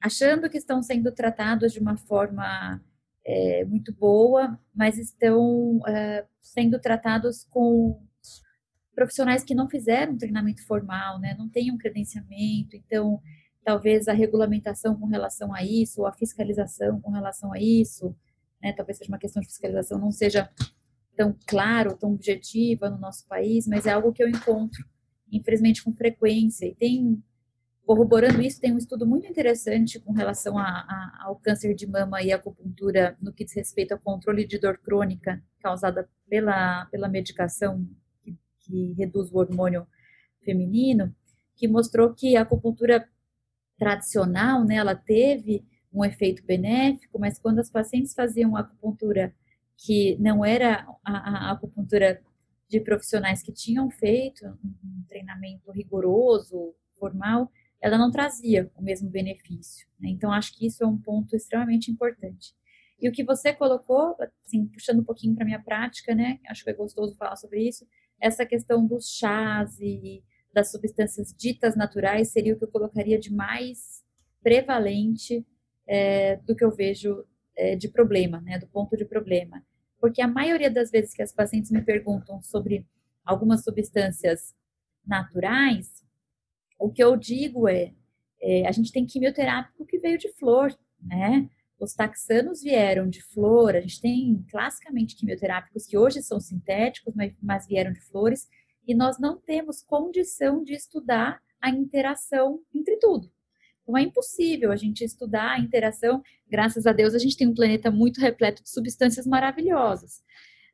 achando 0.00 0.48
que 0.48 0.56
estão 0.56 0.80
sendo 0.80 1.10
tratados 1.12 1.72
de 1.72 1.80
uma 1.80 1.96
forma 1.96 2.80
é, 3.26 3.64
muito 3.64 3.92
boa, 3.92 4.58
mas 4.72 4.96
estão 4.96 5.80
é, 5.88 6.24
sendo 6.40 6.78
tratados 6.78 7.44
com 7.44 8.00
profissionais 8.94 9.42
que 9.42 9.54
não 9.54 9.68
fizeram 9.68 10.16
treinamento 10.16 10.64
formal, 10.66 11.18
né, 11.18 11.34
não 11.36 11.48
têm 11.48 11.72
um 11.72 11.78
credenciamento, 11.78 12.76
então 12.76 13.20
talvez 13.64 14.08
a 14.08 14.12
regulamentação 14.12 14.94
com 14.98 15.06
relação 15.06 15.54
a 15.54 15.64
isso, 15.64 16.02
ou 16.02 16.06
a 16.06 16.12
fiscalização 16.12 17.00
com 17.00 17.10
relação 17.10 17.52
a 17.52 17.58
isso, 17.58 18.14
né, 18.62 18.72
talvez 18.72 18.98
seja 18.98 19.10
uma 19.10 19.18
questão 19.18 19.40
de 19.40 19.48
fiscalização, 19.48 19.98
não 19.98 20.12
seja 20.12 20.50
tão 21.20 21.36
claro, 21.46 21.98
tão 21.98 22.14
objetiva 22.14 22.88
no 22.88 22.96
nosso 22.96 23.28
país, 23.28 23.66
mas 23.66 23.84
é 23.84 23.92
algo 23.92 24.10
que 24.10 24.22
eu 24.22 24.28
encontro, 24.28 24.82
infelizmente, 25.30 25.84
com 25.84 25.92
frequência. 25.92 26.64
E 26.64 26.74
tem, 26.74 27.22
corroborando 27.84 28.40
isso, 28.40 28.58
tem 28.58 28.72
um 28.72 28.78
estudo 28.78 29.06
muito 29.06 29.26
interessante 29.26 30.00
com 30.00 30.14
relação 30.14 30.56
a, 30.56 30.62
a, 30.62 31.24
ao 31.26 31.36
câncer 31.36 31.74
de 31.74 31.86
mama 31.86 32.22
e 32.22 32.32
acupuntura 32.32 33.18
no 33.20 33.34
que 33.34 33.44
diz 33.44 33.54
respeito 33.54 33.92
ao 33.92 33.98
controle 33.98 34.46
de 34.46 34.58
dor 34.58 34.78
crônica 34.78 35.44
causada 35.60 36.08
pela, 36.26 36.86
pela 36.86 37.06
medicação 37.06 37.86
que, 38.22 38.34
que 38.60 38.94
reduz 38.94 39.30
o 39.30 39.36
hormônio 39.36 39.86
feminino, 40.42 41.14
que 41.54 41.68
mostrou 41.68 42.14
que 42.14 42.34
a 42.34 42.40
acupuntura 42.40 43.06
tradicional, 43.76 44.64
né, 44.64 44.76
ela 44.76 44.94
teve 44.94 45.66
um 45.92 46.02
efeito 46.02 46.42
benéfico, 46.46 47.18
mas 47.18 47.38
quando 47.38 47.58
as 47.58 47.68
pacientes 47.68 48.14
faziam 48.14 48.56
acupuntura 48.56 49.34
que 49.84 50.16
não 50.18 50.44
era 50.44 50.86
a, 51.04 51.48
a 51.48 51.52
acupuntura 51.52 52.22
de 52.68 52.80
profissionais 52.80 53.42
que 53.42 53.52
tinham 53.52 53.90
feito 53.90 54.46
um 54.62 55.04
treinamento 55.08 55.70
rigoroso, 55.72 56.74
formal, 56.98 57.50
ela 57.80 57.96
não 57.96 58.10
trazia 58.10 58.70
o 58.76 58.82
mesmo 58.82 59.08
benefício. 59.08 59.88
Né? 59.98 60.10
Então, 60.10 60.30
acho 60.30 60.56
que 60.56 60.66
isso 60.66 60.84
é 60.84 60.86
um 60.86 60.98
ponto 60.98 61.34
extremamente 61.34 61.90
importante. 61.90 62.54
E 63.00 63.08
o 63.08 63.12
que 63.12 63.24
você 63.24 63.54
colocou, 63.54 64.14
assim, 64.44 64.66
puxando 64.66 65.00
um 65.00 65.04
pouquinho 65.04 65.34
para 65.34 65.46
minha 65.46 65.62
prática, 65.62 66.14
né? 66.14 66.38
Acho 66.46 66.62
que 66.62 66.68
é 66.68 66.74
gostoso 66.74 67.16
falar 67.16 67.34
sobre 67.36 67.66
isso. 67.66 67.86
Essa 68.20 68.44
questão 68.44 68.86
dos 68.86 69.08
chás 69.08 69.80
e 69.80 70.22
das 70.52 70.70
substâncias 70.70 71.34
ditas 71.34 71.74
naturais 71.74 72.28
seria 72.28 72.52
o 72.52 72.58
que 72.58 72.64
eu 72.64 72.70
colocaria 72.70 73.18
de 73.18 73.32
mais 73.32 74.04
prevalente 74.42 75.46
é, 75.86 76.36
do 76.36 76.54
que 76.54 76.62
eu 76.62 76.70
vejo 76.70 77.24
é, 77.56 77.74
de 77.74 77.88
problema, 77.88 78.42
né? 78.42 78.58
Do 78.58 78.68
ponto 78.68 78.94
de 78.94 79.06
problema 79.06 79.64
porque 80.00 80.22
a 80.22 80.28
maioria 80.28 80.70
das 80.70 80.90
vezes 80.90 81.12
que 81.12 81.22
as 81.22 81.32
pacientes 81.32 81.70
me 81.70 81.82
perguntam 81.82 82.42
sobre 82.42 82.86
algumas 83.24 83.62
substâncias 83.62 84.54
naturais, 85.06 86.02
o 86.78 86.90
que 86.90 87.02
eu 87.02 87.16
digo 87.16 87.68
é, 87.68 87.92
é 88.40 88.66
a 88.66 88.72
gente 88.72 88.92
tem 88.92 89.06
quimioterápico 89.06 89.84
que 89.84 89.98
veio 89.98 90.18
de 90.18 90.32
flor, 90.32 90.76
né? 91.00 91.48
Os 91.78 91.94
taxanos 91.94 92.62
vieram 92.62 93.08
de 93.08 93.22
flor, 93.22 93.74
a 93.74 93.80
gente 93.80 94.00
tem 94.00 94.44
classicamente 94.50 95.16
quimioterápicos 95.16 95.86
que 95.86 95.96
hoje 95.96 96.22
são 96.22 96.38
sintéticos, 96.38 97.14
mas, 97.14 97.34
mas 97.42 97.66
vieram 97.66 97.92
de 97.92 98.00
flores, 98.00 98.48
e 98.86 98.94
nós 98.94 99.18
não 99.18 99.38
temos 99.38 99.82
condição 99.82 100.62
de 100.62 100.74
estudar 100.74 101.40
a 101.60 101.70
interação 101.70 102.60
entre 102.74 102.96
tudo. 102.96 103.30
Então 103.82 103.96
é 103.96 104.02
impossível 104.02 104.70
a 104.70 104.76
gente 104.76 105.04
estudar 105.04 105.52
a 105.52 105.58
interação. 105.58 106.22
Graças 106.48 106.86
a 106.86 106.92
Deus 106.92 107.14
a 107.14 107.18
gente 107.18 107.36
tem 107.36 107.46
um 107.46 107.54
planeta 107.54 107.90
muito 107.90 108.20
repleto 108.20 108.62
de 108.62 108.70
substâncias 108.70 109.26
maravilhosas. 109.26 110.22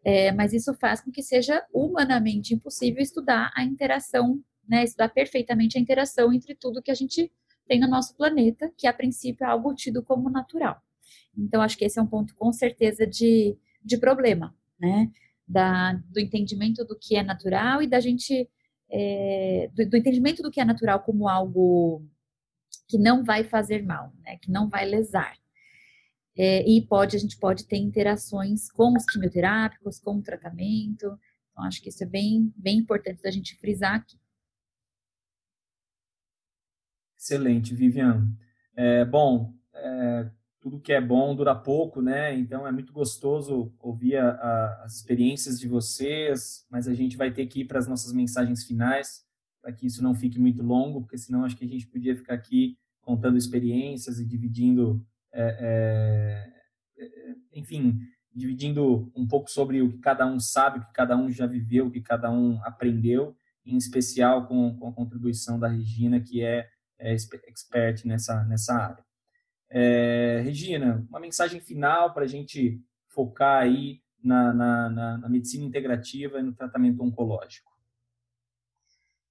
É, 0.05 0.31
mas 0.33 0.53
isso 0.53 0.73
faz 0.75 1.01
com 1.01 1.11
que 1.11 1.23
seja 1.23 1.65
humanamente 1.73 2.55
impossível 2.55 3.03
estudar 3.03 3.51
a 3.57 3.65
interação, 3.65 4.41
né, 4.69 4.85
estudar 4.85 5.09
perfeitamente 5.09 5.77
a 5.77 5.81
interação 5.81 6.33
entre 6.33 6.55
tudo 6.55 6.83
que 6.83 6.93
a 6.93 6.95
gente 6.95 7.33
tem 7.67 7.81
no 7.81 7.89
nosso 7.89 8.15
planeta, 8.17 8.71
que 8.77 8.87
a 8.87 8.93
princípio 8.93 9.45
é 9.45 9.49
algo 9.49 9.75
tido 9.75 10.03
como 10.03 10.31
natural. 10.31 10.81
Então, 11.37 11.61
acho 11.61 11.77
que 11.77 11.85
esse 11.85 11.99
é 11.99 12.03
um 12.03 12.07
ponto 12.07 12.35
com 12.35 12.53
certeza 12.53 13.07
de, 13.07 13.57
de 13.85 13.99
problema, 13.99 14.55
né? 14.79 15.11
Da, 15.47 15.93
do 16.09 16.19
entendimento 16.19 16.85
do 16.85 16.99
que 16.99 17.17
é 17.17 17.23
natural 17.23 17.83
e 17.83 17.87
da 17.87 18.01
gente. 18.01 18.49
É, 18.89 19.69
do, 19.75 19.91
do, 19.91 19.97
entendimento 19.97 20.43
do 20.43 20.51
que 20.51 20.61
é 20.61 20.65
natural 20.65 21.01
como 21.01 21.29
algo 21.29 22.05
que 22.89 22.99
não 22.99 23.24
vai 23.24 23.45
fazer 23.45 23.82
mal, 23.84 24.12
né? 24.24 24.37
Que 24.39 24.51
não 24.51 24.68
vai 24.68 24.84
lesar. 24.84 25.37
É, 26.37 26.68
e 26.68 26.87
pode, 26.87 27.16
a 27.16 27.18
gente 27.18 27.39
pode 27.39 27.66
ter 27.66 27.78
interações 27.78 28.70
com 28.70 28.95
os 28.95 29.05
quimioterápicos, 29.07 29.99
com 29.99 30.16
o 30.16 30.22
tratamento. 30.22 31.18
Então, 31.51 31.64
acho 31.64 31.82
que 31.82 31.89
isso 31.89 32.05
é 32.05 32.07
bem, 32.07 32.53
bem 32.57 32.78
importante 32.78 33.22
da 33.22 33.30
gente 33.30 33.57
frisar 33.57 33.95
aqui. 33.95 34.18
Excelente, 37.18 37.74
Vivian. 37.74 38.28
É, 38.76 39.05
bom, 39.05 39.55
é, 39.74 40.30
tudo 40.61 40.80
que 40.80 40.93
é 40.93 41.01
bom 41.01 41.34
dura 41.34 41.55
pouco, 41.55 42.03
né? 42.03 42.37
Então 42.37 42.66
é 42.66 42.70
muito 42.70 42.93
gostoso 42.93 43.72
ouvir 43.80 44.16
a, 44.16 44.30
a, 44.30 44.84
as 44.84 44.97
experiências 44.97 45.59
de 45.59 45.66
vocês, 45.66 46.66
mas 46.70 46.87
a 46.87 46.95
gente 46.95 47.16
vai 47.16 47.32
ter 47.32 47.47
que 47.47 47.62
ir 47.62 47.64
para 47.64 47.78
as 47.78 47.89
nossas 47.89 48.12
mensagens 48.12 48.64
finais, 48.64 49.26
para 49.67 49.73
que 49.73 49.85
isso 49.85 50.01
não 50.01 50.14
fique 50.14 50.39
muito 50.39 50.62
longo, 50.62 51.01
porque 51.01 51.19
senão 51.19 51.45
acho 51.45 51.57
que 51.57 51.64
a 51.64 51.69
gente 51.69 51.89
podia 51.89 52.14
ficar 52.14 52.35
aqui 52.35 52.79
contando 53.01 53.37
experiências 53.37 54.21
e 54.21 54.25
dividindo, 54.25 55.05
é, 55.33 56.47
é, 56.97 57.05
é 57.05 57.35
enfim, 57.53 57.99
dividindo 58.33 59.11
um 59.17 59.27
pouco 59.27 59.51
sobre 59.51 59.83
o 59.83 59.91
que 59.91 59.99
cada 59.99 60.25
um 60.25 60.39
sabe, 60.39 60.79
o 60.79 60.85
que 60.85 60.93
cada 60.93 61.17
um 61.17 61.29
já 61.29 61.49
viveu, 61.49 61.89
o 61.89 61.91
que 61.91 62.01
cada 62.01 62.31
um 62.31 62.62
aprendeu, 62.62 63.37
em 63.64 63.77
especial 63.77 64.47
com, 64.47 64.77
com 64.79 64.87
a 64.87 64.93
contribuição 64.93 65.59
da 65.59 65.67
Regina, 65.67 66.21
que 66.21 66.45
é, 66.45 66.69
é 66.97 67.12
expert 67.12 68.05
nessa, 68.05 68.45
nessa 68.45 68.73
área. 68.73 69.05
É, 69.69 70.43
Regina, 70.45 71.05
uma 71.09 71.19
mensagem 71.19 71.61
final 71.61 72.14
para 72.14 72.23
a 72.23 72.29
gente 72.29 72.81
focar 73.09 73.64
aí 73.64 74.01
na, 74.23 74.55
na, 74.55 74.89
na, 74.89 75.19
na, 75.19 75.29
medicina 75.29 75.64
integrativa 75.64 76.39
e 76.39 76.43
no 76.45 76.55
tratamento 76.55 77.03
oncológico. 77.03 77.76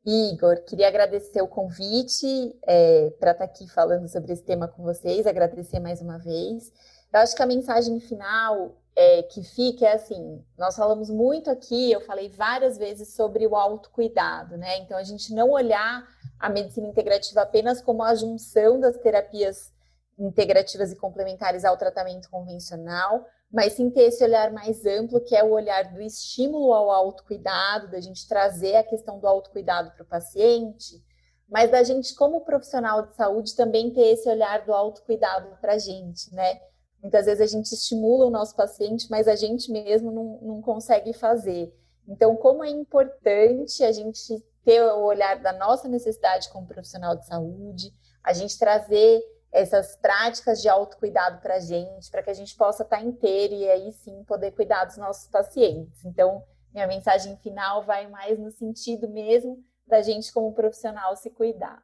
Igor, 0.05 0.61
queria 0.61 0.87
agradecer 0.87 1.41
o 1.41 1.47
convite 1.47 2.55
é, 2.67 3.09
para 3.19 3.31
estar 3.31 3.47
tá 3.47 3.51
aqui 3.51 3.67
falando 3.67 4.07
sobre 4.07 4.33
esse 4.33 4.43
tema 4.43 4.67
com 4.67 4.83
vocês, 4.83 5.25
agradecer 5.25 5.79
mais 5.79 5.99
uma 5.99 6.19
vez. 6.19 6.71
Eu 7.11 7.19
acho 7.21 7.35
que 7.35 7.41
a 7.41 7.47
mensagem 7.47 7.99
final 7.99 8.77
é, 8.95 9.23
que 9.23 9.41
fica 9.43 9.87
é 9.87 9.93
assim: 9.93 10.45
nós 10.57 10.75
falamos 10.75 11.09
muito 11.09 11.49
aqui, 11.49 11.91
eu 11.91 12.01
falei 12.01 12.29
várias 12.29 12.77
vezes 12.77 13.15
sobre 13.15 13.47
o 13.47 13.55
autocuidado, 13.55 14.57
né? 14.57 14.77
Então, 14.77 14.95
a 14.95 15.03
gente 15.03 15.33
não 15.33 15.49
olhar 15.49 16.07
a 16.39 16.49
medicina 16.49 16.87
integrativa 16.87 17.41
apenas 17.41 17.81
como 17.81 18.03
a 18.03 18.13
junção 18.13 18.79
das 18.79 18.97
terapias 18.97 19.73
integrativas 20.19 20.91
e 20.91 20.95
complementares 20.95 21.65
ao 21.65 21.77
tratamento 21.77 22.29
convencional, 22.29 23.25
mas 23.51 23.73
sim 23.73 23.89
ter 23.89 24.03
esse 24.03 24.23
olhar 24.23 24.51
mais 24.51 24.85
amplo, 24.85 25.21
que 25.21 25.35
é 25.35 25.43
o 25.43 25.51
olhar 25.51 25.93
do 25.93 26.01
estímulo 26.01 26.73
ao 26.73 26.89
autocuidado, 26.89 27.89
da 27.89 27.99
gente 27.99 28.27
trazer 28.27 28.75
a 28.75 28.83
questão 28.83 29.19
do 29.19 29.27
autocuidado 29.27 29.91
para 29.91 30.03
o 30.03 30.07
paciente, 30.07 31.03
mas 31.47 31.69
da 31.69 31.83
gente, 31.83 32.15
como 32.15 32.41
profissional 32.41 33.05
de 33.05 33.15
saúde, 33.15 33.55
também 33.55 33.91
ter 33.91 34.07
esse 34.13 34.27
olhar 34.27 34.65
do 34.65 34.73
autocuidado 34.73 35.57
para 35.61 35.73
a 35.73 35.77
gente, 35.77 36.33
né? 36.33 36.59
Muitas 37.01 37.27
vezes 37.27 37.41
a 37.41 37.45
gente 37.45 37.71
estimula 37.71 38.25
o 38.25 38.31
nosso 38.31 38.55
paciente, 38.55 39.07
mas 39.11 39.27
a 39.27 39.35
gente 39.35 39.71
mesmo 39.71 40.11
não, 40.11 40.39
não 40.41 40.61
consegue 40.61 41.13
fazer. 41.13 41.71
Então, 42.07 42.35
como 42.35 42.63
é 42.63 42.69
importante 42.69 43.83
a 43.83 43.91
gente 43.91 44.43
ter 44.63 44.81
o 44.81 45.03
olhar 45.03 45.39
da 45.39 45.53
nossa 45.53 45.87
necessidade 45.87 46.49
como 46.49 46.67
profissional 46.67 47.15
de 47.15 47.27
saúde, 47.27 47.93
a 48.23 48.33
gente 48.33 48.57
trazer 48.57 49.21
essas 49.55 49.95
práticas 49.95 50.61
de 50.61 50.67
autocuidado 50.67 51.39
para 51.41 51.55
a 51.55 51.59
gente, 51.59 52.11
para 52.11 52.21
que 52.21 52.29
a 52.29 52.33
gente 52.33 52.53
possa 52.57 52.83
estar 52.83 52.97
tá 52.97 53.03
inteiro 53.03 53.53
e 53.53 53.69
aí 53.69 53.93
sim 53.93 54.21
poder 54.25 54.51
cuidar 54.51 54.83
dos 54.83 54.97
nossos 54.97 55.29
pacientes. 55.29 56.03
Então, 56.03 56.43
minha 56.73 56.85
mensagem 56.85 57.37
final 57.37 57.85
vai 57.85 58.05
mais 58.07 58.37
no 58.37 58.51
sentido 58.51 59.07
mesmo 59.07 59.63
da 59.87 60.01
gente, 60.01 60.33
como 60.33 60.53
profissional, 60.53 61.15
se 61.15 61.29
cuidar. 61.29 61.81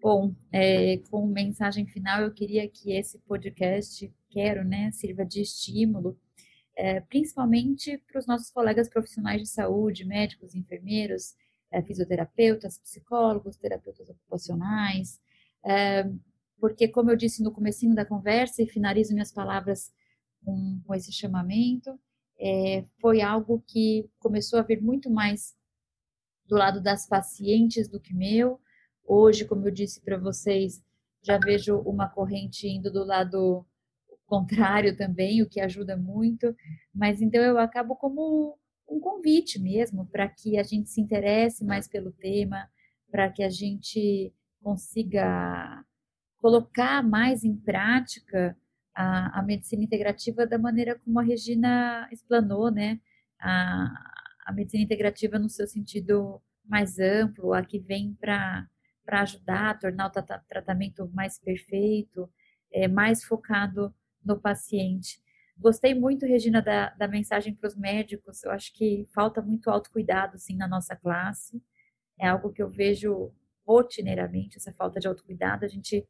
Bom, 0.00 0.34
é, 0.52 0.98
como 1.08 1.26
mensagem 1.28 1.86
final, 1.86 2.22
eu 2.22 2.34
queria 2.34 2.68
que 2.68 2.92
esse 2.92 3.20
podcast, 3.20 4.12
quero, 4.28 4.64
né, 4.64 4.90
sirva 4.90 5.24
de 5.24 5.40
estímulo, 5.40 6.18
é, 6.74 7.00
principalmente 7.00 7.96
para 7.98 8.18
os 8.18 8.26
nossos 8.26 8.50
colegas 8.50 8.88
profissionais 8.88 9.40
de 9.40 9.48
saúde, 9.48 10.04
médicos, 10.04 10.54
enfermeiros, 10.54 11.36
é, 11.76 11.82
fisioterapeutas, 11.82 12.78
psicólogos, 12.78 13.56
terapeutas 13.56 14.08
ocupacionais, 14.08 15.20
é, 15.62 16.08
porque, 16.58 16.88
como 16.88 17.10
eu 17.10 17.16
disse 17.16 17.42
no 17.42 17.52
comecinho 17.52 17.94
da 17.94 18.04
conversa, 18.04 18.62
e 18.62 18.66
finalizo 18.66 19.12
minhas 19.12 19.30
palavras 19.30 19.92
com, 20.42 20.80
com 20.86 20.94
esse 20.94 21.12
chamamento, 21.12 21.98
é, 22.38 22.84
foi 22.98 23.20
algo 23.20 23.62
que 23.66 24.08
começou 24.18 24.58
a 24.58 24.62
vir 24.62 24.80
muito 24.80 25.10
mais 25.10 25.54
do 26.46 26.56
lado 26.56 26.80
das 26.82 27.06
pacientes 27.06 27.88
do 27.88 28.00
que 28.00 28.14
meu. 28.14 28.58
Hoje, 29.04 29.44
como 29.44 29.66
eu 29.66 29.70
disse 29.70 30.00
para 30.00 30.16
vocês, 30.16 30.82
já 31.22 31.38
vejo 31.38 31.78
uma 31.80 32.08
corrente 32.08 32.66
indo 32.66 32.90
do 32.90 33.04
lado 33.04 33.66
contrário 34.24 34.96
também, 34.96 35.42
o 35.42 35.48
que 35.48 35.60
ajuda 35.60 35.94
muito. 35.94 36.56
Mas 36.94 37.20
então 37.20 37.42
eu 37.42 37.58
acabo 37.58 37.96
como 37.96 38.58
um 38.88 39.00
convite 39.00 39.58
mesmo 39.58 40.06
para 40.06 40.28
que 40.28 40.58
a 40.58 40.62
gente 40.62 40.88
se 40.90 41.00
interesse 41.00 41.64
mais 41.64 41.88
pelo 41.88 42.12
tema, 42.12 42.68
para 43.10 43.30
que 43.30 43.42
a 43.42 43.50
gente 43.50 44.32
consiga 44.62 45.84
colocar 46.38 47.02
mais 47.02 47.44
em 47.44 47.56
prática 47.56 48.56
a, 48.94 49.40
a, 49.40 49.42
medicina 49.42 49.82
integrativa 49.82 50.46
da 50.46 50.58
maneira 50.58 50.98
como 50.98 51.18
a 51.18 51.22
Regina 51.22 52.08
explanou, 52.10 52.70
né? 52.70 53.00
A, 53.38 53.92
a 54.46 54.52
medicina 54.52 54.82
integrativa 54.82 55.38
no 55.38 55.50
seu 55.50 55.66
sentido 55.66 56.40
mais 56.64 56.98
amplo, 56.98 57.52
a 57.52 57.64
que 57.64 57.78
vem 57.78 58.14
para 58.14 58.68
ajudar 59.08 59.78
tornar 59.78 60.06
o 60.06 60.46
tratamento 60.48 61.08
mais 61.12 61.38
perfeito, 61.38 62.28
é, 62.72 62.88
mais 62.88 63.24
focado 63.24 63.94
no 64.24 64.38
paciente. 64.40 65.20
Gostei 65.58 65.94
muito, 65.94 66.26
Regina, 66.26 66.60
da, 66.60 66.90
da 66.90 67.08
mensagem 67.08 67.54
para 67.54 67.68
os 67.68 67.74
médicos. 67.74 68.42
Eu 68.44 68.50
acho 68.50 68.72
que 68.74 69.06
falta 69.14 69.40
muito 69.40 69.70
autocuidado, 69.70 70.38
sim, 70.38 70.56
na 70.56 70.68
nossa 70.68 70.94
classe. 70.94 71.62
É 72.18 72.28
algo 72.28 72.52
que 72.52 72.62
eu 72.62 72.68
vejo 72.68 73.32
rotineiramente, 73.66 74.58
essa 74.58 74.72
falta 74.72 75.00
de 75.00 75.08
autocuidado. 75.08 75.64
A 75.64 75.68
gente 75.68 76.06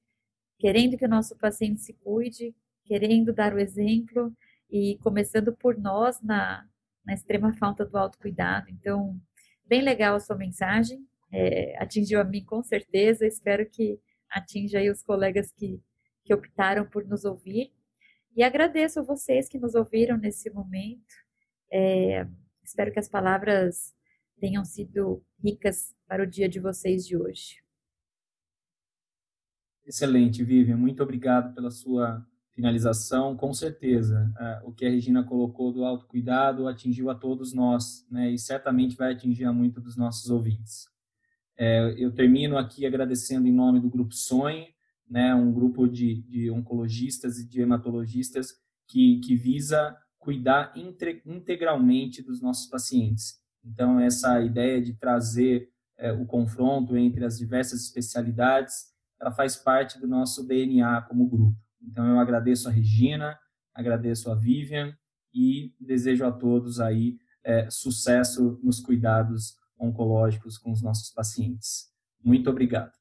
querendo 0.58 0.96
que 0.96 1.04
o 1.04 1.08
nosso 1.08 1.36
paciente 1.36 1.80
se 1.80 1.92
cuide, 1.94 2.54
querendo 2.84 3.32
dar 3.32 3.54
o 3.54 3.58
exemplo 3.58 4.32
e 4.70 4.98
começando 5.02 5.54
por 5.54 5.78
nós 5.78 6.20
na, 6.22 6.66
na 7.04 7.14
extrema 7.14 7.52
falta 7.54 7.84
do 7.84 7.96
autocuidado. 7.96 8.68
Então, 8.70 9.18
bem 9.64 9.82
legal 9.82 10.16
a 10.16 10.20
sua 10.20 10.36
mensagem. 10.36 11.06
É, 11.32 11.76
atingiu 11.78 12.20
a 12.20 12.24
mim 12.24 12.44
com 12.44 12.62
certeza. 12.62 13.26
Espero 13.26 13.68
que 13.68 14.00
atinja 14.30 14.78
aí 14.78 14.90
os 14.90 15.02
colegas 15.02 15.52
que, 15.52 15.80
que 16.24 16.34
optaram 16.34 16.86
por 16.88 17.06
nos 17.06 17.24
ouvir. 17.24 17.72
E 18.36 18.42
agradeço 18.42 19.00
a 19.00 19.02
vocês 19.02 19.48
que 19.48 19.58
nos 19.58 19.74
ouviram 19.74 20.18
nesse 20.18 20.50
momento. 20.50 21.14
É, 21.72 22.28
espero 22.62 22.92
que 22.92 22.98
as 22.98 23.08
palavras 23.08 23.94
tenham 24.38 24.62
sido 24.62 25.24
ricas 25.42 25.94
para 26.06 26.22
o 26.22 26.26
dia 26.26 26.46
de 26.46 26.60
vocês 26.60 27.06
de 27.06 27.16
hoje. 27.16 27.62
Excelente, 29.86 30.44
Vivian. 30.44 30.76
Muito 30.76 31.02
obrigado 31.02 31.54
pela 31.54 31.70
sua 31.70 32.26
finalização. 32.52 33.34
Com 33.34 33.54
certeza, 33.54 34.30
o 34.64 34.72
que 34.72 34.84
a 34.84 34.90
Regina 34.90 35.24
colocou 35.24 35.72
do 35.72 35.82
autocuidado 35.82 36.68
atingiu 36.68 37.08
a 37.08 37.14
todos 37.14 37.54
nós, 37.54 38.06
né? 38.10 38.30
E 38.30 38.38
certamente 38.38 38.96
vai 38.96 39.12
atingir 39.12 39.46
a 39.46 39.52
muitos 39.52 39.82
dos 39.82 39.96
nossos 39.96 40.30
ouvintes. 40.30 40.86
É, 41.56 41.94
eu 41.96 42.12
termino 42.12 42.58
aqui 42.58 42.84
agradecendo 42.84 43.48
em 43.48 43.52
nome 43.52 43.80
do 43.80 43.88
Grupo 43.88 44.12
Sonho 44.12 44.66
né, 45.08 45.34
um 45.34 45.52
grupo 45.52 45.86
de, 45.86 46.22
de 46.22 46.50
oncologistas 46.50 47.38
e 47.38 47.48
de 47.48 47.60
hematologistas 47.60 48.54
que, 48.88 49.20
que 49.20 49.36
visa 49.36 49.96
cuidar 50.18 50.72
integralmente 51.24 52.22
dos 52.22 52.40
nossos 52.40 52.68
pacientes. 52.68 53.34
Então, 53.64 54.00
essa 54.00 54.40
ideia 54.42 54.80
de 54.80 54.94
trazer 54.94 55.68
é, 55.98 56.12
o 56.12 56.26
confronto 56.26 56.96
entre 56.96 57.24
as 57.24 57.38
diversas 57.38 57.82
especialidades, 57.82 58.86
ela 59.20 59.30
faz 59.30 59.56
parte 59.56 60.00
do 60.00 60.06
nosso 60.06 60.46
DNA 60.46 61.02
como 61.02 61.28
grupo. 61.28 61.56
Então, 61.80 62.06
eu 62.06 62.18
agradeço 62.18 62.68
a 62.68 62.72
Regina, 62.72 63.38
agradeço 63.74 64.30
a 64.30 64.34
Vivian 64.34 64.96
e 65.32 65.72
desejo 65.80 66.24
a 66.24 66.32
todos 66.32 66.80
aí 66.80 67.16
é, 67.44 67.70
sucesso 67.70 68.58
nos 68.62 68.80
cuidados 68.80 69.54
oncológicos 69.78 70.58
com 70.58 70.72
os 70.72 70.82
nossos 70.82 71.10
pacientes. 71.10 71.90
Muito 72.24 72.50
obrigado. 72.50 72.92